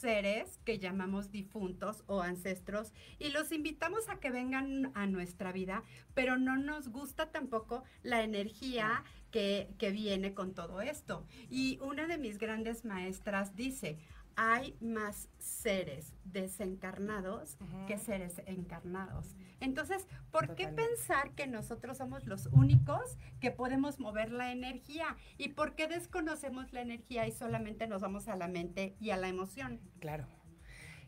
seres 0.00 0.58
que 0.64 0.78
llamamos 0.78 1.30
difuntos 1.30 2.02
o 2.06 2.22
ancestros 2.22 2.92
y 3.18 3.30
los 3.30 3.52
invitamos 3.52 4.08
a 4.08 4.18
que 4.18 4.30
vengan 4.30 4.90
a 4.94 5.06
nuestra 5.06 5.52
vida, 5.52 5.82
pero 6.14 6.36
no 6.36 6.56
nos 6.56 6.88
gusta 6.88 7.30
tampoco 7.30 7.84
la 8.02 8.22
energía 8.22 9.04
que, 9.30 9.68
que 9.78 9.90
viene 9.90 10.34
con 10.34 10.54
todo 10.54 10.80
esto. 10.80 11.26
Y 11.50 11.78
una 11.80 12.06
de 12.06 12.18
mis 12.18 12.38
grandes 12.38 12.84
maestras 12.84 13.54
dice, 13.54 13.98
hay 14.36 14.76
más 14.80 15.28
seres 15.38 16.14
desencarnados 16.24 17.58
que 17.86 17.98
seres 17.98 18.40
encarnados. 18.46 19.36
Entonces, 19.60 20.06
¿por 20.30 20.54
qué 20.54 20.68
pensar 20.68 21.32
que 21.32 21.46
nosotros 21.46 21.98
somos 21.98 22.26
los 22.26 22.46
únicos 22.46 23.18
que 23.40 23.50
podemos 23.50 24.00
mover 24.00 24.32
la 24.32 24.52
energía? 24.52 25.16
¿Y 25.36 25.50
por 25.50 25.74
qué 25.74 25.88
desconocemos 25.88 26.72
la 26.72 26.80
energía 26.80 27.26
y 27.26 27.32
solamente 27.32 27.86
nos 27.86 28.02
vamos 28.02 28.28
a 28.28 28.36
la 28.36 28.48
mente 28.48 28.96
y 29.00 29.10
a 29.10 29.16
la 29.16 29.28
emoción? 29.28 29.80
Claro. 30.00 30.26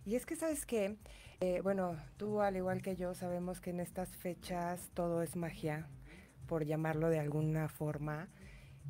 Y 0.05 0.17
es 0.17 0.27
que, 0.27 0.37
¿sabes 0.37 0.67
qué? 0.67 0.97
Eh, 1.41 1.61
bueno, 1.63 1.97
tú 2.17 2.41
al 2.41 2.57
igual 2.57 2.83
que 2.83 2.95
yo 2.95 3.15
sabemos 3.15 3.61
que 3.61 3.71
en 3.71 3.81
estas 3.81 4.17
fechas 4.17 4.91
todo 4.95 5.23
es 5.23 5.35
magia, 5.35 5.89
por 6.47 6.65
llamarlo 6.65 7.09
de 7.09 7.19
alguna 7.19 7.69
forma. 7.69 8.29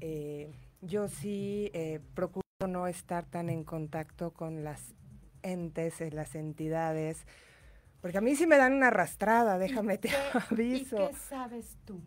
Eh, 0.00 0.52
yo 0.80 1.08
sí 1.08 1.70
eh, 1.74 2.00
procuro 2.14 2.41
no 2.66 2.86
estar 2.86 3.26
tan 3.26 3.50
en 3.50 3.64
contacto 3.64 4.32
con 4.32 4.64
las 4.64 4.94
entes, 5.42 6.00
eh, 6.00 6.10
las 6.10 6.34
entidades, 6.34 7.26
porque 8.00 8.18
a 8.18 8.20
mí 8.20 8.34
sí 8.34 8.46
me 8.46 8.56
dan 8.56 8.72
una 8.72 8.88
arrastrada, 8.88 9.58
déjame 9.58 9.98
te 9.98 10.10
aviso. 10.50 10.96
¿Y 10.96 11.08
qué 11.08 11.14
sabes 11.14 11.76
tú? 11.84 12.00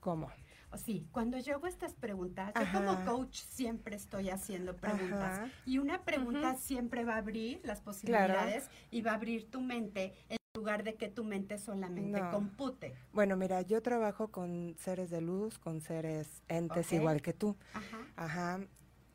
¿Cómo? 0.00 0.30
Sí, 0.76 1.06
cuando 1.12 1.38
yo 1.38 1.54
hago 1.54 1.68
estas 1.68 1.94
preguntas, 1.94 2.52
yo 2.58 2.66
como 2.72 3.04
coach 3.04 3.36
siempre 3.36 3.94
estoy 3.94 4.30
haciendo 4.30 4.76
preguntas 4.76 5.48
y 5.64 5.78
una 5.78 6.04
pregunta 6.04 6.56
siempre 6.56 7.04
va 7.04 7.14
a 7.14 7.18
abrir 7.18 7.60
las 7.62 7.80
posibilidades 7.80 8.68
y 8.90 9.02
va 9.02 9.12
a 9.12 9.14
abrir 9.14 9.48
tu 9.50 9.60
mente 9.60 10.14
en 10.28 10.36
lugar 10.56 10.82
de 10.82 10.96
que 10.96 11.08
tu 11.08 11.22
mente 11.22 11.58
solamente 11.58 12.20
compute. 12.30 12.96
Bueno, 13.12 13.36
mira, 13.36 13.62
yo 13.62 13.82
trabajo 13.82 14.32
con 14.32 14.74
seres 14.76 15.10
de 15.10 15.20
luz, 15.20 15.58
con 15.58 15.80
seres 15.80 16.42
entes 16.48 16.92
igual 16.92 17.22
que 17.22 17.32
tú. 17.32 17.56
Ajá. 17.72 17.98
Ajá 18.16 18.60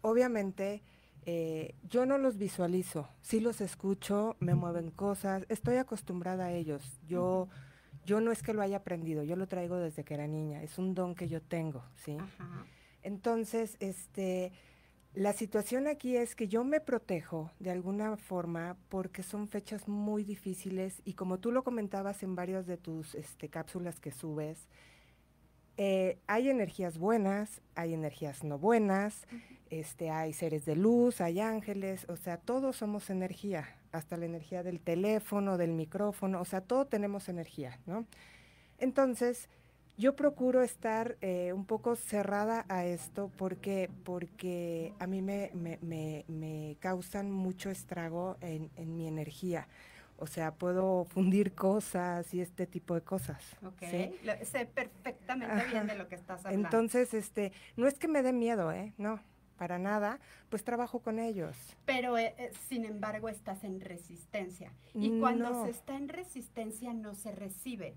obviamente 0.01 0.81
eh, 1.25 1.75
yo 1.88 2.05
no 2.05 2.17
los 2.17 2.38
visualizo, 2.38 3.07
sí 3.21 3.39
los 3.39 3.62
escucho, 3.62 4.35
me 4.39 4.55
mueven 4.55 4.91
cosas, 4.91 5.45
estoy 5.49 5.77
acostumbrada 5.77 6.45
a 6.45 6.51
ellos. 6.53 6.99
Yo, 7.07 7.49
yo 8.05 8.21
no 8.21 8.31
es 8.31 8.41
que 8.41 8.53
lo 8.53 8.62
haya 8.62 8.77
aprendido, 8.77 9.23
yo 9.23 9.35
lo 9.35 9.47
traigo 9.47 9.77
desde 9.77 10.03
que 10.03 10.13
era 10.13 10.27
niña, 10.27 10.63
es 10.63 10.77
un 10.77 10.95
don 10.95 11.15
que 11.15 11.27
yo 11.27 11.41
tengo, 11.41 11.83
¿sí? 11.95 12.17
Entonces, 13.03 13.77
este, 13.79 14.51
la 15.13 15.33
situación 15.33 15.88
aquí 15.88 16.15
es 16.15 16.35
que 16.35 16.47
yo 16.47 16.63
me 16.63 16.79
protejo 16.79 17.51
de 17.59 17.71
alguna 17.71 18.15
forma 18.17 18.77
porque 18.89 19.23
son 19.23 19.47
fechas 19.47 19.88
muy 19.88 20.23
difíciles 20.23 21.01
y 21.03 21.13
como 21.13 21.39
tú 21.39 21.51
lo 21.51 21.63
comentabas 21.63 22.23
en 22.23 22.35
varias 22.35 22.67
de 22.67 22.77
tus 22.77 23.15
este, 23.15 23.49
cápsulas 23.49 23.99
que 23.99 24.12
subes, 24.12 24.67
eh, 25.81 26.17
hay 26.27 26.49
energías 26.49 26.97
buenas, 26.97 27.61
hay 27.73 27.93
energías 27.93 28.43
no 28.43 28.59
buenas, 28.59 29.25
este, 29.69 30.09
hay 30.09 30.33
seres 30.33 30.65
de 30.65 30.75
luz, 30.75 31.21
hay 31.21 31.39
ángeles, 31.39 32.05
o 32.09 32.17
sea, 32.17 32.35
todos 32.35 32.75
somos 32.75 33.09
energía, 33.09 33.77
hasta 33.93 34.17
la 34.17 34.25
energía 34.25 34.61
del 34.61 34.81
teléfono, 34.81 35.57
del 35.57 35.71
micrófono, 35.71 36.41
o 36.41 36.43
sea, 36.43 36.59
todos 36.59 36.89
tenemos 36.89 37.29
energía, 37.29 37.79
¿no? 37.85 38.05
Entonces, 38.77 39.47
yo 39.97 40.17
procuro 40.17 40.63
estar 40.63 41.15
eh, 41.21 41.53
un 41.53 41.63
poco 41.63 41.95
cerrada 41.95 42.65
a 42.67 42.83
esto 42.83 43.31
porque, 43.37 43.89
porque 44.03 44.91
a 44.99 45.07
mí 45.07 45.21
me, 45.21 45.49
me, 45.53 46.75
causan 46.81 47.31
mucho 47.31 47.69
estrago 47.69 48.35
en, 48.41 48.69
en, 48.75 48.97
mi 48.97 49.07
energía. 49.07 49.69
O 50.21 50.27
sea, 50.27 50.53
puedo 50.53 51.05
fundir 51.05 51.53
cosas 51.53 52.34
y 52.34 52.41
este 52.41 52.67
tipo 52.67 52.93
de 52.93 53.01
cosas. 53.01 53.41
Ok, 53.65 53.82
sé 54.43 54.65
perfectamente 54.65 55.65
bien 55.71 55.88
de 55.88 55.95
lo 55.95 56.08
que 56.08 56.15
estás 56.15 56.45
hablando. 56.45 56.67
Entonces, 56.67 57.13
este, 57.13 57.53
no 57.77 57.88
es 57.88 57.95
que 57.95 58.08
me 58.08 58.21
dé 58.21 58.34
miedo, 58.34 58.71
¿eh? 58.71 58.93
No, 58.97 59.21
para 59.58 59.79
nada, 59.79 60.19
pues 60.49 60.63
trabajo 60.63 60.99
con 60.99 61.19
ellos. 61.19 61.55
Pero, 61.86 62.17
eh, 62.17 62.34
eh, 62.38 62.51
sin 62.67 62.86
embargo, 62.86 63.29
estás 63.29 63.63
en 63.63 63.79
resistencia. 63.79 64.73
Y 64.93 65.19
cuando 65.19 65.65
se 65.65 65.71
está 65.71 65.95
en 65.95 66.10
resistencia, 66.10 66.93
no 66.93 67.13
se 67.13 67.32
recibe. 67.32 67.95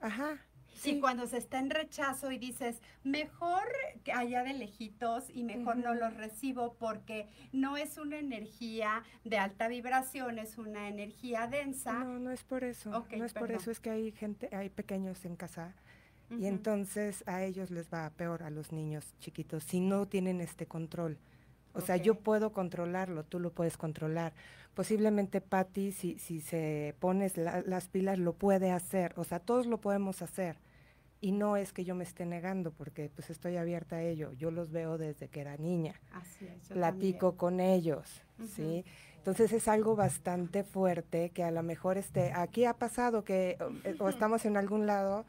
Ajá. 0.00 0.38
Y 0.84 1.00
cuando 1.00 1.26
se 1.26 1.38
está 1.38 1.58
en 1.58 1.70
rechazo 1.70 2.32
y 2.32 2.38
dices, 2.38 2.80
mejor 3.04 3.62
que 4.04 4.12
haya 4.12 4.42
de 4.42 4.54
lejitos 4.54 5.30
y 5.30 5.44
mejor 5.44 5.76
no 5.76 5.94
los 5.94 6.14
recibo 6.16 6.74
porque 6.74 7.28
no 7.52 7.76
es 7.76 7.98
una 7.98 8.18
energía 8.18 9.02
de 9.24 9.38
alta 9.38 9.68
vibración, 9.68 10.38
es 10.38 10.58
una 10.58 10.88
energía 10.88 11.46
densa. 11.46 11.92
No, 11.92 12.18
no 12.18 12.30
es 12.30 12.42
por 12.42 12.64
eso. 12.64 12.90
no 12.90 13.24
es 13.24 13.32
por 13.32 13.52
eso, 13.52 13.70
es 13.70 13.80
que 13.80 13.90
hay 13.90 14.12
gente, 14.12 14.48
hay 14.52 14.70
pequeños 14.70 15.24
en 15.24 15.36
casa 15.36 15.74
y 16.38 16.46
entonces 16.46 17.22
a 17.26 17.42
ellos 17.44 17.70
les 17.70 17.92
va 17.92 18.10
peor 18.10 18.42
a 18.42 18.50
los 18.50 18.72
niños 18.72 19.14
chiquitos 19.18 19.64
si 19.64 19.80
no 19.80 20.06
tienen 20.06 20.40
este 20.40 20.66
control. 20.66 21.18
O 21.74 21.80
sea, 21.80 21.96
yo 21.96 22.16
puedo 22.16 22.52
controlarlo, 22.52 23.24
tú 23.24 23.40
lo 23.40 23.52
puedes 23.52 23.76
controlar. 23.76 24.34
Posiblemente 24.74 25.40
Patty, 25.40 25.92
si, 25.92 26.18
si 26.18 26.40
se 26.40 26.94
pones 26.98 27.36
las 27.36 27.88
pilas, 27.88 28.18
lo 28.18 28.32
puede 28.32 28.70
hacer. 28.70 29.12
O 29.16 29.24
sea, 29.24 29.38
todos 29.38 29.66
lo 29.66 29.80
podemos 29.80 30.22
hacer. 30.22 30.56
Y 31.20 31.32
no 31.32 31.56
es 31.56 31.72
que 31.72 31.84
yo 31.84 31.94
me 31.94 32.04
esté 32.04 32.26
negando, 32.26 32.72
porque 32.72 33.10
pues 33.14 33.30
estoy 33.30 33.56
abierta 33.56 33.96
a 33.96 34.02
ello. 34.02 34.32
Yo 34.32 34.50
los 34.50 34.72
veo 34.72 34.98
desde 34.98 35.28
que 35.28 35.40
era 35.40 35.56
niña. 35.56 36.00
Así 36.12 36.46
es, 36.46 36.68
Platico 36.68 37.36
con 37.36 37.60
ellos, 37.60 38.22
¿sí? 38.56 38.84
Entonces 39.18 39.52
es 39.52 39.68
algo 39.68 39.94
bastante 39.94 40.64
fuerte 40.64 41.30
que 41.30 41.44
a 41.44 41.52
lo 41.52 41.62
mejor 41.62 41.96
este, 41.96 42.32
aquí 42.32 42.64
ha 42.64 42.74
pasado 42.74 43.22
que 43.22 43.56
o 44.00 44.08
estamos 44.08 44.44
en 44.46 44.56
algún 44.56 44.86
lado 44.86 45.24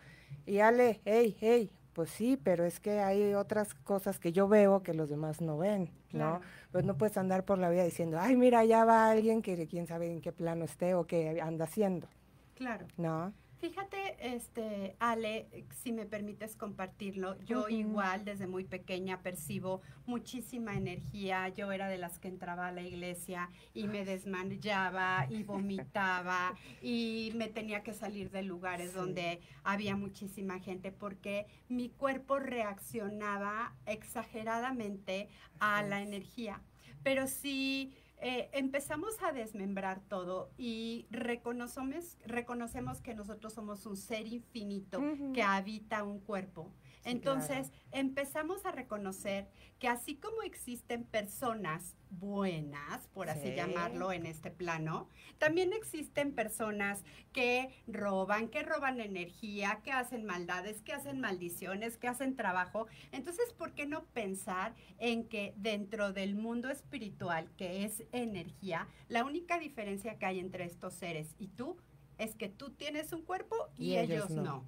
y 0.47 0.59
Ale, 0.59 0.99
hey, 1.05 1.37
hey, 1.39 1.71
pues 1.93 2.09
sí, 2.09 2.37
pero 2.43 2.65
es 2.65 2.79
que 2.79 2.99
hay 2.99 3.33
otras 3.33 3.73
cosas 3.73 4.19
que 4.19 4.31
yo 4.31 4.47
veo 4.47 4.83
que 4.83 4.93
los 4.93 5.09
demás 5.09 5.41
no 5.41 5.57
ven, 5.57 5.91
¿no? 6.11 6.41
Pues 6.71 6.85
no 6.85 6.97
puedes 6.97 7.17
andar 7.17 7.45
por 7.45 7.57
la 7.59 7.69
vida 7.69 7.83
diciendo, 7.83 8.17
ay, 8.19 8.35
mira, 8.35 8.65
ya 8.65 8.83
va 8.83 9.09
alguien 9.09 9.41
que 9.41 9.67
quién 9.67 9.87
sabe 9.87 10.11
en 10.11 10.21
qué 10.21 10.31
plano 10.31 10.65
esté 10.65 10.95
o 10.95 11.05
qué 11.05 11.39
anda 11.41 11.65
haciendo. 11.65 12.07
Claro. 12.55 12.87
¿No? 12.97 13.33
Fíjate, 13.63 14.17
este, 14.19 14.97
Ale, 14.99 15.47
si 15.81 15.93
me 15.93 16.05
permites 16.05 16.57
compartirlo, 16.57 17.39
yo 17.45 17.69
igual 17.69 18.25
desde 18.25 18.45
muy 18.45 18.65
pequeña 18.65 19.21
percibo 19.21 19.81
muchísima 20.05 20.75
energía. 20.75 21.47
Yo 21.47 21.71
era 21.71 21.87
de 21.87 21.97
las 21.97 22.19
que 22.19 22.27
entraba 22.27 22.67
a 22.67 22.71
la 22.73 22.81
iglesia 22.81 23.49
y 23.73 23.87
me 23.87 24.03
desmayaba 24.03 25.27
y 25.29 25.43
vomitaba 25.43 26.55
y 26.81 27.31
me 27.35 27.47
tenía 27.47 27.83
que 27.83 27.93
salir 27.93 28.31
de 28.31 28.43
lugares 28.43 28.93
donde 28.93 29.39
había 29.63 29.95
muchísima 29.95 30.59
gente 30.59 30.91
porque 30.91 31.47
mi 31.69 31.87
cuerpo 31.87 32.39
reaccionaba 32.39 33.77
exageradamente 33.85 35.29
a 35.61 35.83
la 35.83 36.01
energía. 36.01 36.59
Pero 37.01 37.27
si 37.27 37.93
eh, 38.23 38.49
empezamos 38.53 39.21
a 39.21 39.33
desmembrar 39.33 39.99
todo 40.07 40.49
y 40.57 41.07
reconocemos, 41.11 42.17
reconocemos 42.25 43.01
que 43.01 43.13
nosotros 43.13 43.53
somos 43.53 43.85
un 43.85 43.97
ser 43.97 44.27
infinito 44.27 45.01
que 45.33 45.43
habita 45.43 46.03
un 46.03 46.19
cuerpo. 46.19 46.71
Entonces, 47.03 47.71
empezamos 47.91 48.65
a 48.65 48.71
reconocer 48.71 49.47
que 49.79 49.87
así 49.87 50.15
como 50.15 50.41
existen 50.43 51.03
personas 51.03 51.95
buenas, 52.09 53.07
por 53.07 53.29
así 53.29 53.53
llamarlo 53.53 54.11
en 54.13 54.25
este 54.25 54.51
plano, 54.51 55.09
también 55.39 55.73
existen 55.73 56.33
personas 56.33 57.03
que 57.33 57.69
roban, 57.87 58.47
que 58.47 58.63
roban 58.63 59.01
energía, 59.01 59.81
que 59.83 59.91
hacen 59.91 60.25
maldades, 60.25 60.81
que 60.81 60.93
hacen 60.93 61.19
maldiciones, 61.19 61.97
que 61.97 62.07
hacen 62.07 62.35
trabajo. 62.35 62.87
Entonces, 63.11 63.51
¿por 63.53 63.73
qué 63.73 63.85
no 63.85 64.05
pensar 64.05 64.73
en 64.99 65.27
que 65.27 65.53
dentro 65.57 66.13
del 66.13 66.35
mundo 66.35 66.69
espiritual, 66.69 67.49
que 67.57 67.83
es 67.83 68.03
energía, 68.11 68.87
la 69.09 69.25
única 69.25 69.59
diferencia 69.59 70.17
que 70.17 70.25
hay 70.25 70.39
entre 70.39 70.65
estos 70.65 70.93
seres 70.93 71.35
y 71.39 71.47
tú 71.49 71.77
es 72.17 72.35
que 72.35 72.47
tú 72.47 72.71
tienes 72.71 73.11
un 73.11 73.23
cuerpo 73.23 73.55
y, 73.75 73.95
ellos, 73.97 74.29
no. 74.29 74.65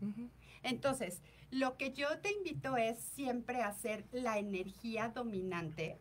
Entonces, 0.63 1.21
lo 1.55 1.77
que 1.77 1.93
yo 1.93 2.19
te 2.19 2.31
invito 2.31 2.75
es 2.75 2.99
siempre 2.99 3.61
a 3.61 3.69
hacer 3.69 4.05
la 4.11 4.37
energía 4.37 5.09
dominante. 5.09 5.99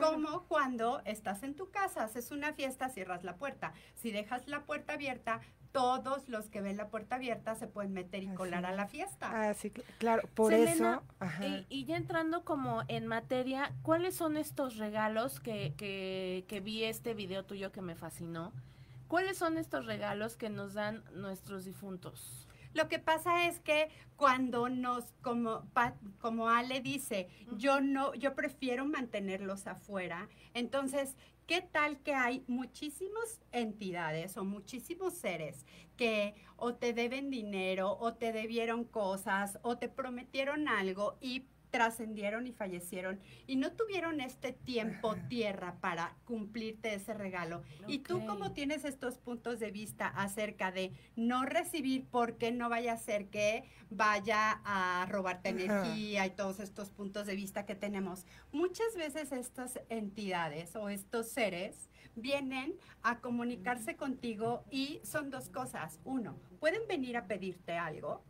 Como 0.00 0.44
cuando 0.44 1.02
estás 1.04 1.42
en 1.42 1.54
tu 1.54 1.70
casa, 1.70 2.04
haces 2.04 2.30
una 2.30 2.52
fiesta, 2.54 2.88
cierras 2.88 3.24
la 3.24 3.36
puerta. 3.36 3.74
Si 3.96 4.12
dejas 4.12 4.46
la 4.46 4.64
puerta 4.64 4.94
abierta, 4.94 5.40
todos 5.72 6.28
los 6.28 6.48
que 6.48 6.60
ven 6.60 6.76
la 6.76 6.88
puerta 6.88 7.16
abierta 7.16 7.54
se 7.56 7.66
pueden 7.66 7.92
meter 7.92 8.22
y 8.22 8.28
colar 8.28 8.64
a 8.64 8.72
la 8.72 8.86
fiesta. 8.86 9.30
Ah, 9.32 9.52
sí, 9.52 9.70
claro, 9.98 10.26
por 10.34 10.54
eso. 10.54 11.02
Y, 11.42 11.66
y, 11.68 11.84
ya 11.84 11.96
entrando 11.96 12.44
como 12.44 12.84
en 12.88 13.06
materia, 13.06 13.72
¿cuáles 13.82 14.14
son 14.14 14.36
estos 14.36 14.76
regalos 14.76 15.40
que, 15.40 15.74
que, 15.76 16.44
que 16.48 16.60
vi 16.60 16.84
este 16.84 17.12
video 17.12 17.44
tuyo 17.44 17.72
que 17.72 17.82
me 17.82 17.96
fascinó? 17.96 18.52
¿Cuáles 19.08 19.36
son 19.36 19.58
estos 19.58 19.84
regalos 19.84 20.36
que 20.36 20.48
nos 20.48 20.72
dan 20.72 21.02
nuestros 21.12 21.64
difuntos? 21.64 22.43
Lo 22.74 22.88
que 22.88 22.98
pasa 22.98 23.46
es 23.46 23.60
que 23.60 23.88
cuando 24.16 24.68
nos, 24.68 25.04
como, 25.22 25.66
como 26.20 26.48
Ale 26.48 26.80
dice, 26.80 27.28
yo 27.56 27.80
no, 27.80 28.14
yo 28.14 28.34
prefiero 28.34 28.84
mantenerlos 28.84 29.66
afuera. 29.66 30.28
Entonces, 30.54 31.16
¿qué 31.46 31.62
tal 31.62 31.98
que 32.00 32.14
hay 32.14 32.44
muchísimas 32.48 33.40
entidades 33.52 34.36
o 34.36 34.44
muchísimos 34.44 35.14
seres 35.14 35.64
que 35.96 36.34
o 36.56 36.74
te 36.74 36.92
deben 36.92 37.30
dinero 37.30 37.96
o 37.98 38.14
te 38.14 38.32
debieron 38.32 38.84
cosas 38.84 39.58
o 39.62 39.78
te 39.78 39.88
prometieron 39.88 40.68
algo 40.68 41.16
y 41.20 41.46
trascendieron 41.74 42.46
y 42.46 42.52
fallecieron 42.52 43.18
y 43.48 43.56
no 43.56 43.72
tuvieron 43.72 44.20
este 44.20 44.52
tiempo 44.52 45.16
tierra 45.28 45.74
para 45.80 46.14
cumplirte 46.24 46.94
ese 46.94 47.14
regalo. 47.14 47.64
Y 47.88 47.98
tú 47.98 48.24
como 48.26 48.52
tienes 48.52 48.84
estos 48.84 49.18
puntos 49.18 49.58
de 49.58 49.72
vista 49.72 50.06
acerca 50.06 50.70
de 50.70 50.92
no 51.16 51.44
recibir 51.44 52.06
porque 52.12 52.52
no 52.52 52.68
vaya 52.68 52.92
a 52.92 52.96
ser 52.96 53.26
que 53.26 53.64
vaya 53.90 54.60
a 54.64 55.04
robarte 55.10 55.48
energía 55.48 56.24
y 56.26 56.30
todos 56.30 56.60
estos 56.60 56.90
puntos 56.90 57.26
de 57.26 57.34
vista 57.34 57.66
que 57.66 57.74
tenemos. 57.74 58.24
Muchas 58.52 58.94
veces 58.94 59.32
estas 59.32 59.80
entidades 59.88 60.76
o 60.76 60.88
estos 60.90 61.28
seres 61.28 61.90
vienen 62.14 62.76
a 63.02 63.18
comunicarse 63.18 63.96
contigo 63.96 64.62
y 64.70 65.00
son 65.02 65.28
dos 65.28 65.48
cosas. 65.48 65.98
Uno, 66.04 66.38
pueden 66.64 66.88
venir 66.88 67.14
a 67.18 67.26
pedirte 67.26 67.76
algo. 67.76 68.24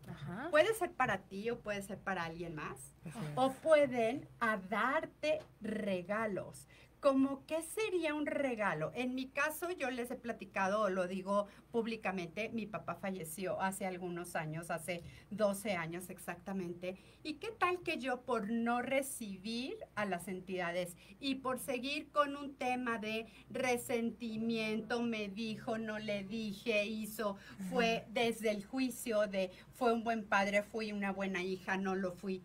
Puede 0.51 0.74
ser 0.74 0.91
para 0.91 1.18
ti 1.18 1.51
o 1.51 1.61
puede 1.61 1.80
ser 1.82 1.99
para 1.99 2.24
alguien 2.24 2.53
más. 2.57 2.93
O 3.37 3.53
pueden 3.53 4.28
a 4.41 4.57
darte 4.57 5.39
regalos 5.61 6.66
como 7.05 7.44
qué 7.44 7.62
sería 7.62 8.14
un 8.14 8.24
regalo. 8.24 8.90
En 8.94 9.14
mi 9.14 9.28
caso, 9.28 9.70
yo 9.72 9.90
les 9.90 10.11
he 10.11 10.16
platicado, 10.16 10.88
lo 10.88 11.07
digo 11.07 11.48
públicamente, 11.70 12.48
mi 12.48 12.64
papá 12.64 12.94
falleció 12.94 13.61
hace 13.61 13.84
algunos 13.84 14.34
años, 14.36 14.70
hace 14.70 15.02
12 15.28 15.72
años 15.72 16.09
exactamente. 16.09 16.96
¿Y 17.22 17.34
qué 17.34 17.50
tal 17.50 17.82
que 17.82 17.98
yo 17.98 18.22
por 18.22 18.50
no 18.50 18.80
recibir 18.80 19.76
a 19.96 20.07
las 20.07 20.28
entidades 20.28 20.96
y 21.20 21.34
por 21.34 21.59
seguir 21.59 22.11
con 22.11 22.36
un 22.36 22.55
tema 22.55 22.96
de 22.96 23.26
resentimiento, 23.50 25.02
me 25.02 25.28
dijo, 25.28 25.76
no 25.76 25.98
le 25.98 26.24
dije, 26.24 26.86
hizo, 26.86 27.36
fue 27.68 28.07
desde 28.09 28.50
el 28.50 28.64
juicio 28.64 29.26
de 29.26 29.50
fue 29.74 29.92
un 29.92 30.05
buen 30.05 30.24
padre, 30.24 30.62
fui 30.62 30.90
una 30.90 31.12
buena 31.12 31.42
hija, 31.42 31.76
no 31.76 31.94
lo 31.94 32.12
fui? 32.12 32.42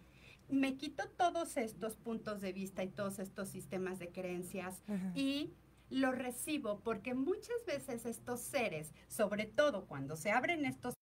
Me 0.50 0.78
quito 0.78 1.08
todos 1.18 1.58
estos 1.58 1.96
puntos 1.96 2.42
de 2.42 2.54
vista 2.54 2.84
y 2.84 2.90
todos 2.90 3.20
estos 3.20 3.50
sistemas 3.50 4.00
de 4.00 4.10
creencias 4.10 4.84
y 5.16 5.54
lo 5.90 6.12
recibo 6.12 6.80
porque 6.82 7.14
muchas 7.14 7.66
veces 7.66 8.06
estos 8.06 8.42
seres, 8.42 8.94
sobre 9.08 9.46
todo 9.46 9.86
cuando 9.86 10.16
se 10.16 10.32
abren 10.32 10.66
estos 10.66 10.94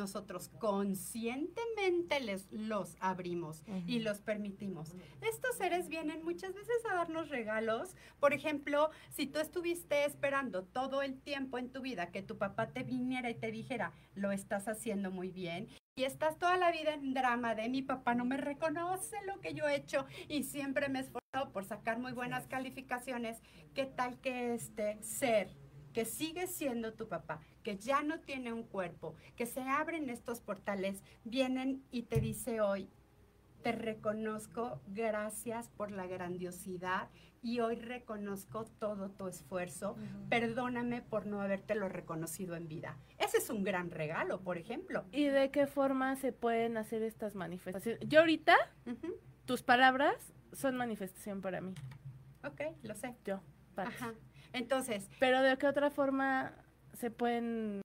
nosotros 0.00 0.48
conscientemente 0.58 2.20
les, 2.20 2.50
los 2.50 2.96
abrimos 3.00 3.62
y 3.86 4.00
los 4.00 4.22
permitimos. 4.22 4.94
Estos 5.20 5.56
seres 5.56 5.88
vienen 5.88 6.24
muchas 6.24 6.54
veces 6.54 6.84
a 6.90 6.94
darnos 6.94 7.28
regalos. 7.28 7.94
Por 8.18 8.32
ejemplo, 8.32 8.90
si 9.10 9.26
tú 9.26 9.38
estuviste 9.38 10.06
esperando 10.06 10.64
todo 10.64 11.02
el 11.02 11.20
tiempo 11.20 11.58
en 11.58 11.70
tu 11.70 11.82
vida 11.82 12.10
que 12.10 12.22
tu 12.22 12.38
papá 12.38 12.70
te 12.70 12.82
viniera 12.82 13.28
y 13.28 13.34
te 13.34 13.50
dijera, 13.50 13.92
lo 14.14 14.32
estás 14.32 14.68
haciendo 14.68 15.10
muy 15.10 15.30
bien. 15.30 15.68
Y 15.96 16.04
estás 16.04 16.38
toda 16.38 16.56
la 16.56 16.72
vida 16.72 16.94
en 16.94 17.12
drama 17.12 17.54
de 17.54 17.68
mi 17.68 17.82
papá 17.82 18.14
no 18.14 18.24
me 18.24 18.38
reconoce 18.38 19.16
lo 19.26 19.38
que 19.40 19.52
yo 19.52 19.68
he 19.68 19.76
hecho 19.76 20.06
y 20.28 20.44
siempre 20.44 20.88
me 20.88 21.00
he 21.00 21.02
esforzado 21.02 21.52
por 21.52 21.66
sacar 21.66 21.98
muy 21.98 22.12
buenas 22.12 22.46
calificaciones. 22.46 23.42
¿Qué 23.74 23.84
tal 23.84 24.18
que 24.18 24.54
este 24.54 25.02
ser 25.02 25.59
que 25.92 26.04
sigue 26.04 26.46
siendo 26.46 26.94
tu 26.94 27.08
papá, 27.08 27.40
que 27.62 27.76
ya 27.76 28.02
no 28.02 28.20
tiene 28.20 28.52
un 28.52 28.64
cuerpo, 28.64 29.14
que 29.36 29.46
se 29.46 29.62
abren 29.62 30.10
estos 30.10 30.40
portales, 30.40 31.02
vienen 31.24 31.82
y 31.90 32.02
te 32.02 32.20
dice 32.20 32.60
hoy, 32.60 32.88
te 33.62 33.72
reconozco, 33.72 34.80
gracias 34.88 35.68
por 35.68 35.90
la 35.90 36.06
grandiosidad 36.06 37.10
y 37.42 37.60
hoy 37.60 37.76
reconozco 37.76 38.64
todo 38.78 39.10
tu 39.10 39.28
esfuerzo. 39.28 39.96
Perdóname 40.28 41.02
por 41.02 41.26
no 41.26 41.40
habértelo 41.40 41.88
reconocido 41.88 42.56
en 42.56 42.68
vida. 42.68 42.96
Ese 43.18 43.38
es 43.38 43.50
un 43.50 43.64
gran 43.64 43.90
regalo, 43.90 44.40
por 44.40 44.58
ejemplo. 44.58 45.04
¿Y 45.12 45.26
de 45.26 45.50
qué 45.50 45.66
forma 45.66 46.16
se 46.16 46.32
pueden 46.32 46.76
hacer 46.76 47.02
estas 47.02 47.34
manifestaciones? 47.34 48.00
Yo 48.08 48.20
ahorita, 48.20 48.56
tus 49.44 49.62
palabras 49.62 50.16
son 50.52 50.76
manifestación 50.76 51.40
para 51.40 51.60
mí. 51.60 51.74
Ok, 52.44 52.60
lo 52.82 52.94
sé. 52.94 53.14
Yo, 53.24 53.40
Ajá. 53.76 54.14
Entonces. 54.52 55.08
Pero 55.18 55.42
de 55.42 55.56
qué 55.56 55.66
otra 55.66 55.90
forma 55.90 56.52
se 56.94 57.10
pueden 57.10 57.82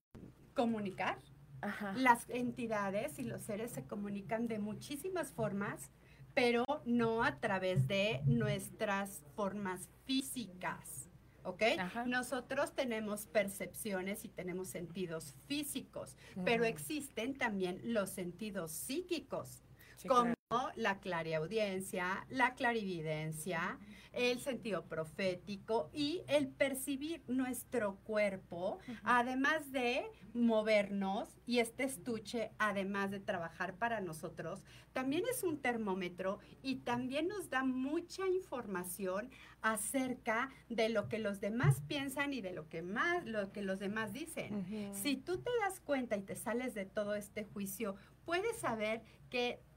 comunicar? 0.53 1.17
Ajá. 1.61 1.93
Las 1.93 2.29
entidades 2.29 3.17
y 3.19 3.23
los 3.23 3.41
seres 3.43 3.71
se 3.71 3.85
comunican 3.85 4.47
de 4.47 4.59
muchísimas 4.59 5.31
formas, 5.31 5.91
pero 6.33 6.65
no 6.85 7.23
a 7.23 7.39
través 7.39 7.87
de 7.87 8.21
nuestras 8.25 9.23
formas 9.35 9.89
físicas. 10.05 11.05
¿ok? 11.45 11.61
Nosotros 12.07 12.73
tenemos 12.73 13.27
percepciones 13.27 14.25
y 14.25 14.29
tenemos 14.29 14.67
sentidos 14.67 15.35
físicos, 15.47 16.17
pero 16.43 16.65
existen 16.65 17.37
también 17.37 17.79
los 17.83 18.09
sentidos 18.09 18.71
psíquicos, 18.71 19.63
como 20.07 20.35
la 20.75 20.99
clariaudiencia, 20.99 22.25
la 22.29 22.53
clarividencia, 22.55 23.79
el 24.15 24.39
sentido 24.39 24.85
profético 24.85 25.89
y 25.93 26.23
el 26.27 26.47
percibir 26.47 27.21
nuestro 27.27 27.97
cuerpo, 28.05 28.79
además 29.03 29.71
de 29.71 30.05
movernos 30.33 31.29
y 31.45 31.59
este 31.59 31.83
estuche, 31.83 32.51
además 32.57 33.11
de 33.11 33.19
trabajar 33.19 33.75
para 33.75 33.99
nosotros, 34.01 34.63
también 34.93 35.23
es 35.29 35.43
un 35.43 35.59
termómetro 35.59 36.39
y 36.63 36.77
también 36.77 37.27
nos 37.27 37.49
da 37.49 37.65
mucha 37.65 38.25
información 38.27 39.29
acerca 39.61 40.49
de 40.69 40.87
lo 40.89 41.09
que 41.09 41.19
los 41.19 41.41
demás 41.41 41.81
piensan 41.81 42.33
y 42.33 42.39
de 42.39 42.53
lo 42.53 42.69
que 42.69 42.81
más 42.81 43.25
lo 43.25 43.51
que 43.51 43.61
los 43.61 43.79
demás 43.79 44.13
dicen. 44.13 44.93
Si 44.93 45.17
tú 45.17 45.39
te 45.39 45.49
das 45.61 45.81
cuenta 45.81 46.15
y 46.15 46.21
te 46.21 46.35
sales 46.35 46.73
de 46.73 46.85
todo 46.85 47.15
este 47.15 47.43
juicio, 47.43 47.95
puedes 48.23 48.57
saber 48.57 49.01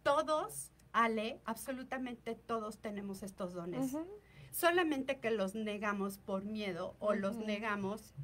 todos 0.03 0.73
Ale, 0.93 1.41
absolutamente 1.45 2.35
todos 2.35 2.79
tenemos 2.79 3.23
estos 3.23 3.53
dones. 3.53 3.97
Solamente 4.51 5.21
que 5.21 5.31
los 5.31 5.55
negamos 5.55 6.19
por 6.19 6.45
miedo 6.45 6.97
o 6.99 7.15
los 7.15 7.37
negamos 7.37 8.15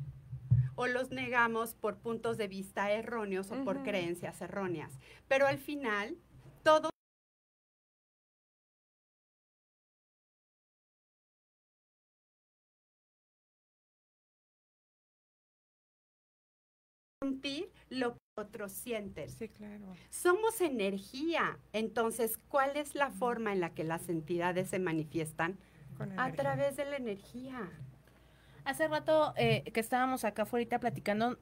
o 0.74 0.86
los 0.86 1.10
negamos 1.10 1.74
por 1.74 1.98
puntos 1.98 2.36
de 2.36 2.48
vista 2.48 2.90
erróneos 2.90 3.50
o 3.52 3.62
por 3.64 3.82
creencias 3.82 4.40
erróneas. 4.40 4.98
Pero 5.28 5.46
al 5.46 5.58
final, 5.58 6.16
todo 6.64 6.90
lo 18.44 18.50
que 18.50 18.56
otros 18.56 18.72
sienten. 18.72 19.28
Sí, 19.28 19.48
claro. 19.48 19.86
Somos 20.10 20.60
energía. 20.60 21.58
Entonces, 21.72 22.38
¿cuál 22.48 22.76
es 22.76 22.94
la 22.94 23.10
forma 23.10 23.52
en 23.52 23.60
la 23.60 23.74
que 23.74 23.84
las 23.84 24.08
entidades 24.08 24.68
se 24.68 24.78
manifiestan? 24.78 25.58
a 26.16 26.32
través 26.32 26.76
de 26.76 26.84
la 26.84 26.96
energía. 26.96 27.70
Hace 28.64 28.88
rato 28.88 29.32
eh, 29.36 29.62
que 29.72 29.80
estábamos 29.80 30.24
acá 30.24 30.42
afuera 30.42 30.80
platicando, 30.80 31.38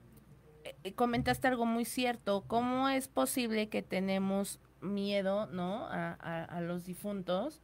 eh, 0.64 0.92
comentaste 0.94 1.48
algo 1.48 1.64
muy 1.64 1.84
cierto. 1.84 2.44
¿Cómo 2.46 2.88
es 2.88 3.08
posible 3.08 3.68
que 3.68 3.82
tenemos 3.82 4.60
miedo, 4.80 5.46
¿no? 5.46 5.86
A, 5.88 6.60
los 6.60 6.84
difuntos 6.84 7.62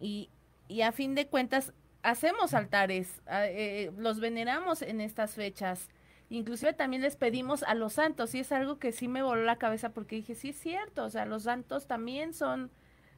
y, 0.00 0.30
y, 0.68 0.82
a 0.82 0.92
fin 0.92 1.14
de 1.14 1.26
cuentas 1.26 1.72
hacemos 2.02 2.54
altares, 2.54 3.20
eh, 3.30 3.90
los 3.96 4.20
veneramos 4.20 4.82
en 4.82 5.00
estas 5.00 5.34
fechas. 5.34 5.88
Inclusive 6.30 6.72
también 6.72 7.02
les 7.02 7.16
pedimos 7.16 7.62
a 7.62 7.74
los 7.74 7.94
santos 7.94 8.34
y 8.34 8.40
es 8.40 8.50
algo 8.52 8.78
que 8.78 8.92
sí 8.92 9.08
me 9.08 9.22
voló 9.22 9.44
la 9.44 9.56
cabeza 9.56 9.90
porque 9.90 10.16
dije, 10.16 10.34
sí 10.34 10.50
es 10.50 10.58
cierto, 10.58 11.04
o 11.04 11.10
sea, 11.10 11.26
los 11.26 11.44
santos 11.44 11.86
también 11.86 12.32
son, 12.34 12.70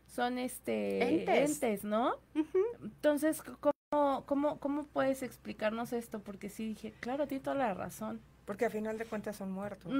son 0.07 0.39
este, 0.39 1.25
entes, 1.43 1.85
¿no? 1.85 2.17
Entonces, 2.83 3.43
¿cómo, 3.61 4.25
cómo, 4.27 4.59
¿cómo 4.59 4.85
puedes 4.87 5.23
explicarnos 5.23 5.93
esto? 5.93 6.21
Porque 6.21 6.49
sí 6.49 6.67
dije, 6.69 6.93
claro, 7.01 7.27
tiene 7.27 7.45
toda 7.45 7.57
la 7.57 7.75
razón. 7.75 8.21
Porque 8.45 8.65
a 8.67 8.71
final 8.71 8.97
de 8.97 9.05
cuentas 9.05 9.37
son 9.37 9.51
muertos. 9.51 9.93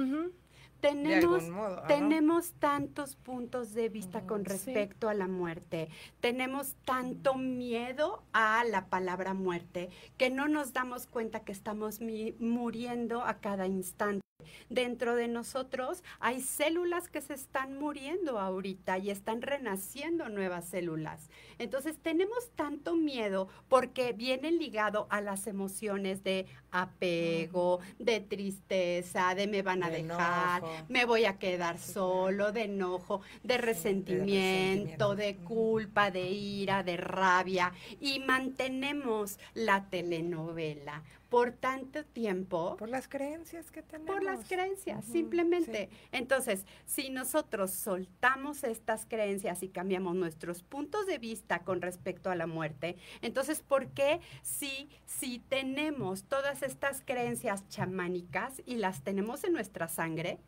Tenemos, 0.81 1.43
tenemos 1.87 2.51
tantos 2.53 3.15
puntos 3.15 3.73
de 3.73 3.89
vista 3.89 4.21
con 4.21 4.45
respecto 4.45 5.09
a 5.09 5.13
la 5.13 5.27
muerte, 5.27 5.89
tenemos 6.19 6.75
tanto 6.85 7.33
miedo 7.35 8.23
a 8.31 8.63
la 8.63 8.85
palabra 8.85 9.33
muerte 9.33 9.89
que 10.17 10.29
no 10.29 10.47
nos 10.47 10.73
damos 10.73 11.07
cuenta 11.07 11.39
que 11.39 11.51
estamos 11.51 11.99
muriendo 12.39 13.23
a 13.23 13.39
cada 13.39 13.65
instante. 13.65 14.26
Dentro 14.69 15.15
de 15.15 15.27
nosotros 15.29 16.03
hay 16.19 16.41
células 16.41 17.07
que 17.07 17.21
se 17.21 17.33
están 17.33 17.79
muriendo 17.79 18.37
ahorita 18.37 18.97
y 18.97 19.09
están 19.09 19.41
renaciendo 19.41 20.27
nuevas 20.27 20.65
células. 20.65 21.29
Entonces 21.57 21.97
tenemos 21.97 22.51
tanto 22.55 22.95
miedo 22.95 23.47
porque 23.69 24.11
viene 24.11 24.51
ligado 24.51 25.07
a 25.09 25.21
las 25.21 25.47
emociones 25.47 26.23
de 26.23 26.47
apego, 26.69 27.79
de 27.97 28.19
tristeza, 28.19 29.33
de 29.35 29.47
me 29.47 29.61
van 29.61 29.83
a 29.83 29.89
dejar, 29.89 30.61
me 30.89 31.05
voy 31.05 31.25
a 31.25 31.39
quedar 31.39 31.79
solo, 31.79 32.51
de 32.51 32.63
enojo, 32.63 33.21
de 33.43 33.57
resentimiento, 33.57 35.15
de 35.15 35.37
culpa, 35.37 36.11
de 36.11 36.29
ira, 36.29 36.83
de 36.83 36.97
rabia. 36.97 37.71
Y 38.01 38.19
mantenemos 38.19 39.39
la 39.53 39.89
telenovela 39.89 41.03
por 41.29 41.51
tanto 41.51 42.05
tiempo. 42.05 42.77
Por 42.77 42.89
las 42.89 43.07
creencias 43.07 43.71
que 43.71 43.81
tenemos. 43.81 44.13
Por 44.13 44.23
las 44.23 44.47
creencias, 44.47 45.05
simplemente. 45.05 45.89
Entonces, 46.11 46.65
si 46.85 47.09
nosotros 47.09 47.71
soltamos 47.71 48.63
estas 48.63 49.05
creencias 49.05 49.63
y 49.63 49.69
cambiamos 49.69 50.15
nuestros 50.15 50.63
puntos 50.63 51.05
de 51.05 51.17
vista 51.17 51.59
con 51.59 51.81
respecto 51.81 52.29
a 52.29 52.35
la 52.35 52.47
muerte, 52.47 52.97
entonces, 53.21 53.61
¿por 53.61 53.87
qué 53.89 54.21
si, 54.41 54.89
si 55.05 55.39
tenemos 55.39 56.23
todas 56.23 56.63
estas 56.63 57.01
creencias 57.05 57.67
chamánicas 57.67 58.61
y 58.65 58.75
las 58.75 59.03
tenemos 59.03 59.43
en 59.43 59.53
nuestra 59.53 59.87
sangre? 59.87 60.39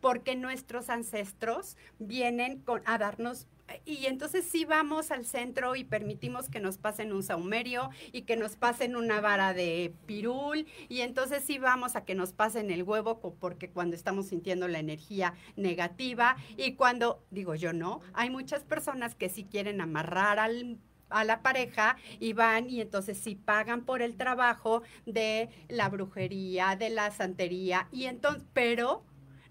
Porque 0.00 0.36
nuestros 0.36 0.90
ancestros 0.90 1.76
vienen 1.98 2.60
con, 2.60 2.82
a 2.84 2.98
darnos 2.98 3.46
y 3.84 4.06
entonces 4.06 4.44
sí 4.44 4.64
vamos 4.64 5.10
al 5.10 5.24
centro 5.24 5.76
y 5.76 5.84
permitimos 5.84 6.48
que 6.48 6.60
nos 6.60 6.78
pasen 6.78 7.12
un 7.12 7.22
saumerio 7.22 7.90
y 8.12 8.22
que 8.22 8.36
nos 8.36 8.56
pasen 8.56 8.96
una 8.96 9.20
vara 9.20 9.54
de 9.54 9.94
pirul 10.06 10.66
y 10.88 11.00
entonces 11.00 11.44
sí 11.44 11.58
vamos 11.58 11.96
a 11.96 12.04
que 12.04 12.14
nos 12.14 12.32
pasen 12.32 12.70
el 12.70 12.82
huevo 12.82 13.20
porque 13.40 13.70
cuando 13.70 13.96
estamos 13.96 14.26
sintiendo 14.26 14.68
la 14.68 14.78
energía 14.78 15.34
negativa 15.56 16.36
y 16.56 16.74
cuando, 16.74 17.22
digo 17.30 17.54
yo 17.54 17.72
no, 17.72 18.00
hay 18.12 18.30
muchas 18.30 18.64
personas 18.64 19.14
que 19.14 19.28
sí 19.28 19.44
quieren 19.44 19.80
amarrar 19.80 20.38
al 20.38 20.78
a 21.10 21.22
la 21.22 21.42
pareja 21.42 21.96
y 22.18 22.32
van 22.32 22.68
y 22.68 22.80
entonces 22.80 23.18
sí 23.18 23.36
pagan 23.36 23.84
por 23.84 24.02
el 24.02 24.16
trabajo 24.16 24.82
de 25.06 25.48
la 25.68 25.88
brujería, 25.88 26.74
de 26.76 26.90
la 26.90 27.10
santería 27.12 27.88
y 27.92 28.06
entonces, 28.06 28.42
pero 28.52 29.04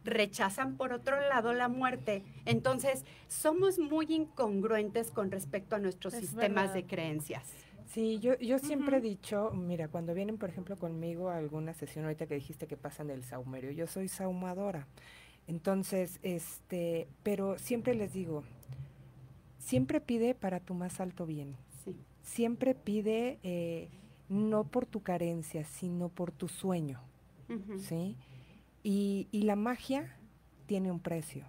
rechazan 0.04 0.76
por 0.76 0.94
otro 0.94 1.20
lado 1.20 1.54
la 1.54 1.68
muerte. 1.68 2.24
Entonces, 2.46 3.06
somos 3.28 3.80
muy 3.80 4.08
incongruentes 4.10 5.12
con 5.12 5.32
respecto 5.32 5.76
a 5.76 5.80
nuestros 5.80 6.14
sistemas 6.14 6.74
de 6.74 6.86
creencias. 6.86 7.44
Sí, 7.86 8.20
yo, 8.20 8.38
yo 8.40 8.58
siempre 8.58 8.98
he 8.98 9.02
dicho, 9.02 9.52
mira, 9.52 9.88
cuando 9.88 10.14
vienen, 10.14 10.38
por 10.38 10.50
ejemplo, 10.50 10.76
conmigo 10.78 11.30
a 11.30 11.38
alguna 11.38 11.74
sesión, 11.74 12.06
ahorita 12.06 12.26
que 12.26 12.36
dijiste 12.36 12.66
que 12.66 12.76
pasan 12.76 13.10
el 13.10 13.24
saumerio, 13.24 13.72
yo 13.72 13.86
soy 13.88 14.08
saumadora. 14.08 14.88
Entonces, 15.48 16.20
este, 16.24 17.08
pero 17.22 17.60
siempre 17.60 17.94
les 17.94 18.14
digo, 18.14 18.44
siempre 19.60 20.02
pide 20.02 20.34
para 20.34 20.60
tu 20.60 20.74
más 20.74 21.00
alto 21.00 21.26
bien. 21.26 21.56
Siempre 22.24 22.74
pide 22.74 23.40
eh, 23.44 23.90
no 24.30 24.64
por 24.64 24.86
tu 24.86 25.02
carencia, 25.04 25.66
sino 25.66 26.10
por 26.10 26.32
tu 26.32 26.48
sueño. 26.48 27.02
¿Sí? 27.78 28.18
Y, 28.84 29.28
la 29.32 29.56
magia 29.56 30.16
tiene 30.66 30.92
un 30.92 31.00
precio. 31.00 31.46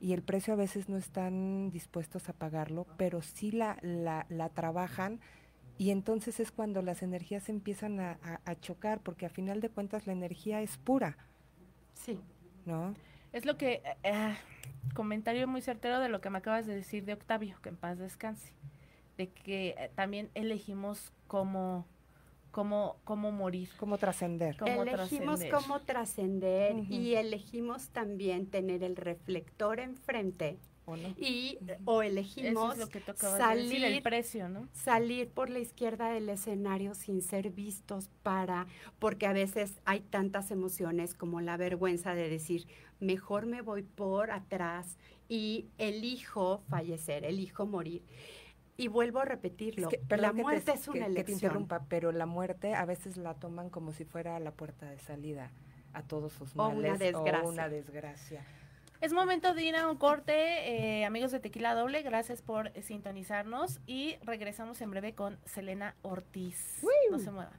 Y 0.00 0.12
el 0.12 0.22
precio 0.22 0.52
a 0.52 0.56
veces 0.56 0.88
no 0.88 0.96
están 0.96 1.70
dispuestos 1.70 2.28
a 2.28 2.32
pagarlo, 2.32 2.86
pero 2.96 3.22
sí 3.22 3.50
la, 3.50 3.78
la, 3.82 4.48
trabajan 4.50 5.20
y 5.78 5.90
entonces 5.90 6.40
es 6.40 6.52
cuando 6.52 6.80
las 6.80 7.02
energías 7.02 7.48
empiezan 7.48 8.00
a, 8.00 8.40
chocar, 8.60 9.00
porque 9.00 9.26
a 9.26 9.30
final 9.30 9.60
de 9.60 9.68
cuentas 9.68 10.06
la 10.06 10.12
energía 10.12 10.62
es 10.62 10.78
pura. 10.78 11.18
Sí. 11.94 12.18
¿No? 12.64 12.94
Es 13.32 13.44
lo 13.44 13.56
que, 13.58 13.74
eh, 13.74 13.96
eh, 14.04 14.36
comentario 14.94 15.46
muy 15.46 15.60
certero 15.60 16.00
de 16.00 16.08
lo 16.08 16.20
que 16.20 16.30
me 16.30 16.38
acabas 16.38 16.66
de 16.66 16.74
decir 16.74 17.04
de 17.04 17.12
Octavio, 17.12 17.56
que 17.62 17.68
en 17.68 17.76
paz 17.76 17.98
descanse, 17.98 18.54
de 19.18 19.28
que 19.28 19.74
eh, 19.78 19.90
también 19.94 20.30
elegimos 20.34 21.12
cómo 21.26 21.86
cómo, 22.56 22.96
cómo 23.04 23.32
morir. 23.32 23.68
Cómo 23.76 23.98
trascender. 23.98 24.56
Elegimos 24.64 25.40
cómo 25.52 25.80
trascender 25.80 26.90
y 26.90 27.14
elegimos 27.14 27.90
también 27.90 28.46
tener 28.46 28.82
el 28.82 28.96
reflector 28.96 29.78
enfrente. 29.78 30.58
¿O 30.86 30.96
Y 30.96 31.58
o 31.84 32.00
elegimos 32.00 32.76
salir 33.16 33.84
el 33.84 34.00
precio, 34.02 34.48
¿no? 34.48 34.68
Salir 34.72 35.28
por 35.28 35.50
la 35.50 35.58
izquierda 35.58 36.10
del 36.10 36.28
escenario 36.30 36.94
sin 36.94 37.20
ser 37.20 37.50
vistos 37.50 38.08
para 38.22 38.66
porque 39.00 39.26
a 39.26 39.32
veces 39.34 39.80
hay 39.84 40.00
tantas 40.00 40.50
emociones 40.50 41.12
como 41.12 41.42
la 41.42 41.58
vergüenza 41.58 42.14
de 42.14 42.30
decir, 42.30 42.66
mejor 43.00 43.44
me 43.44 43.60
voy 43.60 43.82
por 43.82 44.30
atrás 44.30 44.96
y 45.28 45.66
elijo 45.76 46.62
fallecer, 46.70 47.24
elijo 47.24 47.66
morir. 47.66 48.02
Y 48.76 48.88
vuelvo 48.88 49.20
a 49.20 49.24
repetirlo, 49.24 49.88
la 50.08 50.32
muerte 50.32 50.72
es 50.72 50.88
una 50.88 51.06
elección. 51.06 51.14
Que 51.14 51.24
te 51.24 51.32
interrumpa, 51.32 51.86
pero 51.88 52.12
la 52.12 52.26
muerte 52.26 52.74
a 52.74 52.84
veces 52.84 53.16
la 53.16 53.34
toman 53.34 53.70
como 53.70 53.92
si 53.92 54.04
fuera 54.04 54.38
la 54.38 54.50
puerta 54.50 54.86
de 54.90 54.98
salida 54.98 55.50
a 55.94 56.02
todos 56.02 56.32
sus 56.32 56.54
males 56.54 56.74
o 56.74 56.78
una 56.78 56.98
desgracia. 56.98 57.42
O 57.42 57.48
una 57.48 57.68
desgracia. 57.68 58.44
Es 59.00 59.12
momento 59.12 59.54
de 59.54 59.62
ir 59.62 59.76
a 59.76 59.88
un 59.88 59.96
corte, 59.98 60.32
eh, 60.34 61.04
amigos 61.04 61.30
de 61.30 61.40
Tequila 61.40 61.74
Doble, 61.74 62.02
gracias 62.02 62.40
por 62.40 62.72
sintonizarnos 62.82 63.80
y 63.86 64.16
regresamos 64.22 64.80
en 64.80 64.90
breve 64.90 65.14
con 65.14 65.38
Selena 65.44 65.94
Ortiz. 66.02 66.82
No 67.10 67.18
se 67.18 67.30
muevan. 67.30 67.58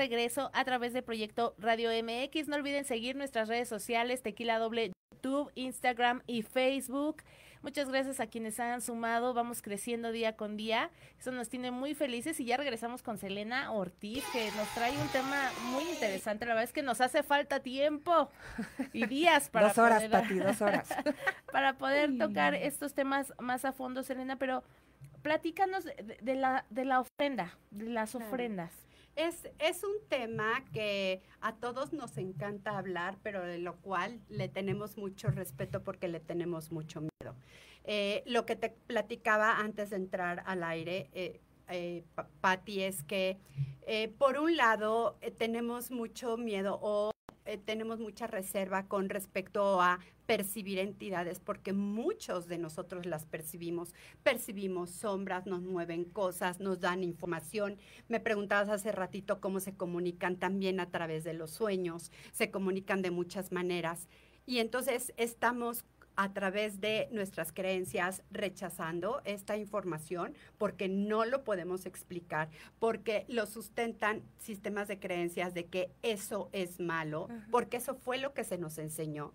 Regreso 0.00 0.50
a 0.54 0.64
través 0.64 0.94
del 0.94 1.04
proyecto 1.04 1.54
Radio 1.58 1.90
MX. 1.90 2.48
No 2.48 2.56
olviden 2.56 2.86
seguir 2.86 3.16
nuestras 3.16 3.48
redes 3.48 3.68
sociales, 3.68 4.22
Tequila 4.22 4.58
Doble, 4.58 4.92
YouTube, 5.12 5.52
Instagram 5.56 6.22
y 6.26 6.40
Facebook. 6.40 7.22
Muchas 7.60 7.90
gracias 7.90 8.18
a 8.18 8.26
quienes 8.26 8.58
han 8.60 8.80
sumado. 8.80 9.34
Vamos 9.34 9.60
creciendo 9.60 10.10
día 10.10 10.36
con 10.36 10.56
día. 10.56 10.88
Eso 11.18 11.32
nos 11.32 11.50
tiene 11.50 11.70
muy 11.70 11.94
felices 11.94 12.40
y 12.40 12.46
ya 12.46 12.56
regresamos 12.56 13.02
con 13.02 13.18
Selena 13.18 13.72
Ortiz, 13.72 14.24
que 14.32 14.50
nos 14.52 14.66
trae 14.68 14.96
un 14.96 15.08
tema 15.08 15.50
muy 15.64 15.84
interesante. 15.84 16.46
La 16.46 16.54
verdad 16.54 16.64
es 16.64 16.72
que 16.72 16.82
nos 16.82 17.02
hace 17.02 17.22
falta 17.22 17.60
tiempo 17.60 18.30
y 18.94 19.04
días 19.06 19.50
para 19.50 19.68
Dos 19.68 19.76
horas, 19.76 20.02
poder, 20.02 20.10
Pati, 20.10 20.38
dos 20.38 20.62
horas. 20.62 20.88
para 21.52 21.74
poder 21.76 22.16
tocar 22.16 22.54
estos 22.54 22.94
temas 22.94 23.34
más 23.38 23.66
a 23.66 23.72
fondo, 23.72 24.02
Selena, 24.02 24.36
pero 24.36 24.64
platícanos 25.20 25.84
de, 25.84 26.16
de 26.22 26.34
la, 26.36 26.64
de 26.70 26.86
la 26.86 27.00
ofrenda, 27.00 27.58
de 27.70 27.90
las 27.90 28.14
ofrendas. 28.14 28.72
Es, 29.16 29.48
es 29.58 29.82
un 29.84 29.96
tema 30.08 30.64
que 30.72 31.22
a 31.40 31.54
todos 31.56 31.92
nos 31.92 32.16
encanta 32.16 32.78
hablar, 32.78 33.18
pero 33.22 33.42
de 33.44 33.58
lo 33.58 33.76
cual 33.76 34.20
le 34.28 34.48
tenemos 34.48 34.96
mucho 34.96 35.28
respeto 35.28 35.82
porque 35.82 36.08
le 36.08 36.20
tenemos 36.20 36.70
mucho 36.72 37.00
miedo. 37.00 37.34
Eh, 37.84 38.22
lo 38.26 38.46
que 38.46 38.56
te 38.56 38.70
platicaba 38.70 39.58
antes 39.58 39.90
de 39.90 39.96
entrar 39.96 40.42
al 40.46 40.62
aire, 40.62 41.10
eh, 41.12 41.40
eh, 41.68 42.04
Pa- 42.14 42.28
Patti, 42.40 42.82
es 42.82 43.02
que 43.02 43.38
eh, 43.86 44.08
por 44.18 44.38
un 44.38 44.56
lado 44.56 45.18
eh, 45.20 45.30
tenemos 45.30 45.90
mucho 45.90 46.36
miedo 46.36 46.78
o 46.80 47.10
eh, 47.50 47.58
tenemos 47.58 47.98
mucha 47.98 48.28
reserva 48.28 48.86
con 48.86 49.08
respecto 49.08 49.80
a 49.80 49.98
percibir 50.26 50.78
entidades, 50.78 51.40
porque 51.40 51.72
muchos 51.72 52.46
de 52.46 52.58
nosotros 52.58 53.06
las 53.06 53.24
percibimos. 53.24 53.92
Percibimos 54.22 54.90
sombras, 54.90 55.46
nos 55.46 55.62
mueven 55.62 56.04
cosas, 56.04 56.60
nos 56.60 56.78
dan 56.78 57.02
información. 57.02 57.76
Me 58.08 58.20
preguntabas 58.20 58.68
hace 58.68 58.92
ratito 58.92 59.40
cómo 59.40 59.58
se 59.58 59.74
comunican 59.74 60.36
también 60.36 60.78
a 60.78 60.90
través 60.90 61.24
de 61.24 61.34
los 61.34 61.50
sueños, 61.50 62.12
se 62.32 62.52
comunican 62.52 63.02
de 63.02 63.10
muchas 63.10 63.50
maneras. 63.50 64.08
Y 64.46 64.58
entonces 64.58 65.12
estamos 65.16 65.84
a 66.20 66.34
través 66.34 66.82
de 66.82 67.08
nuestras 67.12 67.50
creencias 67.50 68.22
rechazando 68.30 69.22
esta 69.24 69.56
información 69.56 70.34
porque 70.58 70.86
no 70.86 71.24
lo 71.24 71.44
podemos 71.44 71.86
explicar, 71.86 72.50
porque 72.78 73.24
lo 73.26 73.46
sustentan 73.46 74.20
sistemas 74.36 74.86
de 74.86 74.98
creencias 74.98 75.54
de 75.54 75.64
que 75.64 75.90
eso 76.02 76.50
es 76.52 76.78
malo, 76.78 77.26
porque 77.50 77.78
eso 77.78 77.94
fue 77.94 78.18
lo 78.18 78.34
que 78.34 78.44
se 78.44 78.58
nos 78.58 78.76
enseñó. 78.76 79.32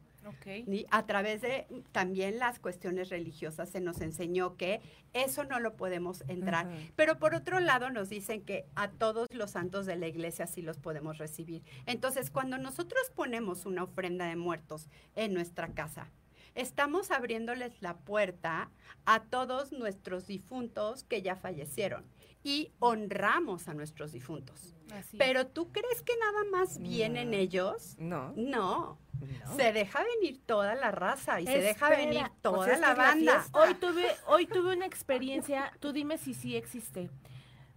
Y 0.67 0.86
a 0.91 1.07
través 1.07 1.41
de 1.41 1.65
también 1.91 2.38
las 2.38 2.59
cuestiones 2.59 3.09
religiosas 3.09 3.69
se 3.69 3.81
nos 3.81 4.01
enseñó 4.01 4.55
que 4.55 4.79
eso 5.13 5.43
no 5.43 5.59
lo 5.59 5.75
podemos 5.75 6.23
entrar. 6.27 6.67
Pero 6.95 7.17
por 7.17 7.33
otro 7.33 7.59
lado 7.59 7.89
nos 7.89 8.09
dicen 8.09 8.43
que 8.43 8.67
a 8.75 8.91
todos 8.91 9.27
los 9.31 9.51
santos 9.51 9.88
de 9.88 9.95
la 9.95 10.07
iglesia 10.07 10.45
sí 10.45 10.61
los 10.61 10.77
podemos 10.77 11.17
recibir. 11.17 11.63
Entonces, 11.88 12.29
cuando 12.29 12.59
nosotros 12.59 13.11
ponemos 13.15 13.65
una 13.65 13.83
ofrenda 13.83 14.27
de 14.27 14.36
muertos 14.36 14.88
en 15.15 15.33
nuestra 15.33 15.69
casa, 15.69 16.11
estamos 16.56 17.12
abriéndoles 17.12 17.82
la 17.82 17.97
puerta 17.97 18.70
a 19.06 19.24
todos 19.24 19.72
nuestros 19.72 20.26
difuntos 20.28 21.03
que 21.03 21.22
ya 21.22 21.36
fallecieron 21.36 22.06
y 22.43 22.72
honramos 22.80 23.68
a 23.68 23.74
nuestros 23.74 24.12
difuntos. 24.12 24.74
Así 24.93 25.18
Pero 25.18 25.47
tú 25.47 25.72
crees 25.72 26.01
que 26.03 26.14
nada 26.18 26.43
más 26.51 26.78
vienen 26.80 27.32
No. 27.32 27.38
ellos? 27.38 27.95
No. 27.97 28.34
No. 28.36 28.97
No. 29.20 29.56
Se 29.56 29.72
deja 29.74 30.03
venir 30.20 30.39
toda 30.45 30.76
la 30.76 30.91
raza 30.91 31.41
y 31.41 31.47
se 31.47 31.60
deja 31.60 31.89
venir 31.89 32.22
pues 32.22 32.41
toda 32.41 32.78
la 32.78 32.93
banda. 32.93 33.45
Hoy 33.53 33.74
tuve, 33.76 34.08
hoy 34.28 34.45
tuve 34.45 34.76
una 34.76 34.86
experiencia, 34.86 35.72
tú 35.80 35.91
dime 35.91 36.18
si 36.18 36.34
sí 36.34 36.56
existe. 36.56 37.10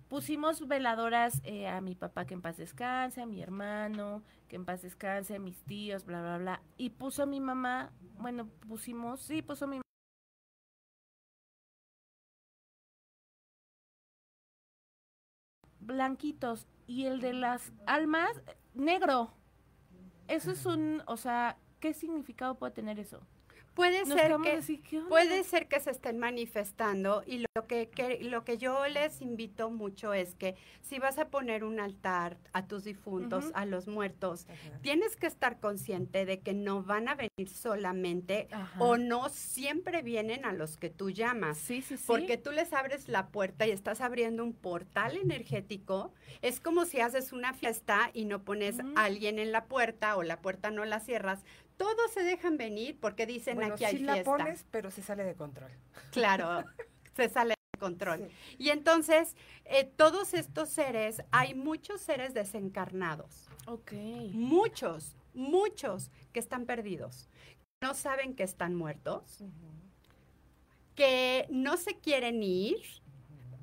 Pusimos 0.09 0.67
veladoras 0.67 1.41
eh, 1.45 1.69
a 1.69 1.81
mi 1.83 1.95
papá 1.95 2.25
que 2.27 2.35
en 2.35 2.41
paz 2.41 2.57
descanse, 2.57 3.21
a 3.21 3.27
mi 3.27 3.43
hermano 3.43 4.23
que 4.49 4.57
en 4.57 4.65
paz 4.65 4.83
descanse, 4.83 5.37
a 5.37 5.39
mis 5.39 5.63
tíos, 5.65 6.05
bla, 6.05 6.21
bla, 6.23 6.39
bla. 6.39 6.63
Y 6.79 6.91
puso 6.91 7.23
a 7.23 7.27
mi 7.27 7.41
mamá, 7.41 7.93
bueno, 8.19 8.47
pusimos, 8.67 9.21
sí, 9.21 9.43
puso 9.43 9.67
a 9.67 9.69
mi 9.69 9.81
blanquitos 15.81 16.67
y 16.87 17.05
el 17.05 17.21
de 17.21 17.33
las 17.33 17.73
almas 17.87 18.31
negro. 18.75 19.33
Eso 20.29 20.51
es 20.53 20.67
un, 20.67 21.03
o 21.07 21.17
sea, 21.17 21.59
¿qué 21.81 21.95
significado 21.95 22.57
puede 22.59 22.73
tener 22.73 22.99
eso? 22.99 23.21
Puede 23.79 24.01
Nos 24.07 24.19
ser 24.19 24.33
que 24.43 25.03
puede 25.09 25.45
ser 25.45 25.69
que 25.69 25.79
se 25.79 25.93
estén 25.93 26.19
manifestando 26.19 27.23
y 27.25 27.45
lo 27.55 27.67
que, 27.69 27.89
que- 27.89 28.19
lo 28.25 28.43
que 28.43 28.59
yo 28.59 28.85
les 28.89 29.21
invito 29.23 29.71
mucho 29.71 30.13
es 30.15 30.35
que 30.35 30.57
si 30.83 30.99
vas 30.99 31.17
a 31.19 31.29
poner 31.29 31.63
un 31.63 31.79
altar 31.79 32.39
a 32.53 32.67
tus 32.67 32.83
difuntos, 32.83 33.53
a 33.55 33.67
los 33.67 33.87
muertos, 33.87 34.49
tienes 34.83 35.15
que 35.15 35.29
estar 35.29 35.61
consciente 35.61 36.27
de 36.27 36.41
que 36.41 36.55
no 36.55 36.83
van 36.83 37.07
a 37.09 37.15
venir 37.15 37.49
solamente 37.49 38.49
o 38.81 38.97
no 38.97 39.29
siempre 39.29 40.03
vienen 40.03 40.45
a 40.45 40.53
los 40.53 40.77
que 40.77 40.91
tú 40.91 41.11
llamas. 41.11 41.57
Sí, 41.59 41.81
sí, 41.81 41.97
sí. 41.97 42.05
Porque 42.05 42.37
tú 42.37 42.51
les 42.51 42.73
abres 42.73 43.07
la 43.07 43.29
puerta 43.29 43.65
y 43.65 43.71
estás 43.71 44.01
abriendo 44.01 44.43
un 44.43 44.55
portal 44.55 45.17
energético. 45.17 46.13
Es 46.43 46.59
como 46.59 46.85
si 46.85 46.99
haces 46.99 47.33
una 47.33 47.55
fiesta 47.55 48.11
y 48.13 48.25
no 48.25 48.43
pones 48.43 48.81
a 48.97 49.05
alguien 49.05 49.39
en 49.39 49.53
la 49.53 49.67
puerta 49.67 50.17
o 50.17 50.25
la 50.25 50.41
puerta 50.41 50.73
no 50.73 50.85
la 50.85 50.99
cierras. 50.99 51.45
Todos 51.79 52.11
se 52.13 52.23
dejan 52.23 52.59
venir 52.59 52.99
porque 53.01 53.25
dicen 53.25 53.55
Bueno, 53.55 53.75
aquí 53.75 53.85
hay 53.87 53.97
sí 53.97 54.03
la 54.03 54.15
fiesta. 54.15 54.31
pones, 54.31 54.67
pero 54.71 54.91
se 54.91 55.03
sale 55.03 55.25
de 55.25 55.35
control. 55.35 55.71
Claro, 56.13 56.65
se 57.17 57.29
sale 57.31 57.55
de 57.73 57.79
control. 57.79 58.29
Sí. 58.29 58.57
Y 58.59 58.69
entonces, 58.71 59.37
eh, 59.65 59.85
todos 59.85 60.35
estos 60.35 60.69
seres, 60.69 61.23
hay 61.31 61.55
muchos 61.55 62.01
seres 62.03 62.35
desencarnados. 62.35 63.49
Ok. 63.67 63.93
Muchos, 64.33 65.15
muchos 65.33 66.11
que 66.33 66.41
están 66.41 66.67
perdidos. 66.67 67.29
No 67.81 67.95
saben 67.95 68.35
que 68.35 68.43
están 68.43 68.75
muertos, 68.75 69.45
que 70.97 71.47
no 71.49 71.77
se 71.77 71.95
quieren 71.99 72.43
ir 72.43 72.79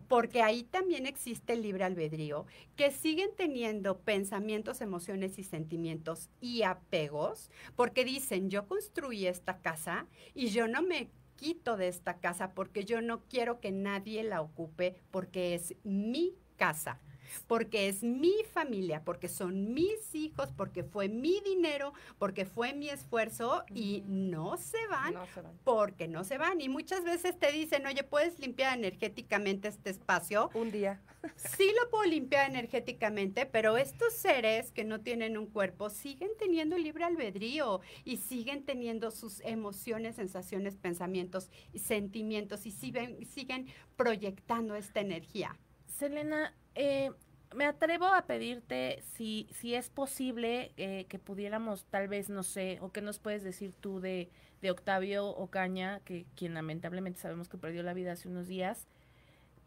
porque 0.07 0.41
ahí 0.41 0.63
también 0.63 1.05
existe 1.05 1.53
el 1.53 1.61
libre 1.61 1.83
albedrío, 1.83 2.45
que 2.75 2.91
siguen 2.91 3.29
teniendo 3.35 3.99
pensamientos, 3.99 4.81
emociones 4.81 5.39
y 5.39 5.43
sentimientos 5.43 6.29
y 6.41 6.63
apegos, 6.63 7.49
porque 7.75 8.05
dicen, 8.05 8.49
yo 8.49 8.67
construí 8.67 9.27
esta 9.27 9.59
casa 9.59 10.07
y 10.33 10.47
yo 10.47 10.67
no 10.67 10.81
me 10.81 11.09
quito 11.35 11.77
de 11.77 11.87
esta 11.87 12.19
casa 12.19 12.53
porque 12.53 12.85
yo 12.85 13.01
no 13.01 13.23
quiero 13.25 13.59
que 13.59 13.71
nadie 13.71 14.23
la 14.23 14.41
ocupe 14.41 14.95
porque 15.11 15.53
es 15.53 15.75
mi 15.83 16.33
casa 16.55 16.99
porque 17.47 17.87
es 17.89 18.03
mi 18.03 18.33
familia, 18.53 19.03
porque 19.03 19.27
son 19.27 19.73
mis 19.73 20.13
hijos, 20.13 20.49
porque 20.55 20.83
fue 20.83 21.09
mi 21.09 21.39
dinero, 21.41 21.93
porque 22.17 22.45
fue 22.45 22.73
mi 22.73 22.89
esfuerzo 22.89 23.63
y 23.73 24.03
no 24.07 24.57
se 24.57 24.85
van 24.87 25.13
No 25.13 25.25
se 25.33 25.41
van. 25.41 25.57
porque 25.63 26.07
no 26.07 26.23
se 26.23 26.37
van. 26.37 26.61
Y 26.61 26.69
muchas 26.69 27.03
veces 27.03 27.37
te 27.39 27.51
dicen, 27.51 27.85
oye, 27.85 28.03
¿puedes 28.03 28.39
limpiar 28.39 28.77
energéticamente 28.77 29.67
este 29.67 29.89
espacio? 29.89 30.49
Un 30.53 30.71
día. 30.71 31.01
Sí 31.35 31.71
lo 31.81 31.89
puedo 31.89 32.03
limpiar 32.03 32.47
energéticamente, 32.51 33.47
pero 33.47 33.77
estos 33.77 34.13
seres 34.13 34.71
que 34.71 34.83
no 34.83 35.01
tienen 35.01 35.39
un 35.39 35.47
cuerpo 35.47 35.89
siguen 35.89 36.29
teniendo 36.37 36.77
libre 36.77 37.03
albedrío 37.03 37.81
y 38.03 38.17
siguen 38.17 38.63
teniendo 38.63 39.09
sus 39.09 39.39
emociones, 39.41 40.17
sensaciones, 40.17 40.75
pensamientos 40.75 41.49
y 41.73 41.79
sentimientos 41.79 42.67
y 42.67 42.71
siguen, 42.71 43.25
siguen 43.25 43.65
proyectando 43.95 44.75
esta 44.75 44.99
energía. 44.99 45.57
Selena, 45.97 46.53
eh, 46.75 47.11
me 47.55 47.65
atrevo 47.65 48.05
a 48.05 48.25
pedirte 48.25 49.01
si, 49.13 49.47
si 49.51 49.75
es 49.75 49.89
posible 49.89 50.73
eh, 50.75 51.05
que 51.07 51.19
pudiéramos, 51.19 51.85
tal 51.85 52.09
vez, 52.09 52.29
no 52.29 52.43
sé, 52.43 52.79
o 52.81 52.91
qué 52.91 53.01
nos 53.01 53.19
puedes 53.19 53.43
decir 53.43 53.73
tú 53.79 54.01
de, 54.01 54.29
de 54.61 54.71
Octavio 54.71 55.27
Ocaña, 55.27 56.01
que 56.01 56.25
quien 56.35 56.53
lamentablemente 56.53 57.19
sabemos 57.19 57.47
que 57.47 57.57
perdió 57.57 57.81
la 57.81 57.93
vida 57.93 58.11
hace 58.11 58.27
unos 58.27 58.47
días. 58.47 58.87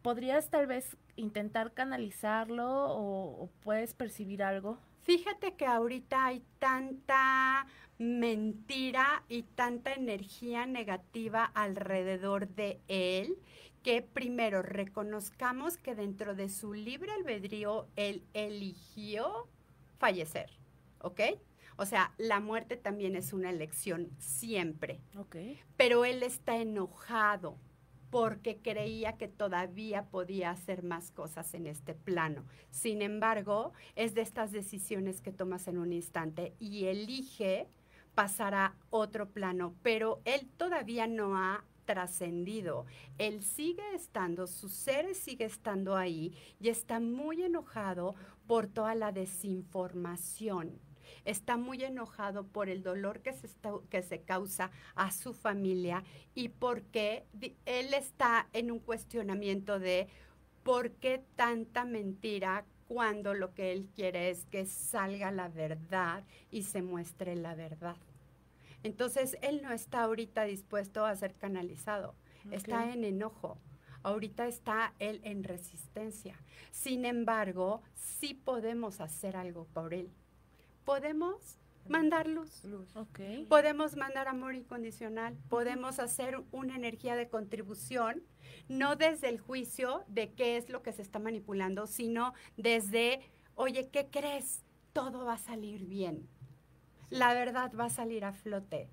¿Podrías 0.02 0.50
tal 0.50 0.66
vez 0.66 0.96
intentar 1.16 1.72
canalizarlo 1.72 2.66
o, 2.66 3.44
o 3.44 3.50
puedes 3.62 3.94
percibir 3.94 4.42
algo? 4.42 4.78
Fíjate 5.02 5.54
que 5.54 5.64
ahorita 5.64 6.26
hay 6.26 6.42
tanta 6.58 7.66
mentira 7.96 9.24
y 9.28 9.42
tanta 9.42 9.94
energía 9.94 10.66
negativa 10.66 11.44
alrededor 11.44 12.48
de 12.48 12.80
él 12.86 13.38
que 13.82 14.02
primero 14.02 14.62
reconozcamos 14.62 15.76
que 15.76 15.94
dentro 15.94 16.34
de 16.34 16.48
su 16.48 16.72
libre 16.74 17.12
albedrío 17.12 17.86
él 17.96 18.24
eligió 18.34 19.48
fallecer, 19.98 20.50
¿ok? 21.00 21.20
O 21.76 21.86
sea, 21.86 22.12
la 22.18 22.40
muerte 22.40 22.76
también 22.76 23.14
es 23.14 23.32
una 23.32 23.50
elección 23.50 24.10
siempre, 24.18 25.00
Ok. 25.16 25.36
pero 25.76 26.04
él 26.04 26.22
está 26.22 26.56
enojado 26.56 27.56
porque 28.10 28.56
creía 28.56 29.16
que 29.18 29.28
todavía 29.28 30.06
podía 30.06 30.50
hacer 30.50 30.82
más 30.82 31.10
cosas 31.10 31.52
en 31.54 31.66
este 31.66 31.94
plano. 31.94 32.44
Sin 32.70 33.02
embargo, 33.02 33.72
es 33.96 34.14
de 34.14 34.22
estas 34.22 34.50
decisiones 34.50 35.20
que 35.20 35.30
tomas 35.30 35.68
en 35.68 35.78
un 35.78 35.92
instante 35.92 36.54
y 36.58 36.86
elige 36.86 37.68
pasar 38.14 38.54
a 38.54 38.74
otro 38.90 39.28
plano, 39.28 39.74
pero 39.82 40.20
él 40.24 40.48
todavía 40.56 41.06
no 41.06 41.36
ha 41.36 41.64
trascendido. 41.88 42.84
Él 43.16 43.42
sigue 43.42 43.82
estando, 43.94 44.46
su 44.46 44.68
ser 44.68 45.14
sigue 45.14 45.46
estando 45.46 45.96
ahí 45.96 46.34
y 46.60 46.68
está 46.68 47.00
muy 47.00 47.42
enojado 47.42 48.14
por 48.46 48.66
toda 48.66 48.94
la 48.94 49.10
desinformación. 49.10 50.78
Está 51.24 51.56
muy 51.56 51.82
enojado 51.82 52.46
por 52.46 52.68
el 52.68 52.82
dolor 52.82 53.20
que 53.22 53.32
se, 53.32 53.46
está- 53.46 53.80
que 53.88 54.02
se 54.02 54.20
causa 54.20 54.70
a 54.94 55.10
su 55.10 55.32
familia 55.32 56.04
y 56.34 56.48
porque 56.50 57.24
él 57.64 57.94
está 57.94 58.48
en 58.52 58.70
un 58.70 58.78
cuestionamiento 58.80 59.78
de 59.78 60.08
por 60.62 60.90
qué 60.92 61.24
tanta 61.36 61.86
mentira 61.86 62.66
cuando 62.86 63.32
lo 63.32 63.54
que 63.54 63.72
él 63.72 63.88
quiere 63.94 64.28
es 64.30 64.44
que 64.46 64.66
salga 64.66 65.30
la 65.30 65.48
verdad 65.48 66.24
y 66.50 66.64
se 66.64 66.82
muestre 66.82 67.36
la 67.36 67.54
verdad. 67.54 67.96
Entonces, 68.82 69.36
él 69.42 69.62
no 69.62 69.72
está 69.72 70.02
ahorita 70.02 70.44
dispuesto 70.44 71.04
a 71.04 71.16
ser 71.16 71.34
canalizado, 71.34 72.14
está 72.50 72.92
en 72.92 73.04
enojo. 73.04 73.58
Ahorita 74.02 74.46
está 74.46 74.94
él 75.00 75.20
en 75.24 75.42
resistencia. 75.42 76.36
Sin 76.70 77.04
embargo, 77.04 77.82
sí 77.94 78.32
podemos 78.32 79.00
hacer 79.00 79.36
algo 79.36 79.66
por 79.74 79.92
él. 79.92 80.10
Podemos 80.84 81.58
mandar 81.88 82.28
luz. 82.28 82.62
Ok. 82.94 83.20
Podemos 83.48 83.96
mandar 83.96 84.28
amor 84.28 84.54
incondicional, 84.54 85.36
podemos 85.48 85.98
hacer 85.98 86.42
una 86.52 86.76
energía 86.76 87.16
de 87.16 87.28
contribución, 87.28 88.22
no 88.68 88.96
desde 88.96 89.28
el 89.28 89.40
juicio 89.40 90.04
de 90.06 90.32
qué 90.32 90.56
es 90.56 90.68
lo 90.68 90.82
que 90.82 90.92
se 90.92 91.02
está 91.02 91.18
manipulando, 91.18 91.86
sino 91.86 92.34
desde, 92.56 93.20
oye, 93.54 93.88
¿qué 93.88 94.08
crees? 94.10 94.64
Todo 94.92 95.24
va 95.24 95.34
a 95.34 95.38
salir 95.38 95.86
bien. 95.86 96.28
La 97.10 97.34
verdad 97.34 97.72
va 97.78 97.86
a 97.86 97.90
salir 97.90 98.24
a 98.24 98.32
flote. 98.32 98.88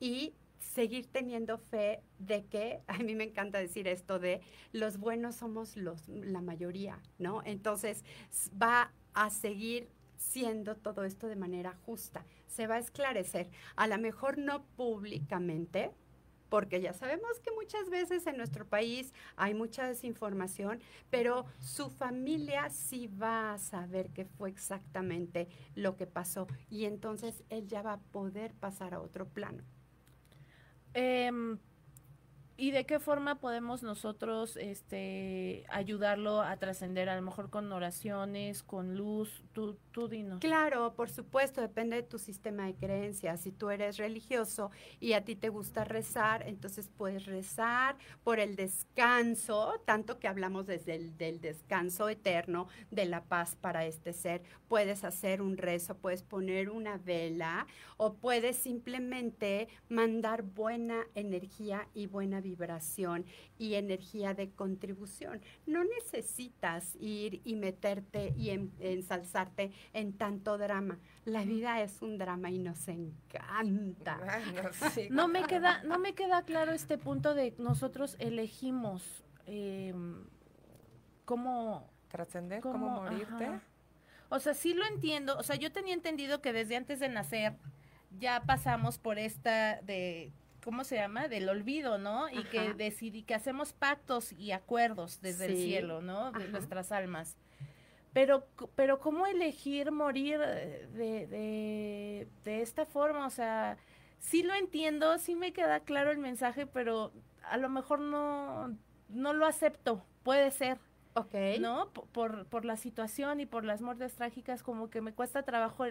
Y 0.00 0.34
seguir 0.58 1.06
teniendo 1.06 1.58
fe 1.58 2.02
de 2.18 2.44
que, 2.46 2.80
a 2.86 2.98
mí 2.98 3.14
me 3.14 3.24
encanta 3.24 3.58
decir 3.58 3.86
esto 3.86 4.18
de 4.18 4.40
los 4.72 4.98
buenos 4.98 5.36
somos 5.36 5.76
los, 5.76 6.08
la 6.08 6.40
mayoría, 6.40 7.00
¿no? 7.18 7.42
Entonces 7.44 8.02
va 8.60 8.90
a 9.12 9.30
seguir 9.30 9.88
siendo 10.16 10.76
todo 10.76 11.04
esto 11.04 11.28
de 11.28 11.36
manera 11.36 11.74
justa. 11.84 12.24
Se 12.46 12.66
va 12.66 12.76
a 12.76 12.78
esclarecer, 12.78 13.50
a 13.76 13.86
lo 13.86 13.98
mejor 13.98 14.38
no 14.38 14.64
públicamente, 14.76 15.92
porque 16.48 16.80
ya 16.80 16.92
sabemos 16.92 17.40
que 17.40 17.50
muchas 17.52 17.90
veces 17.90 18.26
en 18.26 18.36
nuestro 18.36 18.66
país 18.66 19.12
hay 19.36 19.54
mucha 19.54 19.86
desinformación, 19.86 20.80
pero 21.10 21.46
su 21.58 21.90
familia 21.90 22.70
sí 22.70 23.08
va 23.08 23.54
a 23.54 23.58
saber 23.58 24.10
qué 24.10 24.24
fue 24.24 24.50
exactamente 24.50 25.48
lo 25.74 25.96
que 25.96 26.06
pasó 26.06 26.46
y 26.70 26.84
entonces 26.84 27.44
él 27.48 27.66
ya 27.66 27.82
va 27.82 27.94
a 27.94 28.00
poder 28.00 28.54
pasar 28.54 28.94
a 28.94 29.00
otro 29.00 29.26
plano. 29.26 29.62
Em, 30.94 31.58
¿Y 32.56 32.70
de 32.70 32.86
qué 32.86 33.00
forma 33.00 33.40
podemos 33.40 33.82
nosotros 33.82 34.56
este, 34.56 35.64
ayudarlo 35.70 36.40
a 36.40 36.56
trascender? 36.56 37.08
A 37.08 37.16
lo 37.16 37.22
mejor 37.22 37.50
con 37.50 37.72
oraciones, 37.72 38.62
con 38.62 38.96
luz. 38.96 39.42
Tú, 39.52 39.76
Claro, 40.40 40.94
por 40.94 41.08
supuesto, 41.08 41.62
depende 41.62 41.96
de 41.96 42.02
tu 42.02 42.18
sistema 42.18 42.66
de 42.66 42.74
creencias. 42.74 43.40
Si 43.40 43.50
tú 43.50 43.70
eres 43.70 43.96
religioso 43.96 44.70
y 45.00 45.14
a 45.14 45.24
ti 45.24 45.36
te 45.36 45.48
gusta 45.48 45.84
rezar, 45.84 46.46
entonces 46.46 46.90
puedes 46.94 47.24
rezar 47.24 47.96
por 48.22 48.40
el 48.40 48.56
descanso, 48.56 49.80
tanto 49.86 50.18
que 50.18 50.28
hablamos 50.28 50.66
desde 50.66 50.96
el 50.96 51.16
del 51.16 51.40
descanso 51.40 52.10
eterno, 52.10 52.68
de 52.90 53.06
la 53.06 53.24
paz 53.24 53.56
para 53.56 53.86
este 53.86 54.12
ser. 54.12 54.42
Puedes 54.68 55.02
hacer 55.04 55.40
un 55.40 55.56
rezo, 55.56 55.96
puedes 55.96 56.22
poner 56.22 56.68
una 56.68 56.98
vela 56.98 57.66
o 57.96 58.14
puedes 58.14 58.56
simplemente 58.56 59.68
mandar 59.88 60.42
buena 60.42 61.06
energía 61.14 61.88
y 61.94 62.06
buena 62.06 62.42
vibración 62.42 63.24
y 63.64 63.74
energía 63.74 64.34
de 64.34 64.50
contribución. 64.50 65.40
No 65.66 65.82
necesitas 65.84 66.96
ir 67.00 67.40
y 67.44 67.56
meterte 67.56 68.34
y 68.36 68.50
en- 68.50 68.72
ensalzarte 68.80 69.72
en 69.92 70.12
tanto 70.12 70.58
drama. 70.58 70.98
La 71.24 71.44
vida 71.44 71.80
es 71.82 72.02
un 72.02 72.18
drama 72.18 72.50
y 72.50 72.58
nos 72.58 72.86
encanta. 72.88 74.18
No 75.10 75.28
me 75.28 75.44
queda, 75.44 75.82
no 75.84 75.98
me 75.98 76.14
queda 76.14 76.42
claro 76.42 76.72
este 76.72 76.98
punto 76.98 77.34
de 77.34 77.54
nosotros 77.58 78.16
elegimos 78.18 79.24
em, 79.46 80.24
cómo 81.24 81.88
trascender, 82.08 82.60
cómo 82.60 82.88
morirte. 82.90 83.46
ajá. 83.46 83.62
O 84.30 84.38
sea, 84.40 84.54
sí 84.54 84.74
lo 84.74 84.84
entiendo. 84.86 85.36
O 85.38 85.42
sea, 85.42 85.56
yo 85.56 85.70
tenía 85.70 85.94
entendido 85.94 86.40
que 86.40 86.52
desde 86.52 86.76
antes 86.76 86.98
de 86.98 87.08
nacer 87.08 87.56
ya 88.18 88.42
pasamos 88.44 88.98
por 88.98 89.18
esta 89.18 89.80
de 89.82 90.32
¿cómo 90.64 90.82
se 90.82 90.96
llama? 90.96 91.28
Del 91.28 91.48
olvido, 91.48 91.98
¿no? 91.98 92.30
Y 92.30 92.42
que 92.44 92.72
decidí 92.72 93.22
que 93.22 93.34
hacemos 93.34 93.74
pactos 93.74 94.32
y 94.32 94.52
acuerdos 94.52 95.20
desde 95.20 95.46
el 95.46 95.56
cielo, 95.56 96.00
¿no? 96.00 96.32
De 96.32 96.44
ajá. 96.44 96.52
nuestras 96.52 96.90
almas. 96.90 97.36
Pero, 98.14 98.46
pero 98.74 98.98
¿cómo 98.98 99.26
elegir 99.26 99.92
morir 99.92 100.40
eh, 100.42 100.88
de, 100.92 101.26
de, 101.26 102.28
de 102.44 102.62
esta 102.62 102.86
forma? 102.86 103.26
O 103.26 103.30
sea, 103.30 103.76
sí 104.18 104.42
lo 104.42 104.54
entiendo, 104.54 105.18
sí 105.18 105.34
me 105.34 105.52
queda 105.52 105.80
claro 105.80 106.10
el 106.10 106.18
mensaje, 106.18 106.66
pero 106.66 107.12
a 107.42 107.58
lo 107.58 107.68
mejor 107.68 108.00
no, 108.00 108.76
no 109.08 109.32
lo 109.34 109.46
acepto. 109.46 110.02
Puede 110.22 110.50
ser. 110.50 110.78
Ok. 111.14 111.34
¿No? 111.60 111.90
Por, 111.90 112.46
por 112.46 112.64
la 112.64 112.76
situación 112.76 113.40
y 113.40 113.46
por 113.46 113.64
las 113.64 113.80
muertes 113.80 114.14
trágicas, 114.14 114.62
como 114.62 114.90
que 114.90 115.00
me 115.00 115.12
cuesta 115.12 115.44
trabajo 115.44 115.84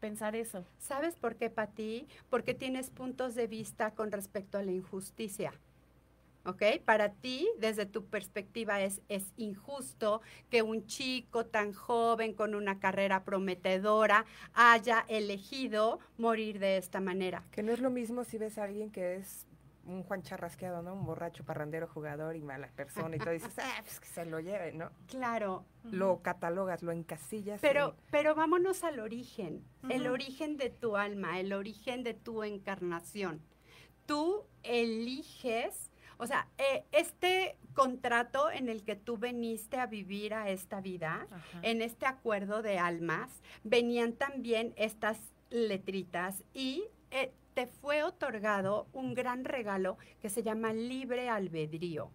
pensar 0.00 0.34
eso. 0.34 0.66
¿Sabes 0.78 1.16
por 1.16 1.36
qué, 1.36 1.48
Pati? 1.48 2.08
Porque 2.28 2.54
tienes 2.54 2.90
puntos 2.90 3.36
de 3.36 3.46
vista 3.46 3.92
con 3.92 4.10
respecto 4.10 4.58
a 4.58 4.62
la 4.62 4.72
injusticia. 4.72 5.52
¿Ok? 6.44 6.62
Para 6.84 7.10
ti, 7.12 7.48
desde 7.58 7.86
tu 7.86 8.04
perspectiva, 8.04 8.82
es, 8.82 9.00
es 9.08 9.32
injusto 9.36 10.20
que 10.50 10.62
un 10.62 10.86
chico 10.86 11.46
tan 11.46 11.72
joven 11.72 12.34
con 12.34 12.54
una 12.54 12.80
carrera 12.80 13.24
prometedora 13.24 14.26
haya 14.52 15.06
elegido 15.08 16.00
morir 16.18 16.58
de 16.58 16.76
esta 16.76 17.00
manera. 17.00 17.44
Que 17.50 17.62
no 17.62 17.72
es 17.72 17.80
lo 17.80 17.90
mismo 17.90 18.24
si 18.24 18.38
ves 18.38 18.58
a 18.58 18.64
alguien 18.64 18.90
que 18.90 19.16
es 19.16 19.46
un 19.86 20.02
Juan 20.02 20.22
Charrasqueado, 20.22 20.82
¿no? 20.82 20.94
Un 20.94 21.04
borracho 21.04 21.44
parrandero 21.44 21.86
jugador 21.88 22.36
y 22.36 22.42
mala 22.42 22.68
persona 22.68 23.16
y 23.16 23.18
todo 23.18 23.30
dices, 23.30 23.52
ah, 23.58 23.80
pues 23.82 24.00
que 24.00 24.06
se 24.08 24.24
lo 24.26 24.40
lleve, 24.40 24.72
¿no? 24.72 24.90
Claro. 25.08 25.64
Lo 25.84 26.22
catalogas, 26.22 26.82
lo 26.82 26.92
encasillas. 26.92 27.60
Pero, 27.60 27.88
en- 27.90 27.94
pero 28.10 28.34
vámonos 28.34 28.84
al 28.84 29.00
origen, 29.00 29.64
el 29.88 30.06
origen 30.06 30.56
de 30.56 30.70
tu 30.70 30.96
alma, 30.96 31.38
el 31.40 31.52
origen 31.52 32.02
de 32.04 32.14
tu 32.14 32.42
encarnación. 32.42 33.42
Tú 34.06 34.46
eliges, 34.62 35.90
o 36.18 36.26
sea, 36.26 36.48
eh, 36.58 36.84
este 36.92 37.56
contrato 37.74 38.50
en 38.50 38.68
el 38.68 38.84
que 38.84 38.96
tú 38.96 39.16
veniste 39.18 39.78
a 39.78 39.86
vivir 39.86 40.34
a 40.34 40.48
esta 40.50 40.80
vida, 40.80 41.26
en 41.62 41.82
este 41.82 42.06
acuerdo 42.06 42.62
de 42.62 42.78
almas, 42.78 43.42
venían 43.64 44.12
también 44.12 44.72
estas 44.76 45.18
letritas 45.50 46.44
y 46.52 46.84
eh, 47.10 47.32
te 47.54 47.66
fue 47.66 48.02
otorgado 48.02 48.86
un 48.92 49.14
gran 49.14 49.44
regalo 49.44 49.96
que 50.20 50.28
se 50.28 50.42
llama 50.42 50.72
libre 50.72 51.28
albedrío. 51.28 52.10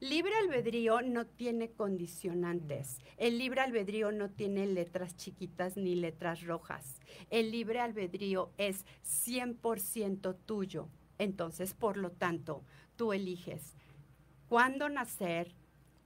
Libre 0.00 0.32
albedrío 0.34 1.02
no 1.02 1.26
tiene 1.26 1.70
condicionantes. 1.70 2.98
El 3.16 3.38
libre 3.38 3.60
albedrío 3.60 4.10
no 4.10 4.30
tiene 4.30 4.66
letras 4.66 5.16
chiquitas 5.16 5.76
ni 5.76 5.94
letras 5.94 6.42
rojas. 6.42 7.00
El 7.30 7.50
libre 7.50 7.80
albedrío 7.80 8.50
es 8.56 8.84
100% 9.04 10.36
tuyo. 10.46 10.88
Entonces, 11.18 11.74
por 11.74 11.96
lo 11.96 12.10
tanto, 12.10 12.64
tú 12.96 13.12
eliges 13.12 13.74
cuándo 14.48 14.88
nacer, 14.88 15.54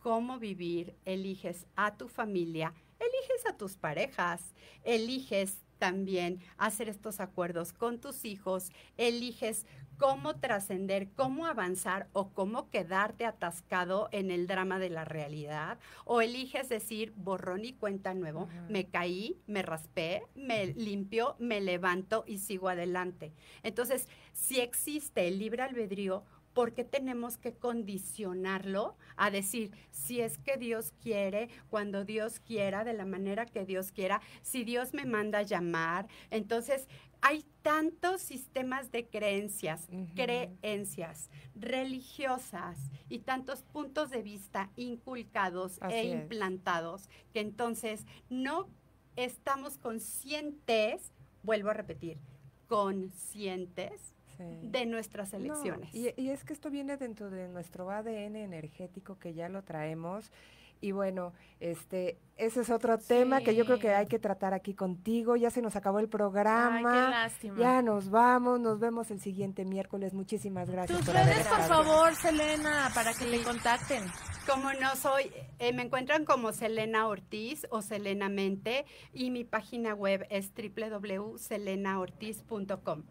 cómo 0.03 0.39
vivir, 0.39 0.95
eliges 1.05 1.67
a 1.75 1.97
tu 1.97 2.09
familia, 2.09 2.73
eliges 2.99 3.47
a 3.47 3.57
tus 3.57 3.77
parejas, 3.77 4.55
eliges 4.85 5.66
también 5.79 6.41
hacer 6.59 6.89
estos 6.89 7.20
acuerdos 7.20 7.72
con 7.72 8.01
tus 8.01 8.24
hijos, 8.24 8.70
eliges 8.97 9.66
cómo 9.97 10.37
trascender, 10.37 11.09
cómo 11.12 11.47
avanzar 11.47 12.09
o 12.12 12.31
cómo 12.31 12.70
quedarte 12.70 13.24
atascado 13.24 14.09
en 14.12 14.31
el 14.31 14.47
drama 14.47 14.79
de 14.79 14.91
la 14.91 15.05
realidad, 15.05 15.79
o 16.05 16.20
eliges 16.20 16.68
decir 16.68 17.12
borrón 17.16 17.64
y 17.64 17.72
cuenta 17.72 18.14
nuevo, 18.14 18.49
me 18.68 18.87
caí, 18.89 19.41
me 19.47 19.62
raspé, 19.62 20.22
me 20.35 20.66
limpio, 20.66 21.37
me 21.39 21.61
levanto 21.61 22.24
y 22.27 22.39
sigo 22.39 22.68
adelante. 22.68 23.33
Entonces, 23.62 24.09
si 24.33 24.61
existe 24.61 25.29
el 25.29 25.39
libre 25.39 25.62
albedrío, 25.62 26.24
¿por 26.57 26.73
qué 26.73 26.85
tenemos 26.85 27.37
que 27.37 27.53
condicionarlo 27.53 28.97
a 29.19 29.31
decir, 29.31 29.73
si 29.91 30.23
es 30.23 30.39
que 30.39 30.57
Dios 30.57 30.95
quiere, 31.03 31.51
cuando 31.69 32.07
Dios 32.07 32.41
quiera, 32.41 32.83
de 32.83 32.95
la 32.95 33.05
manera 33.05 33.45
que 33.45 33.67
Dios 33.67 33.93
quiera, 33.93 34.23
si 34.41 34.65
Dios 34.65 34.95
me 34.95 35.05
manda 35.05 35.41
a 35.41 35.43
llamar? 35.43 36.09
Entonces, 36.31 36.89
hay 37.21 37.45
tantos 37.61 38.23
sistemas 38.23 38.91
de 38.91 39.07
creencias, 39.07 39.87
creencias 40.15 41.29
religiosas 41.55 42.79
y 43.11 43.19
tantos 43.19 43.63
puntos 43.63 44.09
de 44.09 44.23
vista 44.23 44.71
inculcados 44.77 45.77
Así 45.83 45.95
e 45.95 46.15
es. 46.15 46.23
implantados 46.23 47.11
que 47.35 47.41
entonces 47.41 48.07
no 48.31 48.71
estamos 49.17 49.77
conscientes, 49.77 51.13
vuelvo 51.43 51.69
a 51.69 51.75
repetir, 51.75 52.19
conscientes 52.67 54.16
de 54.39 54.87
nuestras 54.87 55.32
No, 55.32 55.39
elecciones. 55.39 55.93
y, 55.95 56.12
y 56.16 56.30
es 56.30 56.45
que 56.45 56.53
esto 56.53 56.70
viene 56.70 56.97
dentro 56.97 57.30
de 57.30 57.49
nuestro 57.49 57.91
ADN 57.91 58.37
energético 58.37 59.18
que 59.18 59.34
ya 59.34 59.49
lo 59.49 59.62
traemos. 59.62 60.30
Y 60.78 60.93
bueno, 60.93 61.32
este, 61.59 62.18
ese 62.37 62.61
es 62.61 62.68
otro 62.68 62.99
tema 62.99 63.41
que 63.41 63.55
yo 63.55 63.64
creo 63.64 63.78
que 63.78 63.95
hay 63.95 64.05
que 64.07 64.18
tratar 64.18 64.53
aquí 64.53 64.74
contigo. 64.74 65.34
Ya 65.37 65.49
se 65.49 65.62
nos 65.62 65.74
acabó 65.74 66.01
el 66.01 66.09
programa. 66.11 67.09
lástima. 67.09 67.59
Ya 67.59 67.80
nos 67.80 68.11
vamos, 68.11 68.61
nos 68.61 68.78
vemos 68.78 69.11
el 69.11 69.18
siguiente 69.18 69.64
miércoles. 69.64 70.12
Muchísimas 70.12 70.68
gracias. 70.68 70.99
Tus 70.99 71.07
por 71.07 71.14
redes, 71.14 71.47
por 71.47 71.62
favor, 71.62 72.14
Selena, 72.14 72.91
para 72.95 73.14
que 73.14 73.24
te 73.24 73.43
contacten. 73.43 74.05
Como 74.47 74.70
no 74.74 74.95
soy, 74.97 75.32
eh, 75.59 75.72
me 75.72 75.80
encuentran 75.82 76.26
como 76.26 76.53
Selena 76.53 77.09
Ortiz 77.09 77.66
o 77.70 77.80
Selena 77.80 78.28
Mente 78.28 78.84
y 79.14 79.30
mi 79.30 79.45
página 79.45 79.95
web 79.95 80.26
es 80.28 80.53
www.selenaortiz.com. 80.55 83.03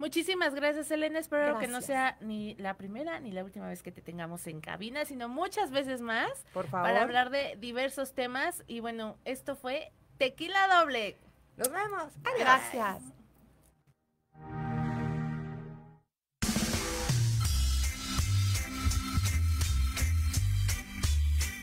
Muchísimas 0.00 0.54
gracias, 0.54 0.86
Selena. 0.86 1.18
Espero 1.18 1.58
que 1.58 1.68
no 1.68 1.82
sea 1.82 2.16
ni 2.22 2.54
la 2.54 2.78
primera 2.78 3.20
ni 3.20 3.32
la 3.32 3.44
última 3.44 3.68
vez 3.68 3.82
que 3.82 3.92
te 3.92 4.00
tengamos 4.00 4.46
en 4.46 4.62
cabina, 4.62 5.04
sino 5.04 5.28
muchas 5.28 5.70
veces 5.70 6.00
más 6.00 6.46
Por 6.54 6.66
favor. 6.68 6.88
para 6.88 7.02
hablar 7.02 7.28
de 7.28 7.58
diversos 7.60 8.14
temas. 8.14 8.64
Y 8.66 8.80
bueno, 8.80 9.18
esto 9.26 9.56
fue 9.56 9.92
Tequila 10.16 10.68
Doble. 10.68 11.18
Nos 11.58 11.70
vemos. 11.70 12.14
Gracias. 12.38 13.02